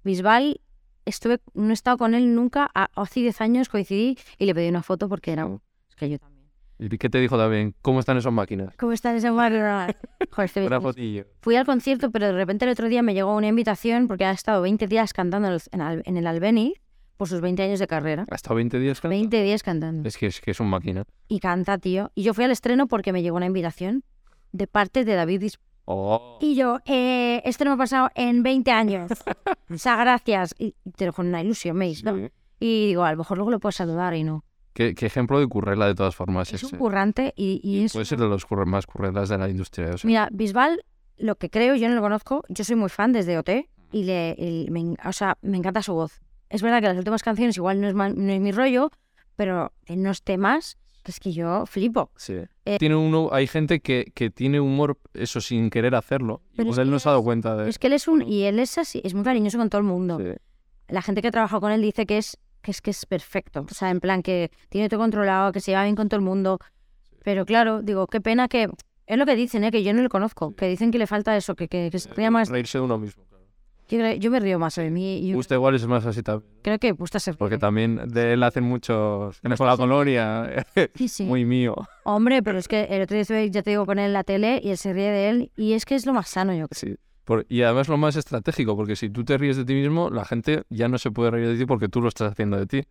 [0.04, 0.60] Bisbal,
[1.04, 2.70] estuve, no he estado con él nunca.
[2.74, 5.48] a- Hace 10 años coincidí y le pedí una foto porque era...
[5.88, 6.44] Es que yo también.
[6.78, 7.74] ¿Y qué te dijo también?
[7.82, 8.74] ¿Cómo están esas máquinas?
[8.76, 9.94] ¿Cómo está ese Joder,
[10.44, 11.24] este Una fotillo.
[11.40, 14.32] Fui al concierto, pero de repente el otro día me llegó una invitación porque ha
[14.32, 16.74] estado 20 días cantando en el, en Al- en el Albeni
[17.16, 18.26] por sus 20 años de carrera.
[18.28, 19.00] ¿Ha estado 20 días?
[19.00, 19.20] cantando?
[19.20, 20.08] 20 días cantando.
[20.08, 21.04] Es que es, que es un máquina.
[21.28, 22.10] Y canta, tío.
[22.16, 24.02] Y yo fui al estreno porque me llegó una invitación
[24.50, 25.44] de parte de David
[25.86, 26.38] Oh.
[26.40, 29.10] Y yo, eh, esto no me ha pasado en 20 años.
[29.70, 30.54] o sea, gracias.
[30.58, 31.94] Y te lo con una ilusión, me.
[31.94, 32.04] Sí.
[32.60, 34.44] Y digo, a lo mejor luego lo puedo saludar y no.
[34.72, 36.78] ¿Qué, qué ejemplo de currela de todas formas Es un ese?
[36.78, 37.92] currante y, y es...
[37.92, 39.90] Puede ser de los curre- más currelas de la industria.
[39.94, 40.84] O sea, Mira, Bisbal,
[41.16, 43.50] lo que creo, yo no lo conozco, yo soy muy fan desde OT
[43.92, 46.20] y, le, y me, o sea, me encanta su voz.
[46.48, 48.90] Es verdad que las últimas canciones igual no es, no es mi rollo,
[49.36, 52.10] pero en unos temas que es que yo flipo.
[52.16, 52.34] sí.
[52.64, 56.42] eh, tiene uno, hay gente que, que tiene humor, eso sin querer hacerlo.
[56.52, 58.08] Y Pero pues es él no se ha dado cuenta de Es que él es
[58.08, 58.22] un...
[58.22, 60.18] Y él es así, es muy cariñoso con todo el mundo.
[60.18, 60.32] Sí.
[60.88, 63.66] La gente que ha trabajado con él dice que es que es que es perfecto.
[63.70, 66.24] O sea, en plan que tiene todo controlado, que se lleva bien con todo el
[66.24, 66.58] mundo.
[67.22, 68.70] Pero claro, digo, qué pena que...
[69.06, 69.70] Es lo que dicen, ¿eh?
[69.70, 70.56] que yo no lo conozco.
[70.56, 72.48] Que dicen que le falta eso, que, que, que se ría más...
[72.48, 73.22] Reírse de uno mismo.
[73.88, 75.18] Yo, me río más de mí.
[75.18, 76.50] y yo Usted igual es más así también.
[76.62, 77.36] creo que gusta ser...
[77.36, 79.40] Porque también de él hacen muchos...
[79.40, 80.64] Con la colonia.
[80.94, 81.24] Sí, sí.
[81.26, 81.74] Muy mío.
[82.04, 84.60] Hombre, pero es que el otro día ya te digo, con él en la tele
[84.62, 86.78] y él se ríe de él y es que es lo más sano, yo creo.
[86.94, 86.96] Sí.
[87.24, 90.24] Por- y además lo más estratégico, porque si tú te ríes de ti mismo, la
[90.24, 92.82] gente ya no se puede reír de ti porque tú lo estás haciendo de ti.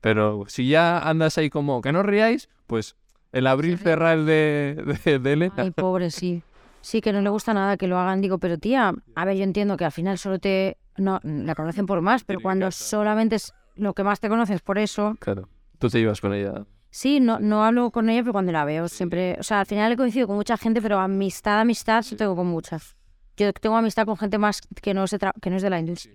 [0.00, 2.96] Pero si ya andas ahí como que no ríais, pues
[3.32, 5.54] el abrir cerrar el de, de, de Elena.
[5.56, 6.42] Ay, pobre, sí.
[6.86, 8.20] Sí, que no le gusta nada que lo hagan.
[8.20, 10.76] Digo, pero tía, a ver, yo entiendo que al final solo te...
[10.96, 14.78] No, la conocen por más, pero cuando solamente es lo que más te conoces por
[14.78, 15.16] eso...
[15.18, 15.48] Claro.
[15.80, 16.64] Tú te llevas con ella.
[16.90, 19.36] Sí, no, no hablo con ella, pero cuando la veo siempre...
[19.40, 22.46] O sea, al final he coincidido con mucha gente, pero amistad, amistad, sí tengo con
[22.46, 22.94] muchas.
[23.36, 25.70] Yo tengo amistad con gente más que no, es de tra- que no es de
[25.70, 26.14] la industria.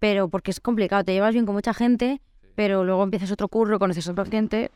[0.00, 2.20] pero porque es complicado, te llevas bien con mucha gente,
[2.56, 4.72] pero luego empiezas otro curro, conoces a otra gente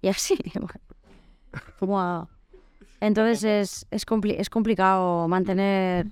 [0.00, 0.38] y así.
[1.80, 2.28] Como a-
[3.00, 6.06] Entonces es, es, compli- es complicado mantener...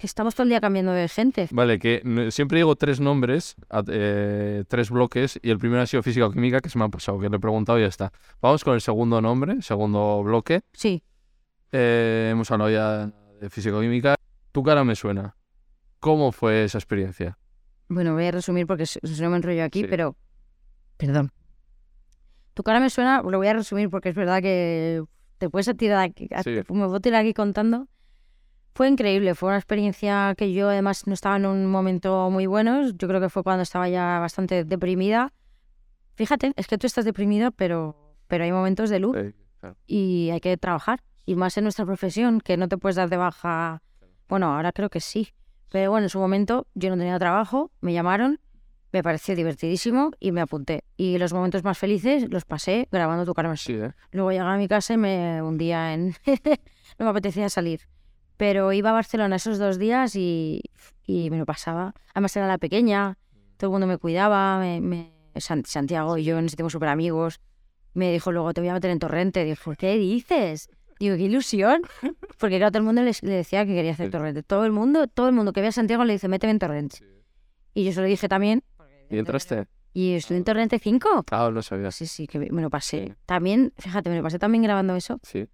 [0.00, 1.48] Estamos todo el día cambiando de gente.
[1.50, 3.56] Vale, que siempre digo tres nombres,
[3.88, 6.88] eh, tres bloques, y el primero ha sido física o química, que se me ha
[6.88, 8.12] pasado, que le he preguntado y ya está.
[8.40, 10.60] Vamos con el segundo nombre, segundo bloque.
[10.72, 11.02] Sí,
[11.72, 13.10] Eh, hemos hablado ya
[13.40, 14.14] de física o química.
[14.52, 15.34] Tu cara me suena.
[16.00, 17.36] ¿Cómo fue esa experiencia?
[17.90, 19.86] bueno, voy a resumir porque si si no me enrollo aquí, Sí.
[19.88, 20.14] pero...
[20.96, 21.32] Perdón.
[22.54, 25.02] Tu cara me suena, lo voy a resumir porque es verdad que
[25.38, 26.50] te puedes tirar aquí, Sí.
[26.50, 27.88] me puedo tirar aquí contando.
[28.74, 32.88] Fue increíble, fue una experiencia que yo además no estaba en un momento muy bueno,
[32.90, 35.32] yo creo que fue cuando estaba ya bastante deprimida.
[36.14, 39.76] Fíjate, es que tú estás deprimida, pero, pero hay momentos de luz Eh, claro.
[39.86, 41.02] y hay que trabajar.
[41.26, 43.82] Y más en nuestra profesión, que no te puedes dar de baja.
[44.28, 45.28] Bueno, ahora creo que sí.
[45.70, 48.40] Pero bueno, en su momento yo no tenía trabajo, me llamaron,
[48.92, 50.84] me pareció divertidísimo y me apunté.
[50.96, 53.48] Y los momentos más felices los pasé grabando tu cara.
[53.50, 53.92] me Sí, ¿eh?
[54.12, 56.14] Luego llegaba a mi casa y me hundía en...
[56.98, 57.82] no me apetecía salir.
[58.36, 60.62] Pero iba a Barcelona esos dos días y,
[61.06, 61.92] y me lo pasaba.
[62.14, 63.18] Además era la pequeña,
[63.56, 67.40] todo el mundo me cuidaba, me, me- San- Santiago y yo nos hicimos súper amigos.
[67.94, 69.44] Me dijo luego, te voy a meter en torrente.
[69.44, 70.70] Dijo, ¿qué dices?
[71.00, 71.82] Digo, qué ilusión.
[72.38, 74.42] Porque claro, todo el mundo le decía que quería hacer torrente.
[74.42, 76.98] Todo el mundo, todo el mundo que ve a Santiago le dice, méteme en torrente.
[77.74, 78.62] Y yo se lo dije también.
[79.10, 79.66] ¿Y entraste?
[79.94, 81.24] Y estuve en torrente 5.
[81.30, 81.90] Ah, no sabía.
[81.90, 83.16] Sí, sí, que me lo pasé.
[83.26, 85.18] También, fíjate, me lo pasé también grabando eso.
[85.22, 85.46] Sí.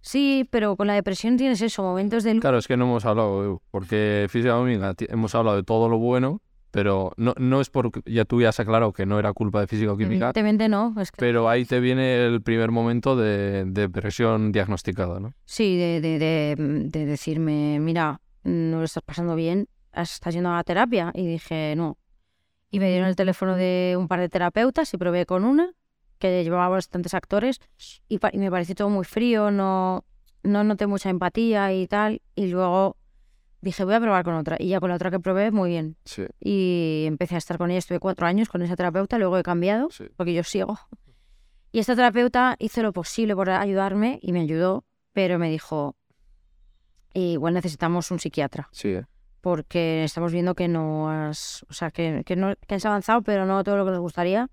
[0.00, 2.38] Sí, pero con la depresión tienes eso, momentos de.
[2.40, 4.54] Claro, es que no hemos hablado, Edu, porque física
[4.96, 6.42] ti- hemos hablado de todo lo bueno,
[6.72, 9.68] pero no, no es porque ya tú ya has aclarado que no era culpa de
[9.68, 10.94] física o química, Evidentemente no.
[11.00, 15.34] Es que, pero ahí te viene el primer momento de, de depresión diagnosticada, ¿no?
[15.44, 16.56] sí, de, de, de,
[16.88, 21.12] de decirme, mira, no lo estás pasando bien, estás yendo a la terapia.
[21.14, 21.96] Y dije, no.
[22.72, 25.72] Y me dieron el teléfono de un par de terapeutas y probé con una,
[26.18, 27.60] que llevaba bastantes actores,
[28.08, 30.04] y, pa- y me pareció todo muy frío, no,
[30.42, 32.22] no noté mucha empatía y tal.
[32.34, 32.96] Y luego
[33.60, 34.56] dije, voy a probar con otra.
[34.58, 35.96] Y ya con la otra que probé, muy bien.
[36.04, 37.78] Sí, y empecé a estar con ella.
[37.78, 40.04] Estuve cuatro años con esa terapeuta, luego he cambiado sí.
[40.16, 40.78] porque yo sigo.
[41.72, 45.96] Y esta terapeuta hizo lo posible por ayudarme y me ayudó, pero me dijo,
[47.14, 49.04] igual necesitamos un psiquiatra, Sí, ¿eh?
[49.42, 53.44] Porque estamos viendo que no has, o sea, que, que no, que has avanzado, pero
[53.44, 54.48] no todo lo que nos gustaría.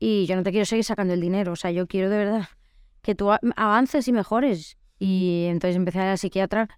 [0.00, 2.48] Y yo no te quiero seguir sacando el dinero, o sea, yo quiero de verdad
[3.02, 4.76] que tú avances y mejores.
[4.98, 6.68] Y entonces empecé a ir al psiquiatra,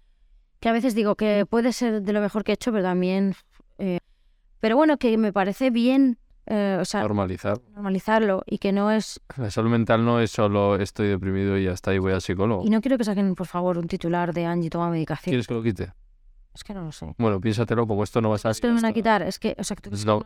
[0.59, 3.33] que a veces digo que puede ser de lo mejor que he hecho, pero también...
[3.77, 3.99] eh,
[4.59, 6.17] pero bueno, que me parece bien,
[6.47, 7.61] eh, o sea, normalizar.
[7.73, 9.21] normalizarlo y que no es...
[9.37, 12.65] La salud mental no es solo estoy deprimido y ya está y voy al psicólogo.
[12.65, 15.31] Y no quiero que saquen, por favor, un titular de Angie toma medicación.
[15.31, 15.93] ¿Quieres que lo quite?
[16.57, 17.13] Es que no lo sé.
[17.19, 18.53] Bueno, piénsatelo, porque esto no va a salir.
[18.53, 20.23] Es que me van a quitar, es que, o sea, que tú No,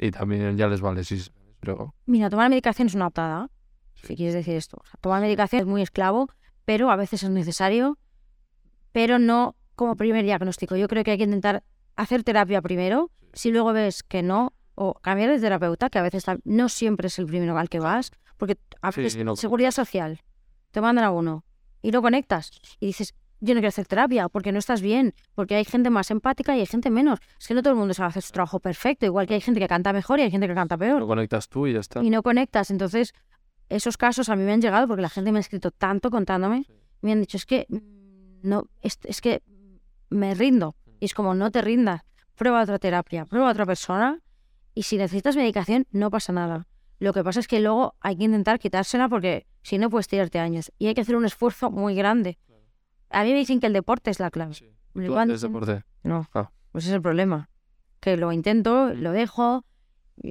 [0.00, 1.22] y también ya les vale, sí.
[1.60, 3.48] Pero Mira, tomar medicación es una optada,
[3.94, 4.08] Sí.
[4.08, 4.78] si quieres decir esto.
[4.82, 6.28] O sea, tomar medicación es muy esclavo,
[6.64, 7.96] pero a veces es necesario,
[8.90, 10.74] pero no como primer diagnóstico.
[10.74, 11.62] Yo creo que hay que intentar
[11.94, 16.24] hacer terapia primero, si luego ves que no, o cambiar de terapeuta, que a veces
[16.44, 20.20] no siempre es el primero al que vas, porque a veces no- seguridad social,
[20.72, 21.44] te mandan a uno
[21.82, 25.56] y lo conectas y dices, yo no quiero hacer terapia porque no estás bien, porque
[25.56, 27.18] hay gente más empática y hay gente menos.
[27.38, 29.58] Es que no todo el mundo sabe hacer su trabajo perfecto, igual que hay gente
[29.58, 32.02] que canta mejor y hay gente que canta peor lo conectas tú y ya está.
[32.02, 32.70] y no conectas.
[32.70, 33.12] Entonces,
[33.68, 36.66] esos casos a mí me han llegado porque la gente me ha escrito tanto contándome.
[37.00, 39.42] Me han dicho, es que mm, no, es, es que
[40.08, 40.76] me rindo.
[41.00, 42.02] Y es como, no te rindas.
[42.36, 44.20] Prueba otra terapia, prueba otra persona.
[44.72, 46.68] Y si necesitas medicación, no pasa nada.
[47.00, 50.38] Lo que pasa es que luego hay que intentar quitársela porque si no puedes tirarte
[50.38, 50.70] años.
[50.78, 52.38] Y hay que hacer un esfuerzo muy grande.
[53.12, 54.54] A mí me dicen que el deporte es la clave.
[54.54, 54.66] Sí.
[54.94, 55.84] Me ¿Tú levanto- haces deporte?
[56.02, 56.50] no, Ah.
[56.72, 57.48] pues es el problema.
[58.00, 59.64] Que lo intento, lo dejo,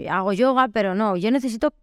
[0.09, 1.73] hago yoga, pero no, yo necesito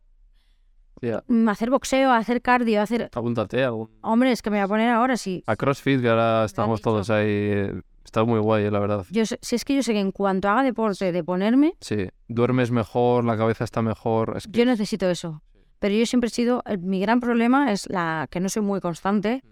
[1.28, 3.10] mm, hacer boxeo, hacer cardio, hacer...
[3.14, 3.88] Apúntate a algún...
[4.02, 5.42] Hombre, es que me voy a poner ahora, sí.
[5.46, 7.70] A CrossFit, que ahora estamos todos ahí.
[8.04, 9.04] Está muy guay, eh, la verdad.
[9.10, 12.08] Yo si es que yo sé que en cuanto haga deporte de ponerme, Sí.
[12.26, 14.34] Duermes mejor, la cabeza está mejor.
[14.36, 14.58] Es que...
[14.58, 15.42] yo necesito eso.
[15.78, 19.44] Pero yo siempre he sido, mi gran problema es la que no soy muy constante,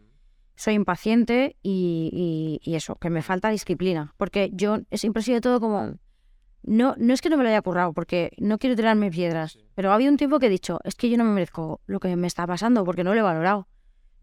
[0.56, 4.14] soy impaciente y, y- y eso, que me falta disciplina.
[4.16, 5.94] Porque yo siempre he sido todo como...
[6.62, 9.92] No, no es que no me lo haya currado, porque no quiero tirarme piedras, pero
[9.92, 12.16] ha habido un tiempo que he dicho, es que yo no me merezco lo que
[12.16, 13.68] me está pasando porque no lo he valorado.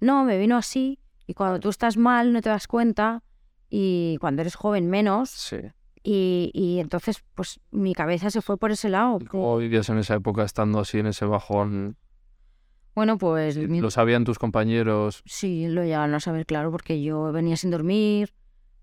[0.01, 3.23] No, me vino así y cuando tú estás mal no te das cuenta
[3.69, 5.55] y cuando eres joven menos Sí.
[6.03, 9.19] y, y entonces pues mi cabeza se fue por ese lado.
[9.21, 11.95] ¿Y ¿Cómo vivías en esa época estando así en ese bajón?
[12.95, 15.23] Bueno, pues mi- ¿Lo sabían tus compañeros?
[15.25, 18.33] sí, lo llegaron a saber, claro, porque yo venía sin dormir,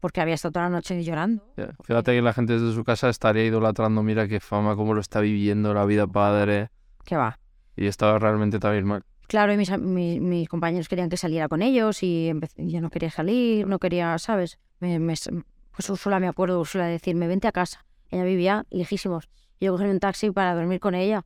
[0.01, 1.45] porque había estado toda la noche llorando.
[1.57, 1.71] Ya.
[1.85, 5.21] Fíjate que la gente desde su casa estaría idolatrando, mira qué fama, cómo lo está
[5.21, 6.71] viviendo la vida padre.
[7.05, 7.39] ¿Qué va?
[7.77, 9.05] Y estaba realmente también mal.
[9.29, 12.91] Claro, y mis, am- mi- mis compañeros querían que saliera con ellos y yo no
[12.91, 14.59] quería salir, no quería, ¿sabes?
[14.81, 15.15] Me, me-
[15.77, 17.85] pues Úrsula, me acuerdo, Úrsula decirme, vente a casa.
[18.11, 19.29] Ella vivía lejísimos.
[19.61, 21.25] Yo cogerme un taxi para dormir con ella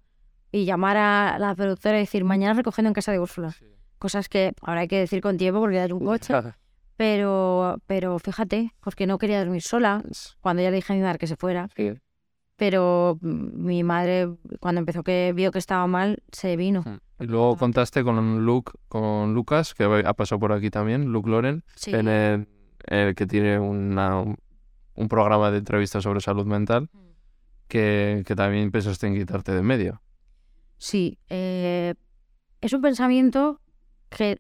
[0.55, 3.57] y llamar a la productora y decir, mañana recogiendo en casa de Úrsula.
[3.99, 6.33] Cosas que ahora hay que decir con tiempo porque hay un coche.
[6.97, 10.05] Pero, pero fíjate, porque no quería dormir sola
[10.41, 11.69] cuando ya le dije a mi madre que se fuera.
[11.75, 11.93] Sí.
[12.55, 14.29] Pero mi madre,
[14.61, 16.85] cuando empezó que vio que estaba mal, se vino.
[17.19, 21.65] Y luego contaste con Luke, con Lucas, que ha pasado por aquí también, Luke Loren,
[21.75, 21.93] Sí.
[21.93, 22.49] en el,
[22.87, 26.91] el que tiene una, un, programa de entrevistas sobre salud mental,
[27.67, 30.01] que, que también pensaste en quitarte de medio.
[30.85, 31.95] Sí, eh,
[32.61, 33.63] es un pensamiento
[34.11, 34.39] que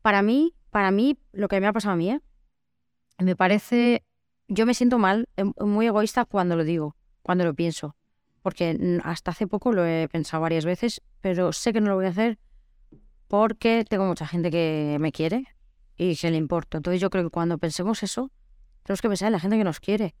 [0.00, 2.22] para mí, para mí, lo que me ha pasado a mí, ¿eh?
[3.18, 4.02] me parece,
[4.48, 7.96] yo me siento mal, em- muy egoísta cuando lo digo, cuando lo pienso,
[8.40, 12.06] porque hasta hace poco lo he pensado varias veces, pero sé que no lo voy
[12.06, 12.38] a hacer
[13.26, 15.48] porque tengo mucha gente que me quiere
[15.98, 16.78] y que le importa.
[16.78, 18.30] Entonces yo creo que cuando pensemos eso,
[18.84, 20.14] tenemos que pensar en la gente que nos quiere.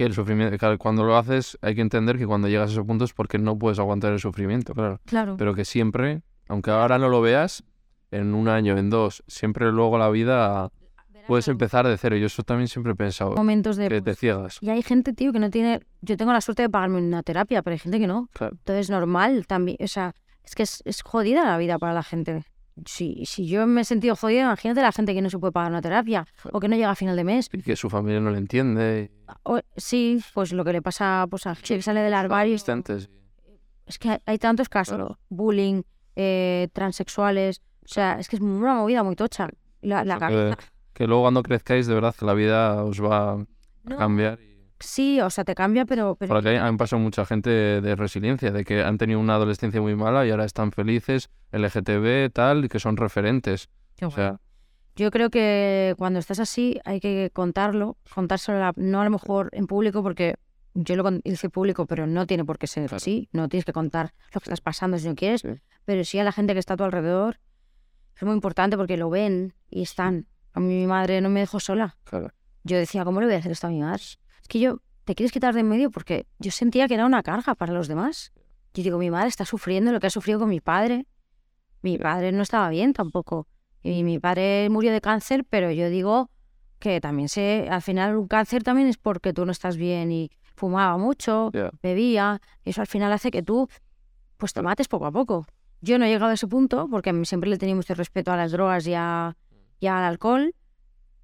[0.00, 2.82] Que el sufrimiento, claro, cuando lo haces hay que entender que cuando llegas a ese
[2.82, 4.98] punto es porque no puedes aguantar el sufrimiento, claro.
[5.04, 5.36] Claro.
[5.36, 7.64] Pero que siempre, aunque ahora no lo veas,
[8.10, 10.70] en un año, en dos, siempre luego la vida
[11.26, 12.16] puedes empezar de cero.
[12.16, 13.90] Yo eso también siempre he pensado, momentos de...
[13.90, 14.56] que pues, te ciegas.
[14.62, 15.80] Y hay gente, tío, que no tiene.
[16.00, 18.30] Yo tengo la suerte de pagarme una terapia, pero hay gente que no.
[18.32, 18.56] Claro.
[18.56, 19.76] Entonces es normal también.
[19.80, 22.42] O sea, es que es, es jodida la vida para la gente.
[22.86, 25.70] Si, si yo me he sentido jodida, imagínate la gente que no se puede pagar
[25.70, 27.48] una terapia o que no llega a final de mes.
[27.52, 29.10] Y que su familia no le entiende.
[29.42, 32.54] O, sí, pues lo que le pasa pues, a gente que sale del armario.
[32.54, 35.18] Es que hay, tantos casos: Claro.
[35.28, 35.82] bullying,
[36.16, 37.60] eh, transexuales.
[37.84, 39.48] O sea, es que es una movida muy tocha.
[39.82, 40.56] La, que,
[40.92, 43.36] que luego cuando crezcáis, de verdad, que la vida os va a
[43.84, 44.38] No, cambiar.
[44.80, 46.16] Sí, o sea, te cambia, pero.
[46.16, 49.94] pero Porque han pasado mucha gente de resiliencia, de que han tenido una adolescencia muy
[49.94, 53.68] mala y ahora están felices, LGTB, tal, y que son referentes.
[53.96, 54.40] Qué O sea,
[54.96, 59.50] Yo creo que cuando estás así hay que contarlo, contárselo a no a lo mejor
[59.52, 60.34] en público porque
[60.74, 62.96] yo lo hice público, pero no tiene por qué ser Claro.
[62.96, 65.48] así, no tienes que contar lo que estás pasando si no quieres, Sí.
[65.84, 67.38] pero sí a la gente que está a tu alrededor
[68.16, 70.26] es muy importante porque lo ven y están.
[70.52, 71.96] A mí mi madre no me dejó sola.
[72.04, 72.30] Claro.
[72.64, 74.02] Yo decía, ¿cómo le voy a hacer esto a mi madre?
[74.50, 77.54] Que yo, te quieres quitar de en medio porque yo sentía que era una carga
[77.54, 78.32] para los demás.
[78.74, 81.06] Yo digo, mi madre está sufriendo lo que ha sufrido con mi padre.
[81.82, 83.46] Mi padre no estaba bien tampoco.
[83.80, 86.30] Y mi padre murió de cáncer, pero yo digo
[86.80, 90.30] que también sé, al final un cáncer también es porque tú no estás bien y
[90.56, 91.50] fumaba mucho,
[91.82, 93.68] bebía, y eso al final hace que tú
[94.36, 95.46] pues te mates poco a poco.
[95.80, 98.50] Yo no he llegado a ese punto porque siempre le tenía mucho respeto a las
[98.52, 99.36] drogas y, a-
[99.78, 100.54] y al alcohol,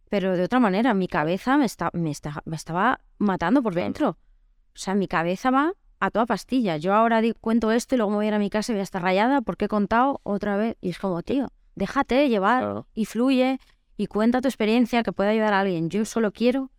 [0.09, 4.11] pero de otra manera, mi cabeza me, está, me, está- me estaba matando por dentro.
[4.11, 6.77] O sea, mi cabeza va a toda pastilla.
[6.77, 8.74] Yo ahora di- cuento esto y luego me voy a ir a mi casa y
[8.74, 10.77] voy a estar rayada porque he contado otra vez.
[10.81, 13.59] Y es como, tío, déjate llevar y fluye
[13.97, 15.89] y cuenta tu experiencia que puede ayudar a alguien.
[15.91, 16.70] Yo solo quiero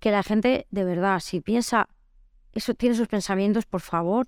[0.00, 1.88] que la gente, de verdad, si piensa,
[2.52, 4.26] eso tiene esos pensamientos, por favor,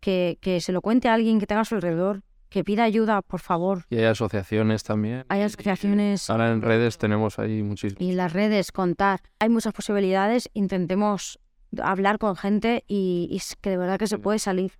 [0.00, 3.22] que, que se lo cuente a alguien que tenga a su alrededor, que pida ayuda,
[3.22, 3.84] por favor.
[3.90, 5.24] Y hay asociaciones también.
[5.28, 7.98] Hay asociaciones Ahora en redes tenemos ahí muchísimo.
[8.00, 9.20] y las redes, contar.
[9.38, 11.38] Hay muchas posibilidades, intentemos
[11.82, 14.72] hablar con gente y, y que de verdad que se puede salir.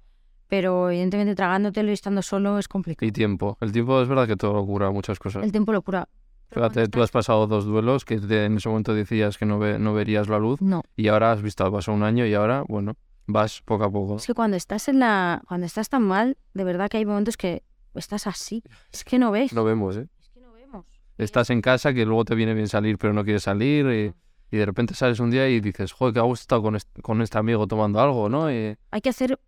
[0.48, 3.06] Pero evidentemente tragándotelo y estando solo es complicado.
[3.08, 3.58] Y tiempo.
[3.60, 5.42] El tiempo es verdad que todo cura muchas cosas.
[5.42, 6.08] El tiempo lo cura.
[6.52, 9.92] Fíjate, tú has pasado dos duelos que en ese momento decías que no, ve- no
[9.94, 12.94] verías la luz No, y ahora has visto, pasó un año y ahora, bueno,
[13.26, 14.16] vas poco a poco.
[14.16, 17.36] es que cuando estás en la, cuando estás tan mal, de verdad que hay momentos
[17.36, 17.62] que
[17.94, 18.62] estás así.
[18.92, 19.52] Es que no ves.
[19.52, 20.08] No vemos, ¿eh?
[20.20, 20.84] Es que no vemos.
[21.18, 24.58] Estás en casa que luego te viene bien salir pero no quieres salir y, y
[24.58, 27.38] de repente sales un día y dices, joder, que hago estado con este, con este
[27.38, 28.50] amigo tomando algo, ¿no?
[28.52, 29.38] Y Hay que hacer,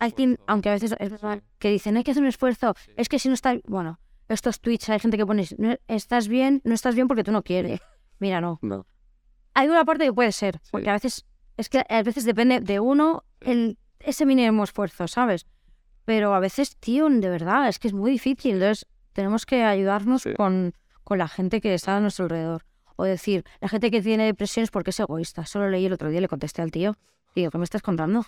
[0.00, 2.74] hay aunque a veces es verdad que dicen hay que hacer un esfuerzo.
[2.96, 3.98] Es que si no estás, bueno,
[4.28, 7.42] estos tweets hay gente que pone, "No- estás bien, no estás bien porque tú no
[7.42, 7.80] quieres.
[8.20, 8.58] Mira, no.
[8.62, 8.86] No.
[9.54, 10.68] Hay una parte que puede ser, Sí.
[10.70, 11.26] porque a veces,
[11.58, 15.44] es que a veces depende de uno el, ese mínimo esfuerzo, ¿sabes?
[16.04, 18.54] Pero a veces, tío, de verdad, es que es muy difícil.
[18.54, 20.32] Entonces, tenemos que ayudarnos Sí.
[20.34, 20.72] con,
[21.04, 22.64] con la gente que está a nuestro alrededor.
[22.96, 25.44] O decir, la gente que tiene depresión es porque es egoísta.
[25.44, 26.96] Solo leí el otro día y le contesté al tío.
[27.34, 28.24] Digo, ¿qué me estás contando?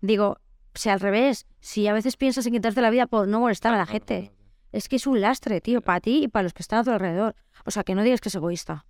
[0.00, 0.38] Digo,
[0.74, 3.78] si al revés, si a veces piensas en quitarte la vida por no molestar a
[3.78, 4.32] la gente,
[4.72, 6.90] es que es un lastre, tío, para ti y para los que están a tu
[6.90, 7.34] alrededor.
[7.64, 8.84] O sea, que no digas que es egoísta.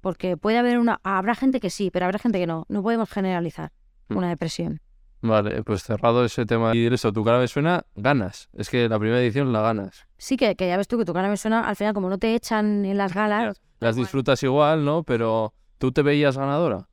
[0.00, 1.00] Porque puede haber una...
[1.04, 2.64] Habrá gente que sí, pero habrá gente que no.
[2.68, 3.72] No podemos generalizar
[4.08, 4.16] Mm.
[4.16, 4.80] una depresión.
[5.22, 6.74] Vale, pues cerrado ese tema.
[6.74, 8.48] Y eso, tu cara me suena, ganas.
[8.54, 10.06] Es que la primera edición la ganas.
[10.16, 12.18] Sí, que, que ya ves tú que tu cara me suena, al final como no
[12.18, 15.04] te echan en las galas, Las disfrutas igual, ¿no?
[15.04, 16.88] Pero tú te veías ganadora.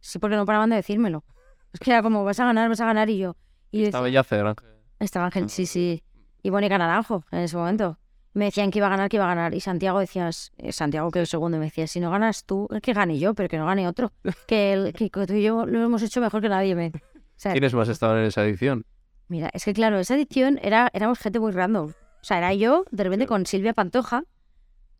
[0.00, 1.24] sí porque no paraban de decírmelo.
[1.72, 3.36] Es que era como, vas a ganar, vas a ganar y yo.
[3.70, 4.56] Y Estaba decía, ya cerrado.
[4.98, 6.02] estaba Ángel, sí, sí.
[6.42, 7.96] Y Mónica Naranjo en ese momento.
[8.32, 9.54] Me decían que iba a ganar, que iba a ganar.
[9.54, 12.92] Y Santiago decías, eh, Santiago que el segundo me decía, si no ganas tú, que
[12.92, 14.12] gane yo, pero que no gane otro.
[14.46, 16.74] Que, el, que tú y yo lo hemos hecho mejor que nadie.
[16.74, 16.88] Me.
[16.88, 16.92] O
[17.36, 18.84] sea, ¿Quiénes más estaban en esa edición?
[19.28, 21.90] Mira, es que claro, esa edición era, éramos gente muy random.
[21.90, 24.24] O sea, era yo, de repente con Silvia Pantoja,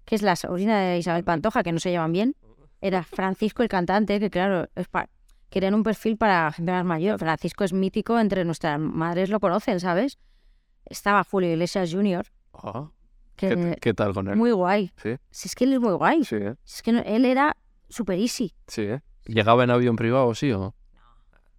[0.05, 2.35] que es la sobrina de Isabel Pantoja, que no se llevan bien.
[2.81, 4.89] Era Francisco, el cantante, que claro, es
[5.51, 7.19] querían un perfil para gente más mayor.
[7.19, 10.19] Francisco es mítico, entre nuestras madres lo conocen, ¿sabes?
[10.87, 12.25] Estaba Julio Iglesias Jr.,
[13.41, 14.37] que ¿qué, qué tal con él?
[14.37, 14.93] muy guay.
[14.97, 16.25] Sí, Si es que él es muy guay.
[16.25, 16.55] sí, ¿eh?
[16.65, 17.57] Si es que no- él era
[17.89, 18.55] super easy.
[18.67, 19.01] Sí, ¿eh?
[19.27, 20.75] ¿Llegaba en avión privado, sí o no?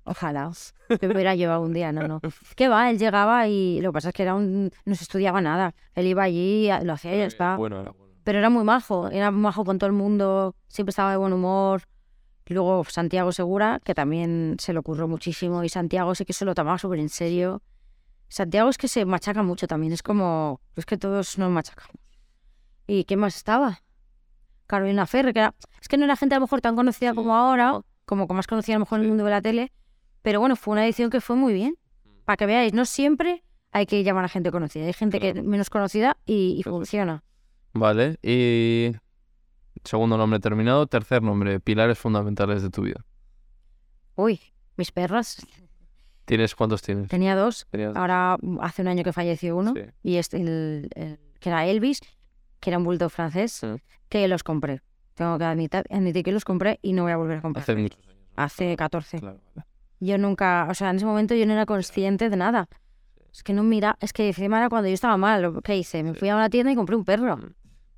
[0.03, 0.51] Ojalá.
[0.99, 2.21] Que me hubiera llevado un día, no, no.
[2.55, 2.89] ¿Qué va?
[2.89, 4.71] Él llegaba y lo que pasa es que era un...
[4.85, 5.73] no se estudiaba nada.
[5.93, 7.55] Él iba allí, lo hacía y ya está.
[7.55, 8.13] Bueno, era bueno.
[8.23, 11.83] Pero era muy majo, era majo con todo el mundo, siempre estaba de buen humor.
[12.47, 16.43] Y luego Santiago Segura, que también se le ocurrió muchísimo, y Santiago sí que se
[16.45, 17.61] lo tomaba súper en serio.
[18.31, 21.97] Santiago es que se machaca mucho también, es como, es que todos nos machacamos.
[22.87, 23.81] ¿Y qué más estaba?
[24.67, 27.35] Carolina Ferre, que era, es que no era gente a lo mejor tan conocida como
[27.35, 29.73] ahora, como más conocida a lo mejor en el mundo de la tele,
[30.21, 31.75] pero bueno, fue una edición que fue muy bien.
[32.23, 33.43] Para que veáis, no siempre
[33.73, 37.25] hay que llamar a gente conocida, hay gente que es menos conocida y, y funciona.
[37.73, 38.93] Vale, y
[39.83, 40.87] segundo nombre terminado.
[40.87, 43.03] Tercer nombre, pilares fundamentales de tu vida.
[44.15, 44.39] Uy,
[44.77, 45.45] mis perras.
[46.25, 47.07] ¿Tienes cuántos tienes?
[47.09, 47.67] Tenía dos.
[47.69, 49.73] Tenías- Ahora mm, hace un año que falleció uno.
[49.75, 49.81] Sí.
[50.03, 51.99] Y este, el, el- que era Elvis,
[52.59, 53.67] que era un bulldog francés, Sí.
[54.09, 54.81] que los compré.
[55.15, 57.63] Tengo que admitir, admitir que los compré y no voy a volver a comprar.
[57.63, 58.17] Hace muchos años.
[58.35, 59.19] Hace 14.
[59.19, 59.39] Claro.
[59.99, 62.69] Yo nunca, o sea, en ese momento yo no era consciente de nada.
[63.33, 65.61] Es que no mira, es que encima era cuando yo estaba mal.
[65.63, 66.01] ¿Qué hice?
[66.03, 67.39] Me fui a una tienda y compré un perro.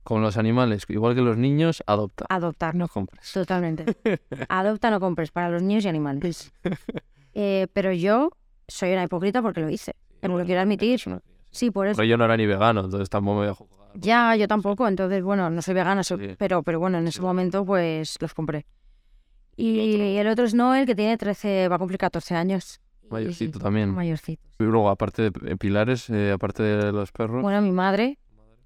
[0.03, 2.25] Con los animales, igual que los niños, adopta.
[2.29, 3.31] Adoptar, No compres.
[3.31, 3.85] totalmente.
[4.49, 6.51] Adopta, no compres, para los niños y animales.
[7.33, 8.31] Eh, pero yo
[8.67, 9.95] soy una hipócrita porque lo hice.
[10.21, 11.01] No lo quiero admitir.
[11.51, 11.95] Sí, por eso.
[11.97, 13.89] Porque yo no era ni vegano, entonces tampoco me voy a jugar.
[13.95, 16.35] Ya, yo tampoco, entonces, bueno, no soy vegana, so- Sí.
[16.37, 18.65] pero, pero bueno, en ese momento pues los compré.
[19.55, 22.81] Y, el otro es Noel, que tiene 13, va a cumplir 14 años.
[23.09, 23.91] Mayorcito también.
[23.93, 24.41] Mayorcito.
[24.59, 28.17] Y luego, aparte de eh, pilares, eh, aparte de los perros, Bueno, mi madre,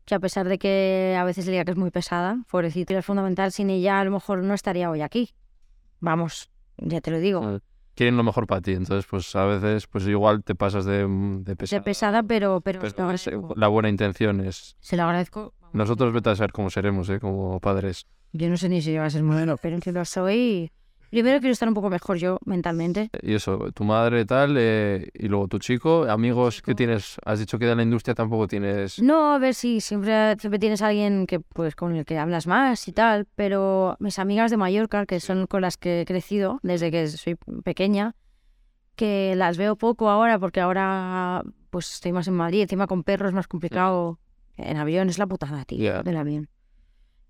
[0.05, 3.05] que a pesar de que a veces le diga que es muy pesada, pobrecita, es
[3.05, 5.33] fundamental, sin ella a lo mejor no estaría hoy aquí.
[5.99, 7.41] Vamos, ya te lo digo.
[7.43, 7.59] Ah,
[7.97, 11.39] Quieren lo mejor para ti, entonces pues a veces pues igual te pasas de, de
[11.43, 11.81] De pesada.
[11.83, 14.77] pesada, pero, pero pero la buena intención es...
[14.79, 15.55] Se lo agradezco.
[15.73, 17.19] Nosotros vete a saber cómo seremos, ¿eh?
[17.19, 18.05] Como padres.
[18.33, 20.71] Yo no sé ni si yo voy a ser modelo, pero que lo soy.
[21.09, 23.09] Primero quiero estar un poco mejor yo mentalmente.
[23.21, 27.57] Y eso, tu madre tal, eh, y luego tu chico, amigos que tienes, has dicho
[27.57, 29.01] que de la industria tampoco tienes...
[29.01, 32.45] No, a ver si siempre, siempre tienes a alguien que pues con el que hablas
[32.47, 36.59] más y tal, pero mis amigas de Mallorca, que son con las que he crecido
[36.63, 38.15] desde que soy pequeña,
[38.95, 43.29] que las veo poco ahora porque ahora pues estoy más en Madrid, encima con perros
[43.29, 44.19] es más complicado.
[44.57, 46.01] En avión es la putada, tío, Ya.
[46.03, 46.49] del avión.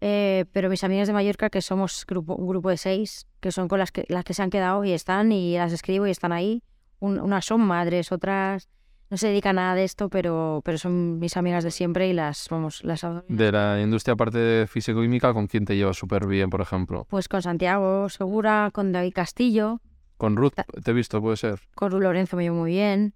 [0.02, 3.68] Eh, pero mis amigas de Mallorca, que somos grupo, un grupo de seis, que son
[3.68, 6.32] con las que, las que se han quedado y están, y las escribo y están
[6.32, 6.61] ahí.
[6.99, 8.69] Un- unas son madres, otras
[9.10, 12.14] no se dedican a nada de esto, pero, pero son mis amigas de siempre y
[12.14, 13.26] las, vamos, las adoro.
[13.30, 17.06] De la industria aparte de físico-química, ¿con quién te llevas súper bien, por ejemplo?
[17.10, 19.80] Pues con Santiago Segura, con David Castillo,
[20.18, 20.53] Con Ruth,
[20.84, 21.60] te he visto, puede ser.
[21.76, 23.14] con Ru Lorenzo me llevo muy bien.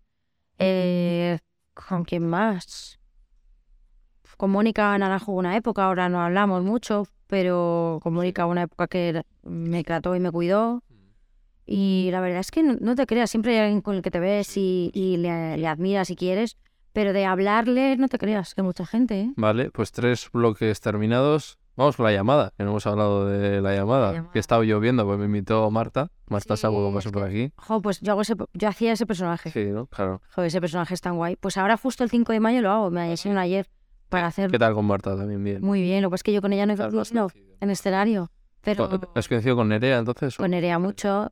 [0.59, 1.39] Eh,
[1.73, 2.99] ¿Con quién más?
[4.41, 9.21] Con Mónica Naranjo una época, ahora no hablamos mucho, pero con Mónica una época que
[9.43, 10.81] me trató y me cuidó.
[11.67, 14.09] Y la verdad es que no, no te creas, siempre hay alguien con el que
[14.09, 16.57] te ves y, y le, le admiras si quieres,
[16.91, 19.33] pero de hablarle no te creas, que mucha gente, ¿eh?
[19.35, 21.59] Vale, pues tres bloques terminados.
[21.75, 24.13] Vamos con la llamada, que no hemos hablado de la llamada.
[24.13, 24.31] llamada.
[24.33, 26.09] Que estaba lloviendo, pues me invitó Marta.
[26.29, 27.51] Marta Sí, Sago es pasó por aquí.
[27.57, 29.51] Jo, pues yo, hago ese, yo hacía ese personaje.
[29.51, 29.85] Sí, ¿no?
[29.85, 30.19] Claro.
[30.33, 31.35] Joder, ese personaje es tan guay.
[31.35, 33.67] Pues ahora justo el 5 de mayo lo hago, me hicieron ayer
[34.11, 35.43] para hacer ¿Qué tal con Marta también?
[35.43, 35.61] Bien.
[35.65, 36.03] muy bien.
[36.03, 37.31] Lo que pasa es que yo con ella no he Claro, conocido.
[37.61, 38.29] en escenario,
[38.61, 40.35] pero ¿Has coincidido con Nerea entonces?
[40.37, 41.31] con Nerea mucho,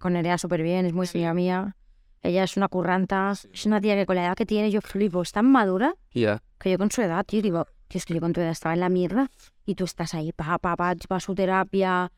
[0.00, 1.76] con Nerea súper bien, es muy amiga mía.
[2.22, 5.22] Ella es una curranta, es una tía que con la edad que tiene yo flipo,
[5.22, 6.42] es tan madura Ya.
[6.58, 8.72] que yo con su edad, tío, digo, tío, es que yo con tu edad estaba
[8.74, 9.30] en la mierda
[9.64, 12.10] y tú estás ahí, pa, pa, pa, su terapia,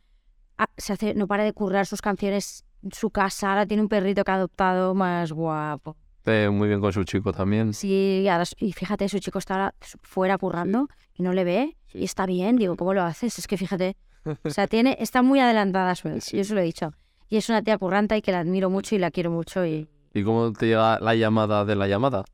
[0.57, 4.23] ah, se hace, no para de currar sus canciones, su casa, ahora tiene un perrito
[4.25, 5.97] que ha adoptado más guapo.
[6.29, 7.73] Eh, muy bien con su chico también.
[7.75, 11.99] Sí, y, ahora, y fíjate, su chico está fuera currando y no le ve Sí.
[11.99, 12.57] y está bien.
[12.57, 13.39] Digo, ¿cómo lo haces?
[13.39, 13.97] Es que fíjate,
[14.45, 16.37] o sea, tiene, está muy adelantada su edad, Sí.
[16.37, 16.93] yo se lo he dicho.
[17.31, 19.65] Y es una tía curranta y que la admiro mucho y la quiero mucho.
[19.67, 22.25] Y ¿Y cómo te llega la llamada de la llamada?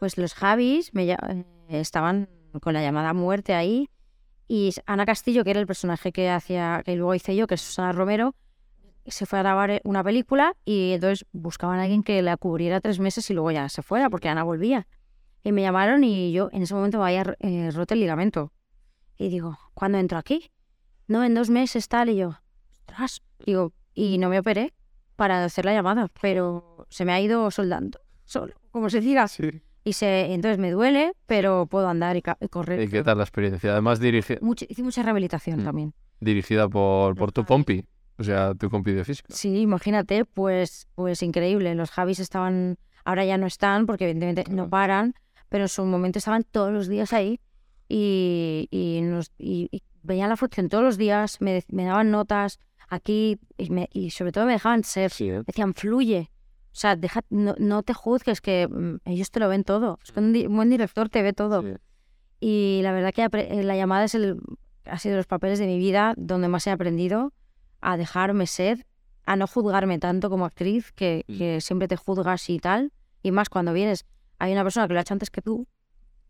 [0.00, 1.16] pues los Javis me, eh,
[1.68, 2.28] estaban
[2.60, 3.88] con la llamada muerte ahí
[4.46, 7.62] y Ana Castillo, que era el personaje que hacía, que luego hice yo, que es
[7.62, 8.34] Susana Romero,
[9.06, 12.80] se fue a grabar eh, una película y entonces buscaban a alguien que la cubriera
[12.80, 14.86] tres meses y luego ya se fuera porque Ana volvía.
[15.42, 18.52] Y me llamaron y yo en ese momento me había eh, roto el ligamento.
[19.18, 20.50] Y digo, ¿cuándo entro aquí?
[21.06, 22.08] No, en dos meses tal.
[22.08, 22.34] Y yo,
[22.72, 23.22] ostras.
[23.44, 24.72] Digo, y no me operé
[25.16, 29.28] para hacer la llamada, pero se me ha ido soldando, solo, como se diga.
[29.28, 29.62] Sí.
[29.84, 32.80] Y se, entonces me duele, pero puedo andar y, y correr.
[32.80, 33.72] ¿Y qué tal la experiencia?
[33.72, 34.00] Además
[34.40, 35.64] Mucho- hice mucha rehabilitación Mm.
[35.64, 35.94] también.
[36.20, 37.84] dirigida por, por tu compi.
[38.18, 39.34] O sea, tu compi de física.
[39.34, 41.74] Sí, imagínate, pues, pues increíble.
[41.74, 44.70] Los Javis estaban, ahora ya no están porque evidentemente no Claro.
[44.70, 45.14] paran,
[45.48, 47.40] pero en su momento estaban todos los días ahí
[47.88, 52.58] y, y, nos, y, y veían la función todos los días, me, me daban notas
[52.88, 55.10] aquí y, me- y sobre todo me dejaban ser.
[55.10, 55.42] Sí, ¿eh?
[55.46, 56.30] Decían, fluye.
[56.72, 59.98] O sea, deja, no, no te juzgues, que mm, ellos te lo ven todo.
[60.02, 61.62] Es que un, di- un buen director te ve todo.
[61.62, 61.68] Sí.
[62.40, 64.38] Y la verdad que la llamada es el,
[64.84, 67.32] ha sido los papeles de mi vida donde más he aprendido
[67.84, 68.86] a dejarme ser,
[69.26, 71.38] a no juzgarme tanto como actriz, que, Mm.
[71.38, 72.92] que siempre te juzgas y tal.
[73.22, 74.06] Y más cuando vienes,
[74.38, 75.66] hay una persona que lo ha hecho antes que tú,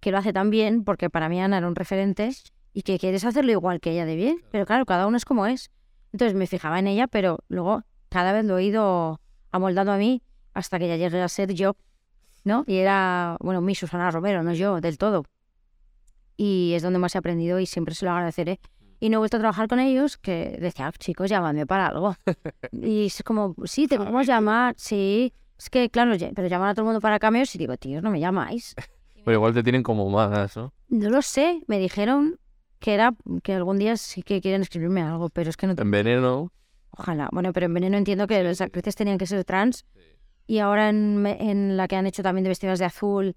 [0.00, 2.30] que lo hace tan bien, porque para mí Ana era un referente,
[2.72, 4.38] y que quieres hacerlo igual que ella de bien.
[4.50, 5.70] Pero claro, cada uno es como es.
[6.12, 9.20] Entonces me fijaba en ella, pero luego cada vez lo he ido
[9.50, 10.22] amoldando a mí
[10.54, 11.76] hasta que ya llegué a ser yo,
[12.44, 12.64] ¿no?
[12.66, 15.24] Y era, bueno, mi Susana Romero, no yo, del todo
[16.36, 18.60] y es donde más he aprendido y siempre se lo agradeceré.
[19.04, 22.14] Y no he vuelto a trabajar con ellos, que decía, "Ah, chicos, llámame para algo.
[22.72, 25.34] y es como, sí, te podemos llamar, sí.
[25.58, 28.10] Es que, claro, pero llaman a todo el mundo para cameos y digo, tíos, no
[28.10, 28.74] me llamáis.
[29.26, 30.72] Pero igual te tienen como más, ¿no?
[30.88, 32.38] No lo sé, me dijeron
[32.78, 35.74] que era que algún día sí que quieren escribirme algo, pero es que no...
[35.76, 36.50] En veneno.
[36.90, 37.28] Ojalá.
[37.30, 39.84] Bueno, pero en Veneno entiendo que las actrices tenían que ser trans
[40.46, 43.36] y ahora en, en la que han hecho también de vestidas de azul,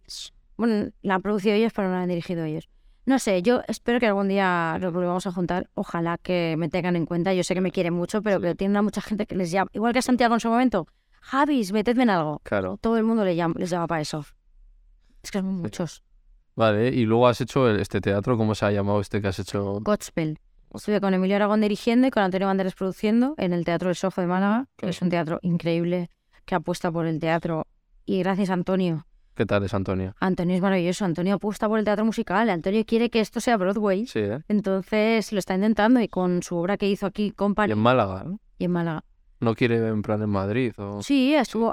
[0.56, 2.69] bueno, la han producido ellos, pero no la han dirigido ellos.
[3.07, 5.69] No sé, yo espero que algún día nos volvamos a juntar.
[5.75, 7.34] Ojalá que me tengan en cuenta.
[7.34, 9.71] Yo sé que me quieren mucho, pero que tienen a mucha gente que les llama.
[9.73, 10.88] Igual que a Santiago en su momento.
[11.21, 12.41] Javis, metedme en algo.
[12.43, 12.77] Claro.
[12.81, 14.25] Todo el mundo le llama, les llama para eso.
[15.23, 16.03] Es que son muchos.
[16.57, 19.39] Vale, y luego has hecho el- este teatro, ¿cómo se ha llamado este que has
[19.39, 19.79] hecho?
[19.79, 20.38] Godspell.
[20.75, 24.19] Estuve con Emilio Aragón dirigiendo y con Antonio Banderas produciendo en el Teatro del Sofo
[24.19, 26.09] de Málaga, que es un teatro increíble
[26.45, 27.65] que apuesta por el teatro.
[28.05, 29.06] Y gracias, Antonio,
[29.38, 30.15] ¿Qué tal es Antonio?
[30.19, 31.05] Antonio es maravilloso.
[31.05, 32.49] Antonio apuesta por el teatro musical.
[32.49, 34.07] Antonio quiere que esto sea Broadway.
[34.07, 34.39] Sí, ¿eh?
[34.47, 38.23] Entonces lo está intentando y con su obra que hizo aquí, Y Company, en Málaga,
[38.23, 38.39] ¿no?
[38.57, 39.03] y en Málaga.
[39.39, 41.03] No quiere en plan en Madrid o...
[41.03, 41.72] Sí, estuvo.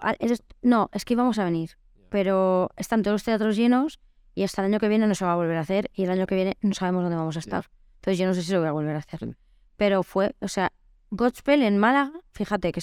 [0.61, 1.71] No, es que íbamos a venir.
[2.11, 3.99] Pero están todos los teatros llenos
[4.35, 6.11] y hasta el año que viene no se va a volver a hacer y el
[6.11, 7.71] año que viene no sabemos dónde vamos a estar.
[7.95, 9.39] Entonces yo no sé si lo voy a volver a hacer.
[9.79, 10.71] Pero fue, o sea,
[11.09, 12.83] Godspell en Málaga, fíjate que,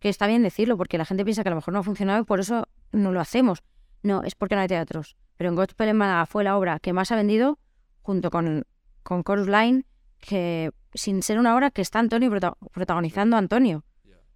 [0.00, 2.20] que está bien decirlo porque la gente piensa que a lo mejor no ha funcionado
[2.20, 3.62] y por eso no lo hacemos.
[4.06, 5.16] No, es porque no hay teatros.
[5.36, 7.58] Pero en Godspell en Málaga fue la obra que más ha vendido
[8.02, 8.64] junto con,
[9.02, 9.84] con Chorus Line,
[10.20, 13.84] que sin ser una obra que está Antonio prota- protagonizando a Antonio.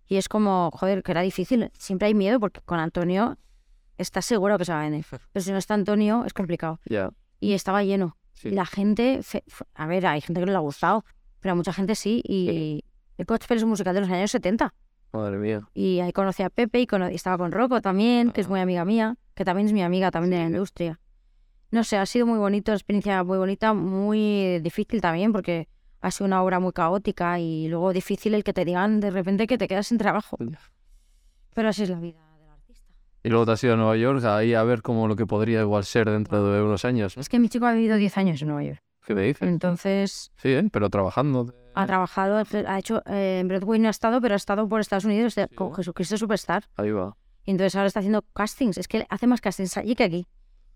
[0.09, 1.71] Y es como, joder, que era difícil.
[1.79, 3.39] Siempre hay miedo porque con Antonio
[3.97, 5.07] estás seguro que se va a venir.
[5.33, 6.81] Pero si no está Antonio, es complicado.
[7.39, 8.17] Y estaba lleno.
[8.35, 8.49] sí.
[8.49, 9.45] Y la gente, fe-
[9.75, 11.05] a ver, hay gente que no le ha gustado,
[11.39, 12.23] pero a mucha gente sí.
[12.27, 12.85] Y
[13.19, 14.75] el Godspell es un musical de los años 70.
[15.13, 15.63] Madre mía.
[15.75, 18.51] Y ahí conocí a Pepe y, cono- y estaba con Rocco también, que es Ah.
[18.51, 20.53] muy amiga mía, que también es mi amiga también de la Sí.
[20.53, 21.01] industria.
[21.71, 25.69] No sé, ha sido muy bonito, experiencia muy bonita, muy difícil también, porque
[26.01, 29.47] ha sido una obra muy caótica y luego difícil el que te digan de repente
[29.47, 30.37] que te quedas sin trabajo.
[31.55, 32.93] Pero así es la vida del artista.
[33.23, 35.61] Y luego te has ido a Nueva York ahí a ver cómo lo que podría
[35.61, 37.17] igual ser dentro de unos años.
[37.17, 38.81] Es que mi chico ha vivido 10 años en Nueva York.
[39.07, 39.49] ¿Qué me dices?
[39.49, 40.69] Entonces Sí, ¿eh?
[40.73, 41.53] Pero trabajando.
[41.75, 45.05] ha trabajado, ha hecho, eh, en Broadway no ha estado, pero ha estado por Estados
[45.05, 45.73] Unidos de- con.
[45.75, 46.65] Jesucristo Superstar.
[46.77, 47.17] Ahí va.
[47.45, 48.79] Y entonces ahora está haciendo castings.
[48.79, 50.27] Es que hace más castings allí que aquí.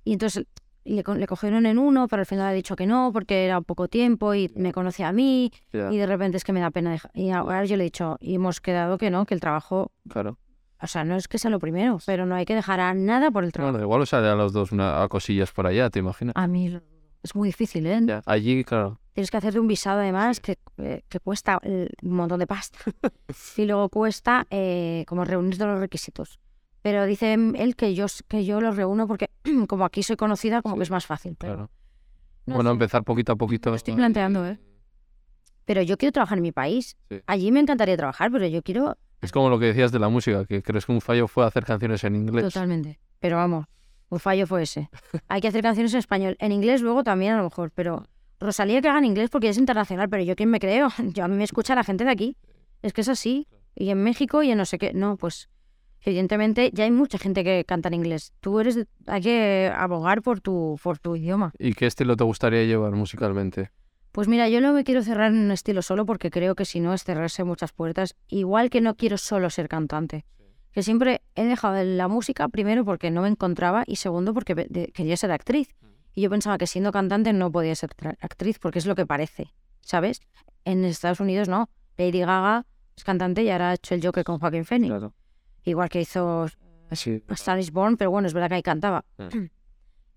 [0.05, 0.47] Y entonces
[0.85, 3.61] le, co- le cogieron en uno, pero al final ha dicho que no, porque era
[3.61, 5.51] poco tiempo y me conocía a mí.
[5.93, 7.11] Y de repente es que me da pena dejar.
[7.15, 10.39] Y ahora yo le he dicho, y hemos quedado que no, que el trabajo, claro.
[10.81, 13.31] o sea, no es que sea lo primero, pero no hay que dejar a nada
[13.31, 13.73] por el trabajo.
[13.73, 16.35] Bueno, igual os sale a los dos una, a cosillas por allá, ¿te imaginas?
[16.37, 16.79] A mí
[17.23, 18.21] es muy difícil, ¿eh?
[18.27, 19.01] Allí, claro.
[19.15, 22.79] Tienes que hacerte un visado además que, eh, que cuesta eh, un montón de pasta.
[23.57, 26.41] y luego cuesta eh, como reunir todos los requisitos.
[26.85, 29.31] Pero dice él que yo, que yo los reúno porque
[29.69, 31.35] como aquí soy conocida, como Sí, que es más fácil.
[31.39, 31.71] Pero, Claro.
[32.45, 32.73] no bueno, sé.
[32.75, 33.71] empezar poquito a poquito.
[33.71, 34.59] lo estoy planteando, ¿eh?
[35.65, 36.95] pero yo quiero trabajar en mi país.
[37.09, 37.21] Sí.
[37.27, 40.45] Allí me encantaría trabajar, pero yo quiero Es como lo que decías de la música,
[40.45, 42.45] que crees que un fallo fue hacer canciones en inglés.
[42.53, 43.01] totalmente.
[43.19, 43.65] Pero vamos,
[44.11, 44.91] un fallo fue ese.
[45.29, 46.37] Hay que hacer canciones en español.
[46.39, 48.05] En inglés luego también a lo mejor, pero
[48.41, 50.89] Rosalía que haga en inglés porque es internacional, pero yo quién me creo.
[51.15, 52.37] Yo a mí me escucha la gente de aquí.
[52.83, 53.49] Es que es así.
[53.75, 54.93] Y en México y en no sé qué.
[54.93, 55.49] No, pues
[56.05, 58.33] evidentemente ya hay mucha gente que canta en inglés.
[58.41, 61.53] Tú eres, de- hay que abogar por tu, por tu idioma.
[61.59, 63.71] ¿Y qué estilo te gustaría llevar musicalmente?
[64.13, 66.79] Pues mira, yo no me quiero cerrar en un estilo solo porque creo que si
[66.79, 68.15] no es cerrarse muchas puertas.
[68.29, 70.25] Igual que no quiero solo ser cantante.
[70.71, 74.55] Que siempre he dejado la música, primero porque no me encontraba y segundo porque
[74.93, 75.69] quería ser actriz.
[76.15, 77.91] Y yo pensaba que siendo cantante no podía ser
[78.21, 80.21] actriz porque es lo que parece, ¿sabes?
[80.65, 81.69] En Estados Unidos no.
[81.97, 82.67] Lady Gaga
[82.97, 84.91] es cantante y ahora ha hecho el Joker con Joaquín Phoenix.
[84.91, 85.13] Claro.
[85.65, 86.47] Igual que hizo
[86.93, 87.23] Sí.
[87.29, 89.05] A Star is Born, pero bueno, es verdad que ahí cantaba.
[89.19, 89.47] Mm.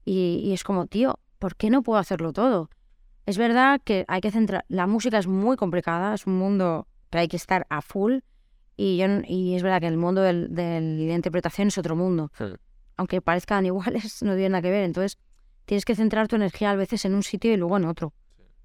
[0.06, 2.70] Y, y es como, tío, ¿por qué no puedo hacerlo todo?
[3.26, 4.64] Es verdad que hay que centrar.
[4.68, 8.20] La música es muy complicada, es un mundo que hay que estar a full.
[8.76, 11.96] Y, yo, y es verdad que el mundo del, del- de la interpretación es otro
[11.96, 12.32] mundo.
[12.38, 12.46] Sí.
[12.96, 14.84] Aunque parezcan iguales, no tienen nada que ver.
[14.84, 15.18] Entonces,
[15.66, 18.14] tienes que centrar tu energía a veces en un sitio y luego en otro.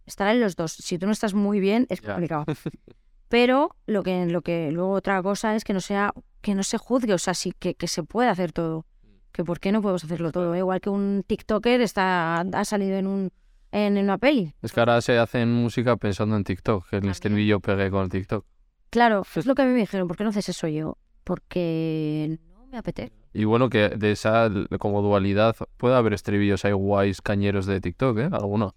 [0.04, 0.72] Estar en los dos.
[0.72, 2.44] Si tú no estás muy bien, es complicado.
[3.28, 6.12] Pero lo que, lo que luego otra cosa es que no sea,
[6.42, 8.84] que no se juzgue, o sea, sí que, que se puede hacer todo.
[9.32, 10.54] Que por qué no podemos hacerlo todo.
[10.54, 13.30] Igual que un TikToker está, ha salido en un
[13.70, 14.52] en una peli.
[14.60, 18.10] Es que ahora se hacen música pensando en TikTok, que el estribillo pegue con el
[18.10, 18.44] TikTok.
[18.90, 20.98] Claro, es lo que a mí me dijeron, ¿por qué no haces eso yo?
[21.24, 23.12] Porque no me apetece.
[23.32, 28.18] Y bueno, que de esa como dualidad puede haber estribillos ahí guays cañeros de TikTok,
[28.18, 28.28] ¿eh?
[28.30, 28.74] Alguno.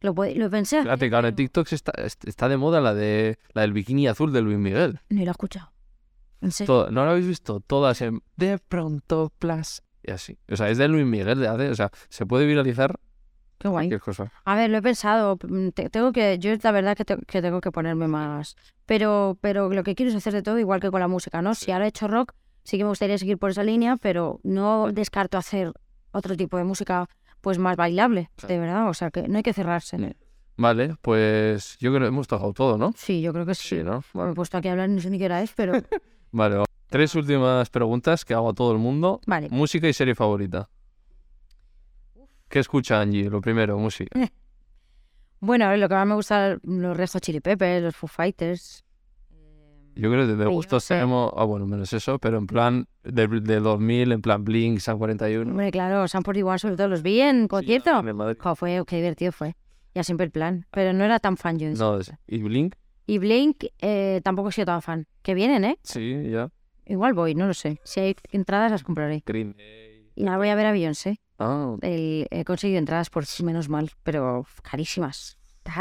[0.00, 0.82] Lo, lo pensé.
[0.82, 4.08] Fíjate que ahora en TikTok está, est- está de moda la de la del bikini
[4.08, 4.98] azul de Luis Miguel.
[5.08, 5.70] Ni lo he escuchado.
[6.50, 6.66] Serio.
[6.66, 7.60] Todo- ¿No lo habéis visto?
[7.60, 10.38] Todas en de pronto plus y así.
[10.50, 12.98] O sea, es de Luis Miguel de hace, o sea, se puede viralizar
[13.58, 13.88] Qué guay.
[13.88, 14.32] cualquier cosa.
[14.44, 15.38] A ver, lo he pensado.
[15.42, 18.54] mm, te- tengo que, yo la verdad que, te- que tengo que ponerme más.
[18.84, 21.54] Pero, pero lo que quiero es hacer de todo igual que con la música, ¿no?
[21.54, 22.32] Si ahora he hecho rock,
[22.64, 25.72] sí que me gustaría seguir por esa línea, pero no descarto hacer
[26.12, 27.08] otro tipo de música,
[27.40, 28.88] pues más bailable, de verdad.
[28.88, 29.98] O sea que no hay que cerrarse.
[29.98, 30.10] No.
[30.58, 32.92] Vale, pues yo creo que hemos tocado todo, ¿no?
[32.96, 33.68] Sí, yo creo que sí.
[33.76, 34.02] Sí, ¿no?
[34.14, 35.72] Me he puesto aquí a hablar, no sé ni qué hora es, pero
[36.32, 36.56] vale.
[36.56, 36.64] va.
[36.88, 39.20] Tres últimas preguntas que hago a todo el mundo.
[39.26, 39.48] vale.
[39.50, 40.68] Música y serie favorita.
[42.48, 43.28] ¿Qué escucha Angie?
[43.28, 44.18] Lo primero, música.
[45.38, 48.08] Bueno, a ver, lo que más me gusta, los Red Hot Chili Peppers, los Foo
[48.08, 48.84] Fighters.
[49.94, 53.60] Yo creo que de gustos tenemos, ah, bueno, menos eso, pero en plan de, de
[53.60, 55.50] 2000, en plan Blink, San 41.
[55.50, 58.02] Hombre, claro, San One sobre todo los vi en concierto.
[58.02, 59.56] Sí, fue, qué divertido fue.
[59.94, 60.66] Ya siempre el plan.
[60.70, 61.68] Pero no era tan fan yo.
[61.70, 62.74] No, ¿y Blink?
[63.06, 65.06] Y Blink eh, tampoco he sido tan fan.
[65.22, 65.78] Que vienen, ¿eh?
[65.82, 66.50] Sí, ya.
[66.86, 67.80] Igual voy, no lo sé.
[67.84, 69.22] Si hay entradas las compraré.
[69.26, 70.10] Green Day.
[70.14, 71.20] Y ahora voy a ver a Beyoncé.
[71.38, 75.36] Ah, El- he conseguido entradas por menos mal, pero carísimas.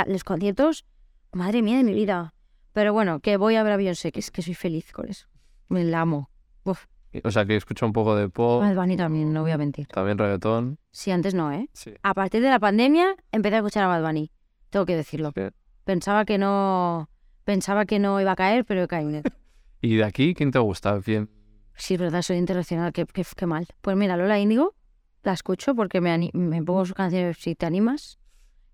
[0.08, 0.86] Los conciertos,
[1.32, 2.34] madre mía de mi vida.
[2.74, 5.28] Pero bueno, que voy a ver a Beyoncé, que es que soy feliz con eso.
[5.70, 6.30] Me la amo.
[6.64, 6.86] Uf,
[7.24, 9.88] o sea que escucha un poco de pop, Bad Bunny también, no voy a mentir.
[9.88, 10.78] también reggaetón.
[10.92, 11.70] Sí, antes no, ¿eh?
[11.74, 11.94] Sí.
[12.04, 14.32] A partir de la pandemia empecé a escuchar a Bad Bunny.
[14.70, 15.32] Tengo que decirlo.
[15.34, 15.44] Sí.
[15.86, 17.10] Pensaba que no
[17.46, 19.22] pensaba que no iba a caer, pero he caído.
[19.82, 21.00] ¿Y de aquí quién te gusta?
[21.02, 21.30] ¿Quién?
[21.76, 23.68] Sí, verdad, soy internacional, qué, qué, qué mal.
[23.82, 24.76] Pues mira, Lola Índigo,
[25.24, 28.18] la escucho porque me, me pongo sus canciones si te animas.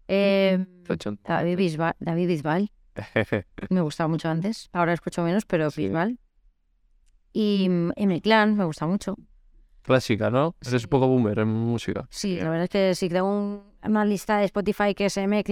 [0.07, 0.65] Eh.
[1.23, 2.71] David, Bisbal, David Bisbal,
[3.69, 5.83] me gustaba mucho antes, ahora escucho menos, pero Sí.
[5.83, 6.19] Bisbal.
[7.33, 9.15] Y mm, Emily Clan, me gusta mucho.
[9.83, 10.55] Clásica, ¿no?
[10.61, 10.85] Eres Sí.
[10.85, 12.07] un poco boomer en música.
[12.11, 15.43] Sí, la verdad es que si tengo un- una lista de Spotify que es M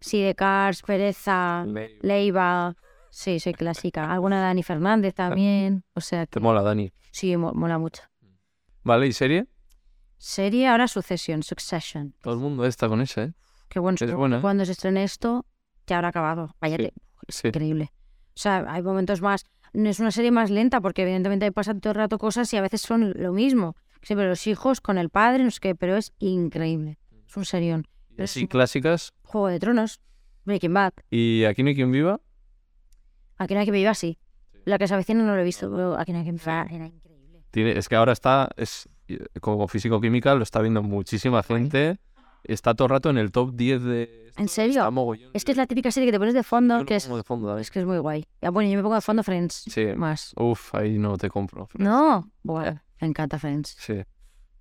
[0.00, 1.66] Clan, eh, Sidecars, Pereza,
[2.02, 2.76] Leiva.
[3.10, 4.10] Sí, soy clásica.
[4.12, 5.84] Alguna de Dani Fernández también.
[5.94, 6.92] O sea, Te que mola, Dani.
[7.10, 8.02] sí, mo- mola mucho.
[8.84, 9.06] ¿Vale?
[9.08, 9.46] ¿Y serie?
[10.16, 12.14] Serie ahora Succession, Succession.
[12.22, 13.32] Todo el mundo está con esa, ¿eh?
[13.68, 13.96] Qué bueno.
[14.00, 14.40] Es buena, ¿eh?
[14.40, 15.44] Cuando se estrene esto,
[15.86, 16.54] ya habrá acabado.
[16.60, 16.92] Vaya, Sí, te-
[17.32, 17.48] Sí.
[17.48, 17.92] increíble.
[18.28, 19.44] O sea, hay momentos más.
[19.72, 22.60] No es una serie más lenta porque evidentemente pasan todo el rato cosas y a
[22.62, 23.76] veces son lo mismo.
[24.02, 26.98] Siempre los hijos con el padre, no sé qué, pero es increíble.
[27.26, 27.86] Es un serión.
[28.20, 29.14] Y así clásicas.
[29.24, 30.00] Juego de Tronos,
[30.44, 30.92] Breaking Bad.
[31.10, 32.20] ¿Y aquí no hay quien viva?
[33.38, 34.18] Aquí no hay que viva, sí.
[34.66, 36.66] La que se avecina no lo he visto, pero aquí no hay que viva.
[36.70, 37.42] Era increíble.
[37.50, 38.88] Tiene, es que ahora está, es
[39.40, 41.98] como físico-química, lo está viendo muchísima gente.
[42.44, 44.30] Está todo el rato en el top 10 de...
[44.36, 44.88] ¿En serio?
[45.34, 47.58] Es que es la típica serie que te pones de fondo, que es, de fondo
[47.58, 48.24] es que es muy guay.
[48.40, 49.64] Ya, bueno, yo me pongo de fondo Friends.
[49.68, 49.86] Sí.
[49.96, 50.32] Más.
[50.36, 51.68] Uf, ahí no te compro.
[51.74, 53.76] No, bueno, me encanta Friends.
[53.78, 54.02] Sí.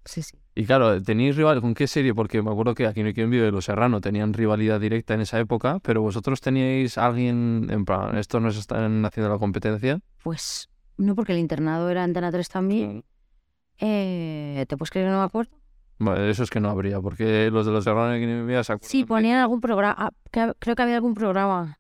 [0.10, 0.36] Sí, sí.
[0.56, 2.16] Y claro, ¿tenéis rival con qué serie?
[2.16, 5.14] Porque me acuerdo que aquí no hay quien vive y Los Serrano tenían rivalidad directa
[5.14, 10.00] en esa época, pero vosotros teníais alguien, en plan, estos nos están haciendo la competencia.
[10.24, 10.68] Pues
[10.98, 13.04] no, porque el internado era Antena 3 también.
[13.78, 15.52] Eh, ¿Te puedes creer que no me acuerdo?
[16.00, 19.02] Vale, eso es que no habría, porque los de Los Serrano no se acuerdan Sí,
[19.02, 19.96] de- ponían algún programa.
[19.98, 21.78] ah, que- creo que había algún programa.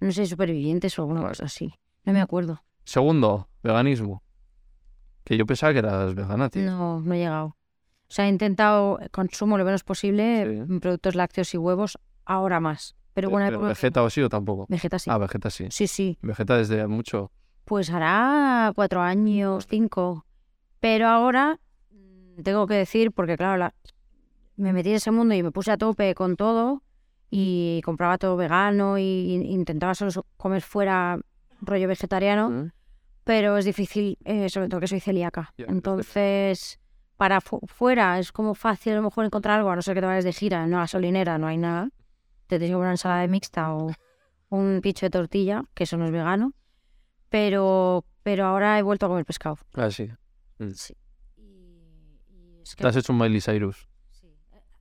[0.00, 1.72] No sé, supervivientes o alguna cosa así.
[2.04, 2.62] No me acuerdo.
[2.84, 4.22] Segundo, veganismo.
[5.26, 6.70] Que yo pensaba que eras vegana, tío.
[6.70, 7.46] No, no he llegado.
[7.48, 7.56] O
[8.08, 10.72] sea, he intentado consumo lo menos posible, Sí.
[10.72, 12.94] mm, productos lácteos y huevos, ahora más.
[13.12, 14.66] Pero bueno, Pero ¿Vegeta o sí o tampoco?
[14.68, 15.10] Vegeta sí.
[15.10, 15.66] Ah, Vegeta sí.
[15.70, 16.16] Sí, sí.
[16.22, 17.32] Vegeta desde mucho.
[17.64, 20.24] Pues hará cuatro años, cinco.
[20.78, 21.58] Pero ahora
[21.90, 23.74] mm, tengo que decir, porque claro, la-
[24.56, 26.82] me metí en ese mundo y me puse a tope con todo
[27.30, 31.18] y compraba todo vegano y, intentaba solo so- comer fuera
[31.60, 32.70] rollo vegetariano, ¿Mm?
[33.26, 35.52] Pero es difícil, eh, sobre todo que soy celíaca.
[35.68, 36.78] Entonces,
[37.16, 40.00] para fu- fuera es como fácil a lo mejor encontrar algo, a no ser que
[40.00, 41.88] te vayas de gira, en una gasolinera no hay nada.
[42.46, 43.90] Te tienes que una ensalada de mixta o
[44.50, 46.52] un picho de tortilla, que eso no es vegano.
[47.28, 49.58] Pero, pero ahora he vuelto a comer pescado.
[49.74, 50.08] Ah, sí.
[50.74, 50.94] Sí.
[51.36, 53.88] Y, es que- Te has hecho un Miley Cyrus.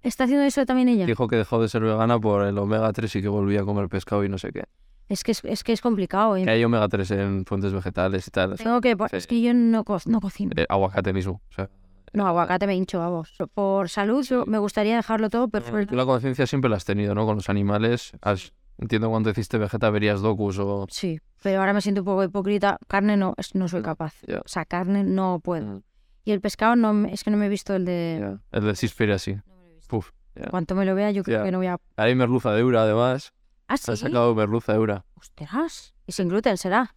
[0.03, 1.07] ¿Está haciendo eso también ella?
[1.07, 3.89] Dijo que dejó de ser vegana por el omega 3 y que volvía a comer
[3.89, 4.65] pescado y no sé qué.
[5.07, 6.35] Es que es, es que es complicado.
[6.35, 6.43] ¿eh?
[6.45, 8.55] Que hay omega 3 en fuentes vegetales y tal.
[8.55, 8.95] Tengo que...
[9.11, 9.15] Sí.
[9.17, 10.51] Es que yo no, co- no cocino.
[10.55, 11.41] Eh, aguacate mismo.
[11.49, 11.69] O sea,
[12.13, 13.33] No, aguacate me hincho, vamos.
[13.53, 15.95] Por salud yo me gustaría dejarlo todo tú perfecto.
[15.95, 17.25] la conciencia siempre la has tenido, ¿no?
[17.25, 18.13] Con los animales.
[18.21, 20.87] Has- entiendo cuando hiciste vegeta verías docus o...
[20.89, 22.77] Sí, pero ahora me siento un poco hipócrita.
[22.87, 24.15] Carne no, es- no soy capaz.
[24.27, 24.39] Ya.
[24.39, 25.65] O sea, carne no puedo.
[25.67, 25.81] Mm,
[26.25, 28.17] Y el pescado no es que no me he visto el de...
[28.19, 28.39] ya.
[28.57, 29.33] El de Sisperi así.
[29.35, 29.87] No me lo he visto.
[29.89, 30.09] Puf.
[30.35, 30.49] ya.
[30.49, 31.77] Cuanto me lo vea yo creo que no voy a...
[31.97, 33.33] Hay merluza de Eura, además.
[33.67, 33.91] ¿Ah, sí?
[33.91, 35.05] Han sacado merluza Eura.
[35.15, 35.95] Ostras.
[36.05, 36.95] Y sin gluten será.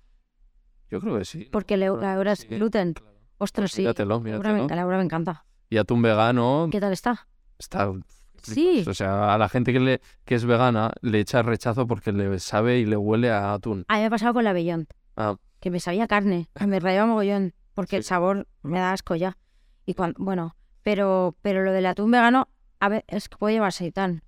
[0.90, 1.48] Yo creo que sí.
[1.50, 2.94] Porque la hora es Sí, gluten.
[2.94, 3.14] claro.
[3.38, 3.82] Ostras, sí.
[3.82, 4.76] Míratelo, La hora me, míratelo.
[4.80, 5.44] la hora me encanta.
[5.70, 7.28] Y atún vegano ¿Qué tal está?
[7.58, 7.92] está...
[8.42, 8.84] Sí.
[8.88, 12.38] O sea, a la gente que, le, que es vegana le echa rechazo porque le
[12.38, 13.84] sabe y le huele a atún.
[13.88, 14.86] A mí me ha pasado con la Beyond.
[15.16, 15.36] Ah.
[15.60, 16.48] Que me sabía carne.
[16.54, 17.52] que Me rayaba mogollón.
[17.74, 18.08] Porque el Sí.
[18.10, 19.36] sabor me da asco ya.
[19.86, 22.48] Y cuando, bueno, pero, pero lo del atún vegano,
[22.80, 24.22] a ver, es que puede llevar seitán.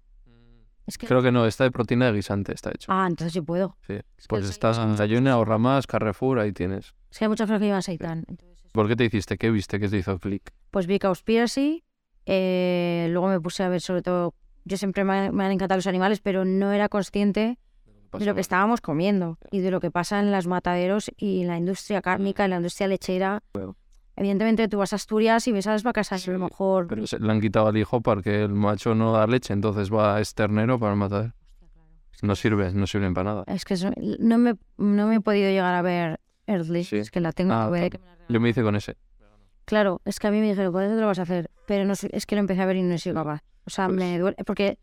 [0.87, 1.07] Es que...
[1.07, 2.91] Creo que no, está de proteína de guisante, está hecho.
[2.93, 3.77] Ah, entonces sí puedo.
[3.87, 3.95] Sí.
[4.19, 6.95] Es Pues el está seitán- Sayune, ahorra más, Carrefour, ahí tienes.
[7.11, 8.25] Es que hay muchas cosas que llevan seitán.
[8.29, 9.37] Entonces, ¿Por qué te hiciste?
[9.39, 9.79] ¿Qué viste?
[9.81, 10.53] ¿Qué te hizo clic?
[10.71, 11.85] pues vi Cowspiracy.
[12.27, 14.35] eh, luego me puse a ver sobre todo...
[14.65, 17.59] Yo siempre me, han- me han encantado los animales, pero no era consciente
[18.13, 21.49] de lo que estábamos comiendo y de lo que pasa en los mataderos y en
[21.49, 23.43] la industria cárnica, en la industria lechera.
[24.21, 26.87] Evidentemente tú vas a Asturias y ves a las vacas ahí, a lo mejor...
[26.89, 30.21] Pero se- le han quitado al hijo porque el macho no da leche, entonces va
[30.21, 31.33] es ternero para el matadero.
[32.21, 33.45] No sirve, no sirven para nada.
[33.47, 36.97] Es que eso- no, me, no me he podido llegar a ver Earthly, Sí.
[36.99, 37.91] es que la tengo Ah, que ver.
[37.99, 38.21] claro.
[38.29, 38.99] Yo me hice con ese.
[39.65, 41.51] Claro, es que a mí me dijeron, ¿cuándo te lo vas a hacer?
[41.67, 43.41] Pero no es que lo empecé a ver y no he sido capaz.
[43.65, 44.79] O sea, Pues- me duele, porque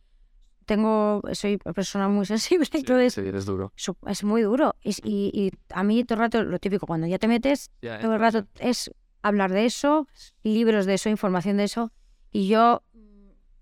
[0.66, 2.26] tengo, soy persona muy
[2.66, 3.72] sensible, entonces Sí, eres duro.
[4.08, 4.76] es muy duro.
[4.84, 7.70] Y, y- y a mí todo el rato, lo típico, cuando ya te metes,
[8.02, 8.92] todo el rato es
[9.28, 10.08] hablar de eso,
[10.44, 11.92] libros de eso, información de eso,
[12.32, 12.84] y yo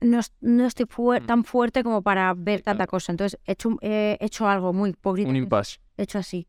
[0.01, 1.25] no, no estoy fuer- Mm.
[1.25, 3.11] tan fuerte como para ver tanta cosa.
[3.11, 5.29] Entonces he hecho, he hecho algo muy hipócrita.
[5.29, 5.79] Un impasse.
[5.97, 6.47] He hecho así.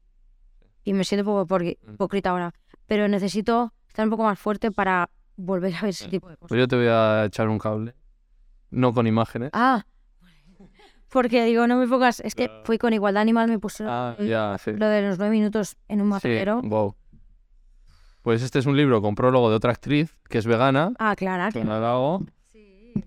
[0.85, 1.95] Y me siento un poco Mm.
[1.95, 2.53] hipócrita ahora.
[2.87, 6.49] Pero necesito estar un poco más fuerte para volver a ver ese tipo de cosas.
[6.49, 7.95] Pues yo te voy a echar un cable.
[8.71, 9.51] No con imágenes.
[9.53, 9.85] Ah,
[11.09, 12.21] porque digo, no me pongas.
[12.21, 12.65] Es que Claro.
[12.65, 14.73] fui con Igualdad Animal, me pusieron Ah, ya, sí.
[14.73, 16.61] lo de los nueve minutos en un Sí, matadero.
[16.63, 16.95] wow.
[18.27, 21.45] Pues este es un libro con prólogo de otra actriz que es vegana, Ah, claro,
[21.53, 21.81] que claro.
[21.81, 22.25] la hago.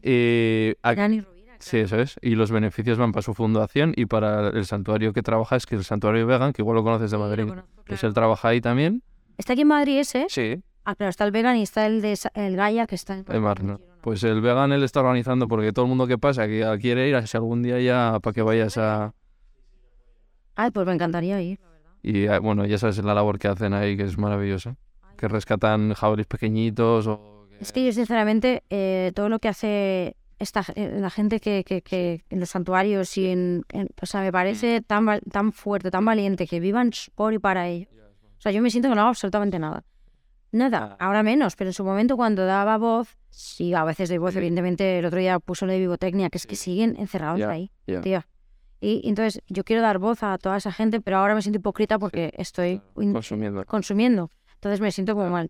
[0.02, 1.24] Y Dani
[1.60, 2.16] sí, eso es.
[2.22, 5.76] Y los beneficios van para su fundación y para el santuario que trabaja, es que
[5.76, 7.48] es el santuario vegan, que igual lo conoces de Sí, Madrid.
[7.50, 8.08] conozco, Pues claro.
[8.08, 9.04] él trabaja ahí también.
[9.38, 10.26] Está aquí en Madrid ese.
[10.30, 10.64] Sí.
[10.86, 13.41] Ah, claro, está el vegan y está el de el Gaia que está en En
[13.41, 13.82] Mar- no.
[14.00, 17.16] Pues el vegan él está organizando porque todo el mundo que pasa que quiere ir,
[17.18, 19.14] a si algún día ya para que vayas a...
[20.56, 21.60] Ay, pues me encantaría ir.
[22.04, 24.78] Y eh, bueno, ya sabes la labor que hacen ahí, que es maravillosa.
[25.20, 27.46] Que rescatan jabalíes pequeñitos o...
[27.50, 31.66] que- Es que yo, sinceramente, eh, todo lo que hace esta, eh, la gente que,
[31.66, 34.32] que, que en los santuarios y en, en- O sea, me Mm.
[34.32, 37.88] parece tan, val- tan fuerte, tan valiente que vivan por y para ello.
[38.38, 39.84] O sea, yo me siento que no hago absolutamente nada.
[40.54, 41.06] Nada, Ah.
[41.06, 45.00] ahora menos, pero en su momento cuando daba voz, sí, a veces doy voz, evidentemente
[45.00, 48.00] el otro día puso lo de Vivotecnia, que es que siguen encerrados Ya, ahí, ya.
[48.02, 48.22] tío.
[48.82, 52.00] Y entonces yo quiero dar voz a toda esa gente, pero ahora me siento hipócrita
[52.00, 53.66] porque estoy Consumiendo.
[53.66, 54.32] consumiendo.
[54.60, 55.48] Entonces me siento como mal.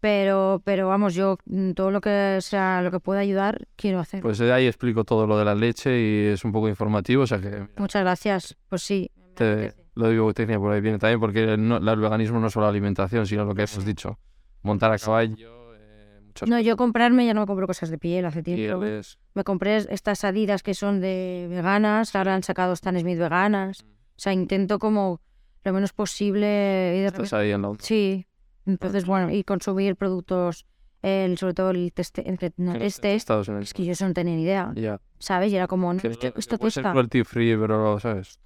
[0.00, 4.20] Pero, pero vamos, yo mm, todo lo que sea, lo que pueda ayudar, quiero hacer.
[4.20, 7.26] Pues eh, ahí explico todo lo de la leche y es un poco informativo, o
[7.26, 8.56] sea que mira, Muchas gracias.
[8.68, 9.10] Pues sí.
[9.34, 12.66] te- lo de biotecnia por ahí viene también porque no- el veganismo no es solo
[12.66, 14.18] alimentación, sino lo que hemos dicho.
[14.62, 18.24] Montar a caballo, eh, muchas No, yo comprarme ya no me compro cosas de piel
[18.24, 18.80] hace tiempo.
[18.80, 19.18] pieles.
[19.34, 23.82] Me compré estas adidas que son de veganas, ahora han sacado Stan Smith veganas.
[23.84, 25.20] O sea, intento como
[25.64, 26.94] lo menos posible.
[26.96, 27.72] Y de Estás ahí en la.
[27.78, 28.26] Sí.
[28.66, 30.66] Entonces, bueno, y consumir productos,
[31.02, 33.66] el, sobre todo el teste, que- no, este, Estados Unidos.
[33.68, 35.00] es que yo eso no tenía ni idea, Ya.
[35.18, 35.52] ¿sabes?
[35.52, 38.38] Y era como, no, Que, esto, esto puede ser cruelty free, pero, ¿sabes?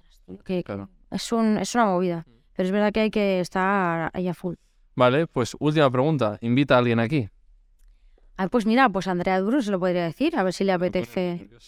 [0.43, 0.89] que Claro.
[1.11, 2.25] es, un, es una movida.
[2.55, 4.55] Pero es verdad que hay que estar ahí a full.
[4.95, 6.39] Vale, pues última pregunta.
[6.41, 7.29] Invita a alguien aquí.
[8.35, 11.49] Ah, pues mira, pues Andrea Duro se lo podría decir, a ver si le apetece.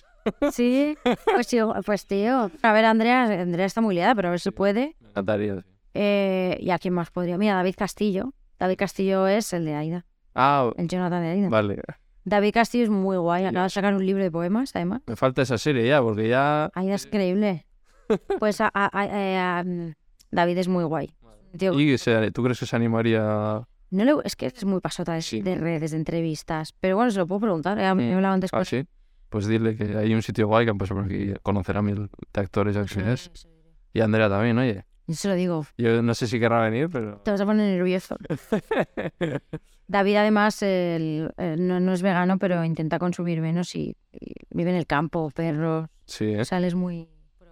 [0.52, 0.96] Sí,
[1.34, 2.52] pues, sí, pues tío.
[2.62, 4.96] A ver, Andrea, Andrea está muy liada, pero a ver si puede.
[5.02, 5.64] Encantaría.
[5.94, 7.38] Eh, ¿Y a quién más podría?
[7.38, 8.34] Mira, David Castillo.
[8.60, 10.06] David Castillo es el de Aida,
[10.36, 11.50] Ah, el Jonathan de Aida.
[11.50, 11.82] vale.
[12.26, 15.02] David Castillo es muy guay, acaba de sacar un libro de poemas, además.
[15.08, 16.70] Me falta esa serie ya, porque ya...
[16.76, 17.66] Aida es increíble.
[18.40, 19.94] Pues a- a- a- eh,
[20.32, 21.12] David es muy guay.
[21.58, 23.62] Tío, ¿Y se- tú crees que se animaría...?
[23.92, 25.42] no le- es que es muy pasota de, Sí.
[25.42, 26.74] de redes, de entrevistas.
[26.80, 27.78] Pero bueno, se lo puedo preguntar.
[27.80, 28.86] He, he hablado antes Ah, sí.
[29.30, 31.34] Pues dile que hay un sitio guay que han pasado por aquí.
[31.44, 33.48] Conocerá a mil de actores y actrices.
[33.94, 34.86] Y a Andrea también, oye.
[35.10, 35.66] Yo se lo digo.
[35.76, 37.18] Yo no sé si querrá venir, pero...
[37.24, 38.16] Te vas a poner nervioso.
[39.88, 44.70] David, además, el- el- no, no es vegano, pero intenta consumir menos y, y vive
[44.70, 45.90] en el campo, perros.
[46.06, 46.42] Sí, ¿eh?
[46.42, 47.10] O sea, él es muy.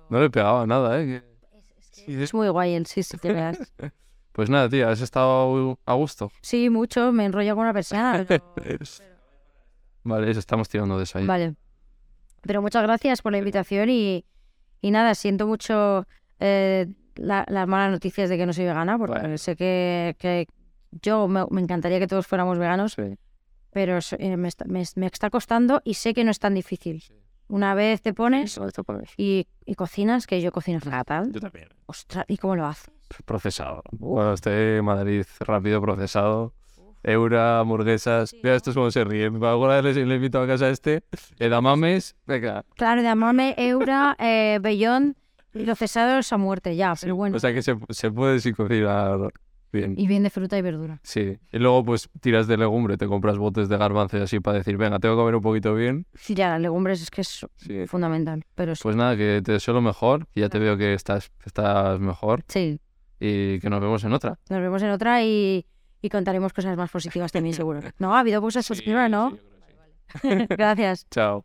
[0.09, 1.23] No le pegaba nada, ¿eh?
[2.05, 3.57] Que- Es muy guay él, sí, sí, te veas.
[4.33, 6.31] Pues nada, tío, has estado a gusto.
[6.43, 8.23] Sí, mucho, me enrolla con una persona.
[8.27, 8.45] pero-
[10.03, 11.25] Vale, eso estamos tirando de eso ahí.
[11.25, 11.55] Vale.
[12.43, 14.25] Pero muchas gracias por la invitación y,
[14.79, 16.05] y nada, siento mucho
[16.39, 16.85] eh,
[17.17, 19.37] la- las malas noticias de que no soy vegana, porque Bueno.
[19.37, 20.47] sé que, que
[21.03, 23.17] yo me, me encantaría que todos fuéramos veganos, Sí.
[23.71, 27.03] pero eh, me, está, me, me está costando y sé que no es tan difícil.
[27.49, 28.59] Una vez te pones
[29.15, 31.31] y, y cocinas, que yo cocino fatal.
[31.31, 31.69] Yo también.
[31.85, 32.91] Ostras, ¿y cómo lo haces?
[33.25, 33.83] Procesado.
[33.91, 36.53] Bueno, este Madrid rápido procesado.
[37.03, 38.33] Eura, hamburguesas.
[38.43, 39.41] Mira, esto es como se ríen.
[39.41, 41.03] Alguna vez le, le invito a casa a este.
[41.39, 42.17] Edamames.
[42.25, 42.65] Venga.
[42.75, 45.15] Claro, de amarme Eura, eh, Bellón
[45.51, 47.37] procesados a muerte ya, pero bueno.
[47.37, 49.31] O sea que se, se puede sin cocinar
[49.71, 49.95] bien.
[49.97, 50.99] Y bien de fruta y verdura.
[51.03, 51.37] Sí.
[51.51, 54.77] Y luego pues tiras de legumbre, te compras botes de garbanzo y así para decir,
[54.77, 56.05] venga, tengo que comer un poquito bien.
[56.15, 57.85] Sí, ya, las legumbres es que es Sí.
[57.87, 58.81] fundamental, pero sí.
[58.83, 60.27] Pues nada, que te deseo lo mejor.
[60.33, 62.43] Y ya te veo que estás, estás mejor.
[62.47, 62.79] sí.
[63.19, 64.37] Y que nos vemos en otra.
[64.47, 65.65] Nos vemos en otra y,
[66.03, 67.79] y contaremos cosas más positivas también, seguro.
[67.97, 69.35] No, ha habido cosas positivas, ¿no?
[70.49, 71.07] Gracias.
[71.09, 71.43] Chao.